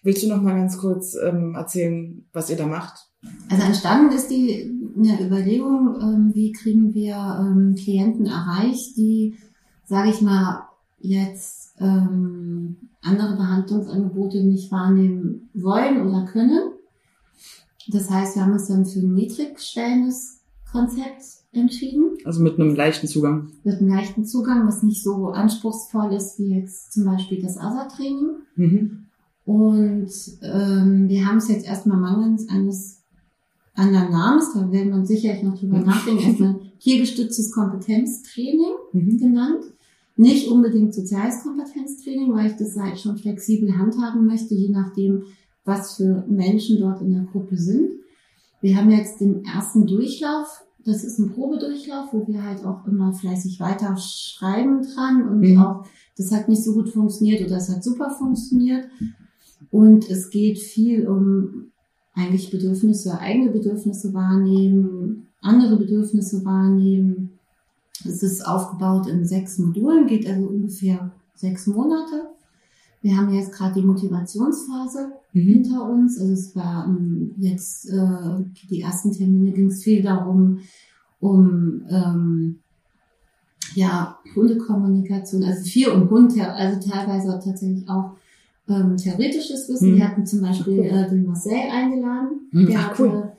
[0.03, 3.06] Willst du nochmal ganz kurz ähm, erzählen, was ihr da macht?
[3.49, 9.35] Also entstanden ist die eine Überlegung, ähm, wie kriegen wir ähm, Klienten erreicht, die,
[9.85, 10.65] sage ich mal,
[10.99, 16.71] jetzt ähm, andere Behandlungsangebote nicht wahrnehmen wollen oder können.
[17.89, 20.41] Das heißt, wir haben uns dann für ein niedrigschwellendes
[20.71, 21.23] Konzept
[21.53, 23.51] entschieden, Also mit einem leichten Zugang.
[23.65, 28.31] mit einem leichten Zugang, was nicht so anspruchsvoll ist wie jetzt zum Beispiel das ASA-Training.
[28.57, 29.07] Mhm.
[29.45, 30.11] Und
[30.43, 32.96] ähm, wir haben es jetzt erstmal mangels eines
[33.77, 39.19] anderen Namens, da werden wir sicherlich noch drüber nachdenken, erstmal tiergestütztes Kompetenztraining Mhm.
[39.19, 39.65] genannt.
[40.17, 45.25] Nicht unbedingt soziales Kompetenztraining, weil ich das halt schon flexibel handhaben möchte, je nachdem,
[45.65, 47.91] was für Menschen dort in der Gruppe sind.
[48.63, 50.63] Wir haben jetzt den ersten Durchlauf.
[50.85, 55.59] Das ist ein Probedurchlauf, wo wir halt auch immer fleißig weiter schreiben dran und Mhm.
[55.59, 55.85] auch,
[56.17, 58.87] das hat nicht so gut funktioniert oder es hat super funktioniert.
[59.71, 61.73] Und es geht viel um
[62.17, 67.39] eigentlich Bedürfnisse, eigene Bedürfnisse wahrnehmen, andere Bedürfnisse wahrnehmen.
[68.05, 72.31] Es ist aufgebaut in sechs Modulen, geht also ungefähr sechs Monate.
[73.03, 75.43] Wir haben jetzt gerade die Motivationsphase Mhm.
[75.43, 76.19] hinter uns.
[76.19, 80.61] Also es war ähm, jetzt äh, die ersten Termine ging es viel darum,
[81.21, 82.57] um ähm,
[83.75, 88.13] ja Hundekommunikation, also viel um Hund, also teilweise tatsächlich auch
[88.69, 89.93] ähm, theoretisches Wissen.
[89.93, 89.97] Mhm.
[89.97, 90.87] Wir hatten zum Beispiel cool.
[90.87, 92.49] äh, den Marcel eingeladen.
[92.53, 92.67] Mhm.
[92.67, 93.33] Der Ach, hatte cool.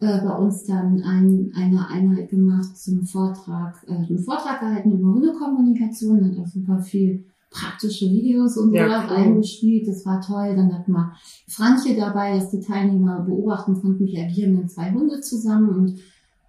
[0.00, 5.08] äh, bei uns dann ein, eine Einheit gemacht zum Vortrag, äh, einen Vortrag gehalten über
[5.14, 9.14] Hundekommunikation, hat auch super viel praktische Videos und so Ja, cool.
[9.16, 9.88] reingespielt.
[9.88, 10.54] Das war toll.
[10.56, 11.12] Dann hatten wir
[11.48, 15.70] Franche dabei, dass die Teilnehmer beobachten konnten, wie agieren denn zwei Hunde zusammen.
[15.70, 15.98] Und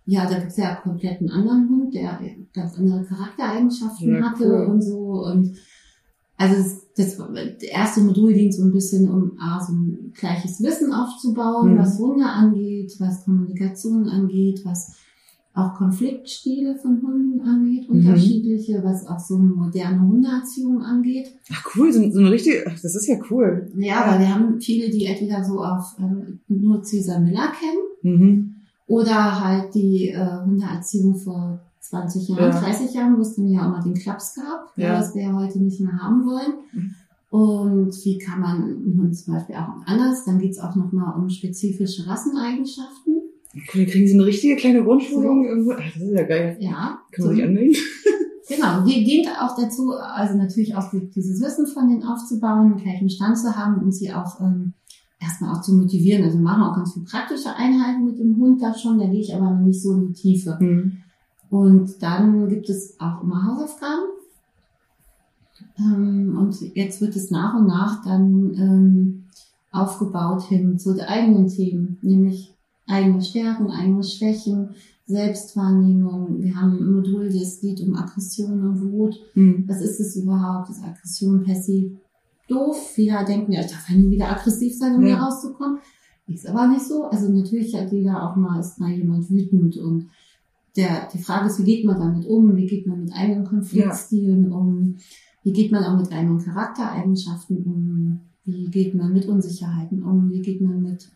[0.05, 2.19] ja, da gibt's ja komplett einen anderen Hund, der
[2.53, 4.65] ganz andere Charaktereigenschaften Ja, hatte cool.
[4.65, 5.23] und so.
[5.25, 5.53] Und
[6.37, 6.55] also
[6.97, 11.73] das, das erste Modul dient so ein bisschen um ah, so ein gleiches Wissen aufzubauen,
[11.73, 11.77] Mhm.
[11.77, 14.93] was Hunde angeht, was Kommunikation angeht, was
[15.53, 17.95] auch Konfliktstile von Hunden angeht, Mhm.
[17.97, 21.31] unterschiedliche, was auch so moderne Hundeerziehung angeht.
[21.51, 23.71] Ach cool, so, so eine richtige, ach, das ist ja cool.
[23.77, 28.55] Ja, weil wir haben viele, die entweder so auf äh, nur Cesar Miller kennen Mhm.
[28.87, 31.59] oder halt die äh, Hundeerziehung vor
[31.89, 32.59] 20 Jahren, Ja.
[32.59, 34.99] 30 Jahren, wo es dann ja auch mal den Klaps gab, Ja.
[34.99, 36.53] was wir ja heute nicht mehr haben wollen.
[36.73, 36.95] Mhm.
[37.29, 40.23] Und wie kann man einen Hund zum Beispiel auch anders?
[40.25, 43.15] Dann geht's auch nochmal um spezifische Rasseneigenschaften.
[43.73, 45.73] Cool, kriegen sie eine richtige kleine Grundschulung irgendwo?
[45.73, 46.57] Ach, das ist ja geil.
[46.59, 47.75] Ja, Kann man sich anmelden?
[48.49, 52.77] Genau, die dient auch dazu, also natürlich auch die- dieses Wissen von denen aufzubauen, einen
[52.81, 54.71] gleichen Stand zu haben und sie auch ähm,
[55.19, 56.23] erstmal auch zu motivieren.
[56.23, 59.19] Also wir machen auch ganz viel praktische Einheiten mit dem Hund da schon, da gehe
[59.19, 60.57] ich aber noch nicht so in die Tiefe.
[60.61, 60.93] Mhm.
[61.49, 64.09] Und dann gibt es auch immer Hausaufgaben.
[65.79, 69.23] Ähm, und jetzt wird es nach und nach dann ähm,
[69.71, 72.53] aufgebaut hin zu den eigenen Themen, nämlich
[72.87, 74.69] eigene Stärken, eigene Schwächen,
[75.05, 76.41] Selbstwahrnehmung.
[76.41, 79.15] Wir haben ein Modul, das geht um Aggression und Wut.
[79.35, 79.63] Mhm.
[79.67, 80.69] Was ist es überhaupt?
[80.69, 81.91] Ist Aggression se
[82.49, 82.77] doof?
[82.93, 85.15] Viele denken, ja, ich darf ja nie wieder aggressiv sein, um Ja.
[85.15, 85.79] hier rauszukommen.
[86.27, 87.05] Ist aber nicht so.
[87.05, 90.09] Also natürlich hat jeder auch mal, ist mal jemand wütend und
[90.77, 92.55] der, die Frage ist, wie geht man damit um?
[92.55, 94.55] Wie geht man mit eigenen Konfliktstilen ja.
[94.55, 94.97] um?
[95.43, 98.19] Wie geht man auch mit eigenen Charaktereigenschaften um?
[98.45, 100.29] Wie geht man mit Unsicherheiten um?
[100.31, 101.09] Wie geht man mit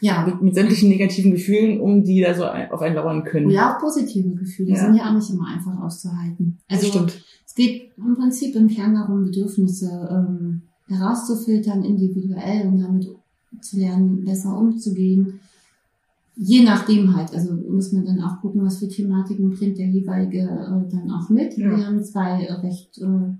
[0.00, 0.26] ja.
[0.26, 3.50] Mit, mit sämtlichen negativen Gefühlen um, die da so auf einen lauern können.
[3.50, 4.76] Ja, auch positive Gefühle ja.
[4.76, 6.58] sind ja auch nicht immer einfach auszuhalten.
[6.68, 7.24] Also Stimmt.
[7.46, 13.08] es geht im Prinzip im Kern darum, Bedürfnisse ähm, herauszufiltern, individuell und damit
[13.60, 15.40] zu lernen, besser umzugehen.
[16.36, 20.40] Je nachdem halt, also muss man dann auch gucken, was für Thematiken bringt der jeweilige
[20.40, 21.56] äh, dann auch mit.
[21.56, 21.76] Ja.
[21.76, 23.34] Wir haben zwei recht, äh,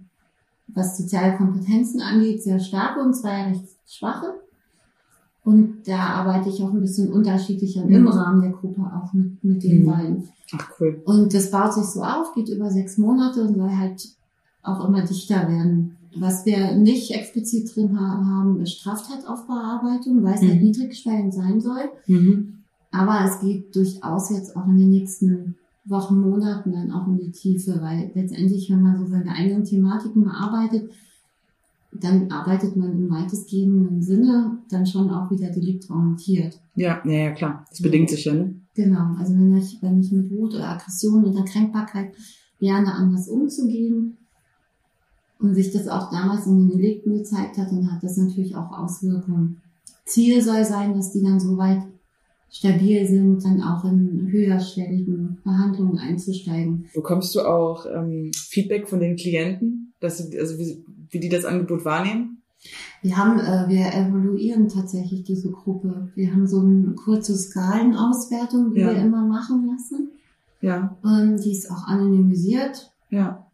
[0.68, 4.34] was soziale Kompetenzen angeht, sehr starke und zwei recht schwache.
[5.44, 7.94] Und da arbeite ich auch ein bisschen unterschiedlicher mhm.
[7.94, 9.86] im Rahmen der Gruppe auch mit, mit den mhm.
[9.86, 10.28] beiden.
[10.52, 11.02] Ach cool.
[11.04, 14.08] Und das baut sich so auf, geht über sechs Monate und soll halt
[14.62, 15.96] auch immer dichter werden.
[16.16, 20.54] Was wir nicht explizit drin haben, ist Straftataufbearbeitung, weil es halt mhm.
[20.54, 21.90] halt niedrigschwellend sein soll.
[22.06, 22.63] Mhm.
[22.94, 27.32] Aber es geht durchaus jetzt auch in den nächsten Wochen, Monaten dann auch in die
[27.32, 30.90] Tiefe, weil letztendlich, wenn man so seine eigenen Thematiken bearbeitet,
[31.92, 36.60] dann arbeitet man im weitestgehenden Sinne dann schon auch wieder deliktorientiert.
[36.76, 37.64] Ja, ja, ja, klar.
[37.68, 38.54] Das bedingt sich ja, ne?
[38.74, 39.16] Genau.
[39.18, 42.12] Also wenn ich, wenn ich mit Wut oder Aggression oder Kränkbarkeit
[42.60, 44.16] lerne, anders umzugehen
[45.40, 48.72] und sich das auch damals in den Delikten gezeigt hat, dann hat das natürlich auch
[48.72, 49.60] Auswirkungen.
[50.04, 51.82] Ziel soll sein, dass die dann so weit
[52.54, 56.86] stabil sind, dann auch in höherschwelligen Behandlungen einzusteigen.
[56.94, 61.44] Bekommst du auch ähm, Feedback von den Klienten, dass sie, also wie, wie die das
[61.44, 62.42] Angebot wahrnehmen?
[63.02, 66.10] Wir haben, äh, wir evaluieren tatsächlich diese Gruppe.
[66.14, 68.94] Wir haben so eine kurze Skalenauswertung, die ja.
[68.94, 70.12] wir immer machen lassen.
[70.60, 70.96] Ja.
[71.04, 72.92] Ähm, die ist auch anonymisiert.
[73.10, 73.46] Ja.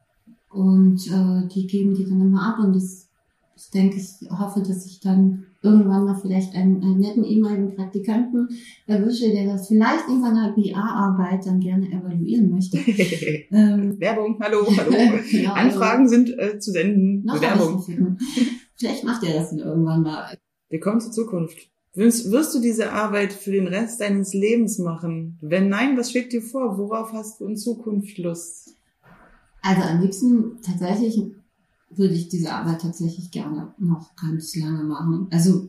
[0.51, 3.09] Und äh, die geben die dann immer ab und das,
[3.57, 8.49] ich denke, ich hoffe, dass ich dann irgendwann mal vielleicht einen, einen netten ehemaligen Praktikanten
[8.87, 12.79] erwische, der das vielleicht in seiner BA-Arbeit dann gerne evaluieren möchte.
[13.51, 14.97] ähm, Werbung, hallo, hallo.
[15.31, 17.25] ja, Anfragen also, sind äh, zu senden.
[17.27, 17.85] Werbung.
[18.77, 20.39] Vielleicht macht er das dann irgendwann mal.
[20.71, 21.69] Willkommen zur Zukunft.
[21.93, 25.39] Wirst, wirst du diese Arbeit für den Rest deines Lebens machen?
[25.43, 26.79] Wenn nein, was schwebt dir vor?
[26.79, 28.77] Worauf hast du in Zukunft Lust?
[29.61, 31.21] Also am liebsten tatsächlich
[31.91, 35.27] würde ich diese Arbeit tatsächlich gerne noch ganz lange machen.
[35.31, 35.69] Also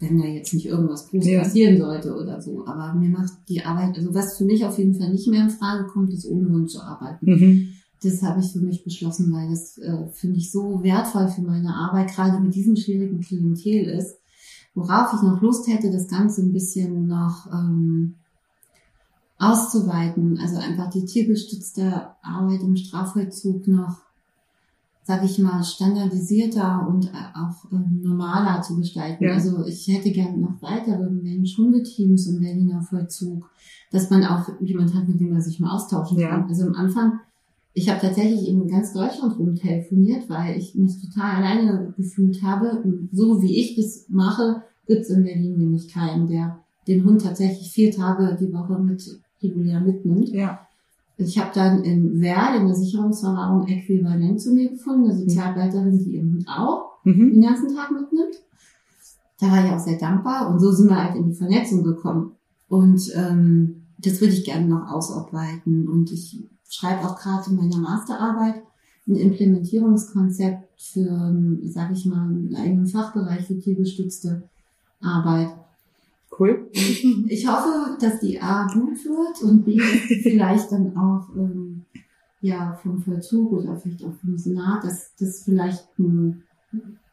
[0.00, 1.42] wenn da jetzt nicht irgendwas Großes ja.
[1.42, 2.66] passieren sollte oder so.
[2.66, 5.50] Aber mir macht die Arbeit, also was für mich auf jeden Fall nicht mehr in
[5.50, 7.26] Frage kommt, ist ohne Hund zu arbeiten.
[7.26, 7.68] Mhm.
[8.02, 11.74] Das habe ich für mich beschlossen, weil das äh, finde ich so wertvoll für meine
[11.74, 14.16] Arbeit, gerade mit diesem schwierigen Klientel ist.
[14.74, 18.14] Worauf ich noch Lust hätte, das Ganze ein bisschen noch ähm,
[19.36, 20.38] auszuweiten.
[20.38, 23.98] Also einfach die tiergestützte Arbeit im Strafvollzug noch
[25.02, 29.24] sage ich mal, standardisierter und äh, auch ähm, normaler zu gestalten.
[29.24, 29.32] Ja.
[29.32, 33.50] Also ich hätte gerne noch weitere Mensch-Hundeteams im Berliner Vollzug,
[33.90, 36.30] dass man auch jemand hat, mit dem man sich mal austauschen ja.
[36.30, 36.44] kann.
[36.48, 37.20] Also am Anfang,
[37.72, 42.82] ich habe tatsächlich in ganz Deutschland rum telefoniert, weil ich mich total alleine gefühlt habe.
[42.82, 47.70] Und so wie ich das mache, gibt's in Berlin nämlich keinen, der den Hund tatsächlich
[47.70, 49.02] vier Tage die Woche mit
[49.42, 50.28] regulär mitnimmt.
[50.30, 50.66] Ja.
[51.20, 56.16] Ich habe dann in Werl in der Sicherungsverwahrung äquivalent zu mir gefunden, eine Sozialleiterin, die
[56.16, 57.32] ihren auch mhm.
[57.32, 58.36] den ganzen Tag mitnimmt.
[59.38, 62.32] Da war ich auch sehr dankbar und so sind wir halt in die Vernetzung gekommen.
[62.68, 65.88] Und ähm, das würde ich gerne noch ausarbeiten.
[65.88, 68.62] Und ich schreibe auch gerade in meiner Masterarbeit
[69.08, 71.34] ein Implementierungskonzept für,
[71.64, 74.48] sage ich mal, einen eigenen Fachbereich für tiergestützte
[75.00, 75.50] Arbeit.
[76.40, 76.70] Cool.
[76.72, 79.78] Ich hoffe, dass die A gut wird und B
[80.22, 81.84] vielleicht dann auch ähm,
[82.40, 86.42] ja vom Vollzug oder vielleicht auch vom Senat, dass das vielleicht ein,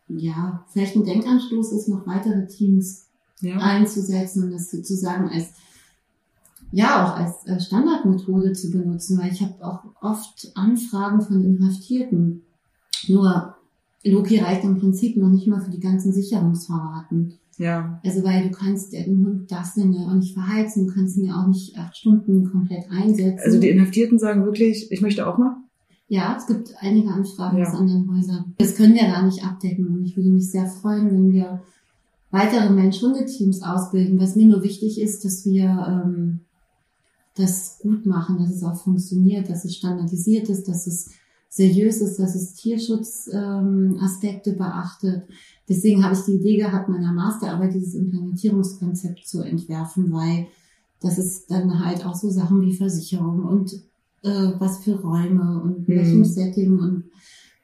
[0.07, 3.07] ja vielleicht ein Denkanstoß ist, noch weitere Teams
[3.41, 3.57] ja.
[3.57, 5.49] einzusetzen und das sozusagen als
[6.71, 12.43] ja auch als äh, Standardmethode zu benutzen, weil ich habe auch oft Anfragen von Inhaftierten.
[13.09, 13.55] Nur
[14.05, 17.39] Loki reicht im Prinzip noch nicht mal für die ganzen Sicherungsfahrten.
[17.57, 17.99] Ja.
[18.05, 21.41] Also weil du kannst Hund das denn ja auch nicht verheizen, du kannst ihn ja
[21.41, 23.41] auch nicht acht Stunden komplett einsetzen.
[23.43, 25.57] Also die Inhaftierten sagen wirklich, ich möchte auch mal?
[26.07, 27.67] Ja, es gibt einige Anfragen ja.
[27.67, 28.53] aus anderen Häusern.
[28.57, 31.61] Das können wir gar nicht abdecken und ich würde mich sehr freuen, wenn wir
[32.31, 34.19] weitere Mensch-Hunde-Teams ausbilden.
[34.19, 35.65] Was mir nur wichtig ist, dass wir
[36.05, 36.41] ähm,
[37.35, 41.11] das gut machen, dass es auch funktioniert, dass es standardisiert ist, dass es
[41.57, 45.23] seriös ist, dass es Tierschutzaspekte ähm, beachtet.
[45.67, 50.47] Deswegen habe ich die Idee gehabt, meiner Masterarbeit dieses Implementierungskonzept zu entwerfen, weil
[51.01, 53.73] das ist dann halt auch so Sachen wie Versicherung und
[54.23, 55.93] äh, was für Räume und mhm.
[55.93, 57.03] welchem Setting und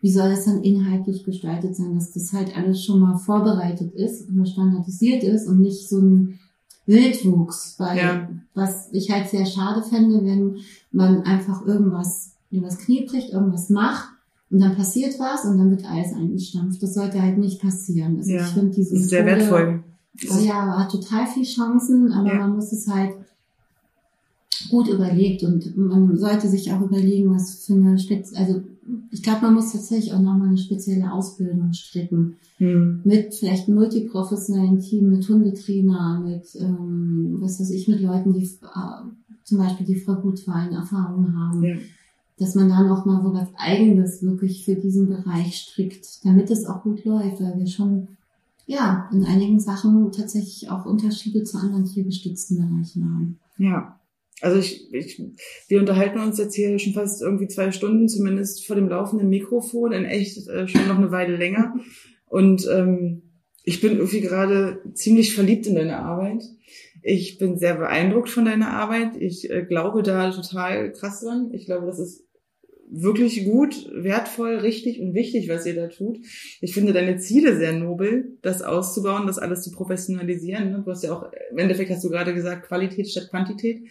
[0.01, 4.29] wie soll das dann inhaltlich gestaltet sein, dass das halt alles schon mal vorbereitet ist
[4.29, 6.39] oder standardisiert ist und nicht so ein
[6.85, 8.29] Wildwuchs, weil ja.
[8.53, 10.57] was ich halt sehr schade fände, wenn
[10.91, 14.09] man einfach irgendwas übers Knie bricht, irgendwas macht
[14.49, 16.81] und dann passiert was und dann wird alles eingestampft.
[16.81, 18.17] Das sollte halt nicht passieren.
[18.17, 18.41] Also ja.
[18.41, 19.83] ich finde dieses sehr Tode, wertvoll.
[20.29, 22.39] Oh ja, hat total viel Chancen, aber ja.
[22.39, 23.15] man muss es halt
[24.69, 28.61] gut überlegt und man sollte sich auch überlegen, was für eine Spitze, also
[29.11, 32.35] ich glaube, man muss tatsächlich auch nochmal eine spezielle Ausbildung stricken.
[32.57, 33.01] Hm.
[33.03, 38.43] Mit vielleicht einem multiprofessionellen Team, mit Hundetrainer, mit, ähm, was weiß ich, mit Leuten, die
[38.43, 41.63] äh, zum Beispiel die Frau Gutwein Erfahrung haben.
[41.63, 41.75] Ja.
[42.43, 46.83] Dass man da nochmal so was Eigenes wirklich für diesen Bereich strickt, damit es auch
[46.83, 48.09] gut läuft, weil wir schon,
[48.65, 53.39] ja, in einigen Sachen tatsächlich auch Unterschiede zu anderen tiergestützten Bereichen haben.
[53.57, 53.97] Ja.
[54.41, 55.21] Also ich, ich,
[55.69, 59.93] wir unterhalten uns jetzt hier schon fast irgendwie zwei Stunden, zumindest vor dem laufenden Mikrofon,
[59.93, 61.75] in echt äh, schon noch eine Weile länger.
[62.27, 63.21] Und ähm,
[63.63, 66.43] ich bin irgendwie gerade ziemlich verliebt in deine Arbeit.
[67.03, 69.15] Ich bin sehr beeindruckt von deiner Arbeit.
[69.17, 71.51] Ich äh, glaube da total krass dran.
[71.53, 72.22] Ich glaube, das ist
[72.93, 76.19] wirklich gut, wertvoll, richtig und wichtig, was ihr da tut.
[76.61, 80.83] Ich finde deine Ziele sehr nobel, das auszubauen, das alles zu professionalisieren.
[80.83, 83.81] Du hast ja auch, im Endeffekt hast du gerade gesagt, Qualität statt Quantität.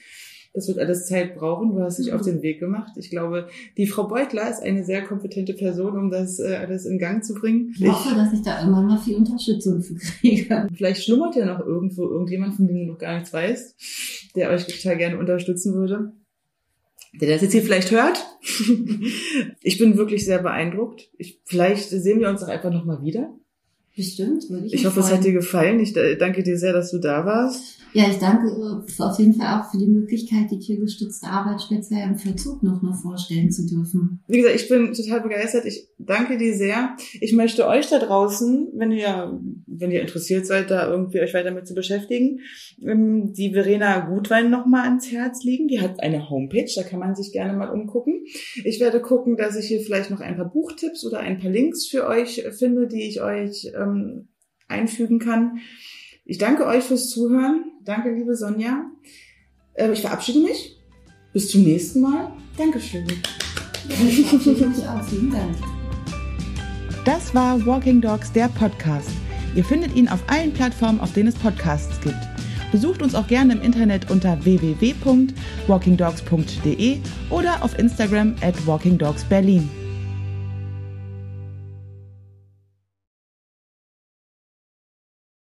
[0.55, 1.75] Das wird alles Zeit brauchen.
[1.75, 2.13] Du hast dich mhm.
[2.13, 2.93] auf den Weg gemacht.
[2.97, 3.49] Ich glaube,
[3.79, 7.35] die Frau Beutler ist eine sehr kompetente Person, um das äh, alles in Gang zu
[7.35, 7.75] bringen.
[7.75, 10.69] Ich hoffe, dass ich da immer mal viel Unterstützung für kriege.
[10.75, 14.67] Vielleicht schlummert ja noch irgendwo irgendjemand, von dem du noch gar nichts weißt, der euch
[14.67, 16.13] total gerne unterstützen würde
[17.13, 18.25] der das jetzt hier vielleicht hört.
[19.63, 21.11] ich bin wirklich sehr beeindruckt.
[21.19, 23.35] Ich, vielleicht sehen wir uns auch einfach nochmal wieder.
[23.95, 24.75] Bestimmt, würde ich.
[24.75, 25.07] Ich hoffe, freuen.
[25.07, 25.81] es hat dir gefallen.
[25.81, 27.79] Ich äh, danke dir sehr, dass du da warst.
[27.95, 32.09] Ja, ich danke äh, auf jeden Fall auch für die Möglichkeit, die tiergestützte Arbeit speziell
[32.09, 34.23] im Verzug noch mal vorstellen zu dürfen.
[34.27, 35.67] Wie gesagt, ich bin total begeistert.
[35.67, 36.97] Ich danke dir sehr.
[37.21, 41.51] Ich möchte euch da draußen, wenn ihr, wenn ihr interessiert seid, da irgendwie euch weiter
[41.51, 42.41] mit zu beschäftigen,
[42.83, 45.69] ähm, die Verena Gutwein noch mal ans Herz legen.
[45.69, 48.25] Die hat eine Homepage, da kann man sich gerne mal umgucken.
[48.65, 51.87] Ich werde gucken, dass ich hier vielleicht noch ein paar Buchtipps oder ein paar Links
[51.87, 54.29] für euch finde, die ich euch ähm,
[54.69, 55.59] einfügen kann.
[56.25, 57.65] Ich danke euch fürs Zuhören.
[57.85, 58.85] Danke, liebe Sonja.
[59.75, 60.79] Äh, ich verabschiede mich.
[61.33, 62.33] Bis zum nächsten Mal.
[62.57, 63.07] Dankeschön.
[67.05, 69.11] Das war Walking Dogs, der Podcast.
[69.55, 72.17] Ihr findet ihn auf allen Plattformen, auf denen es Podcasts gibt.
[72.71, 76.99] Besucht uns auch gerne im Internet unter www.walkingdogs.de
[77.29, 79.82] oder auf Instagram at walkingdogsberlin.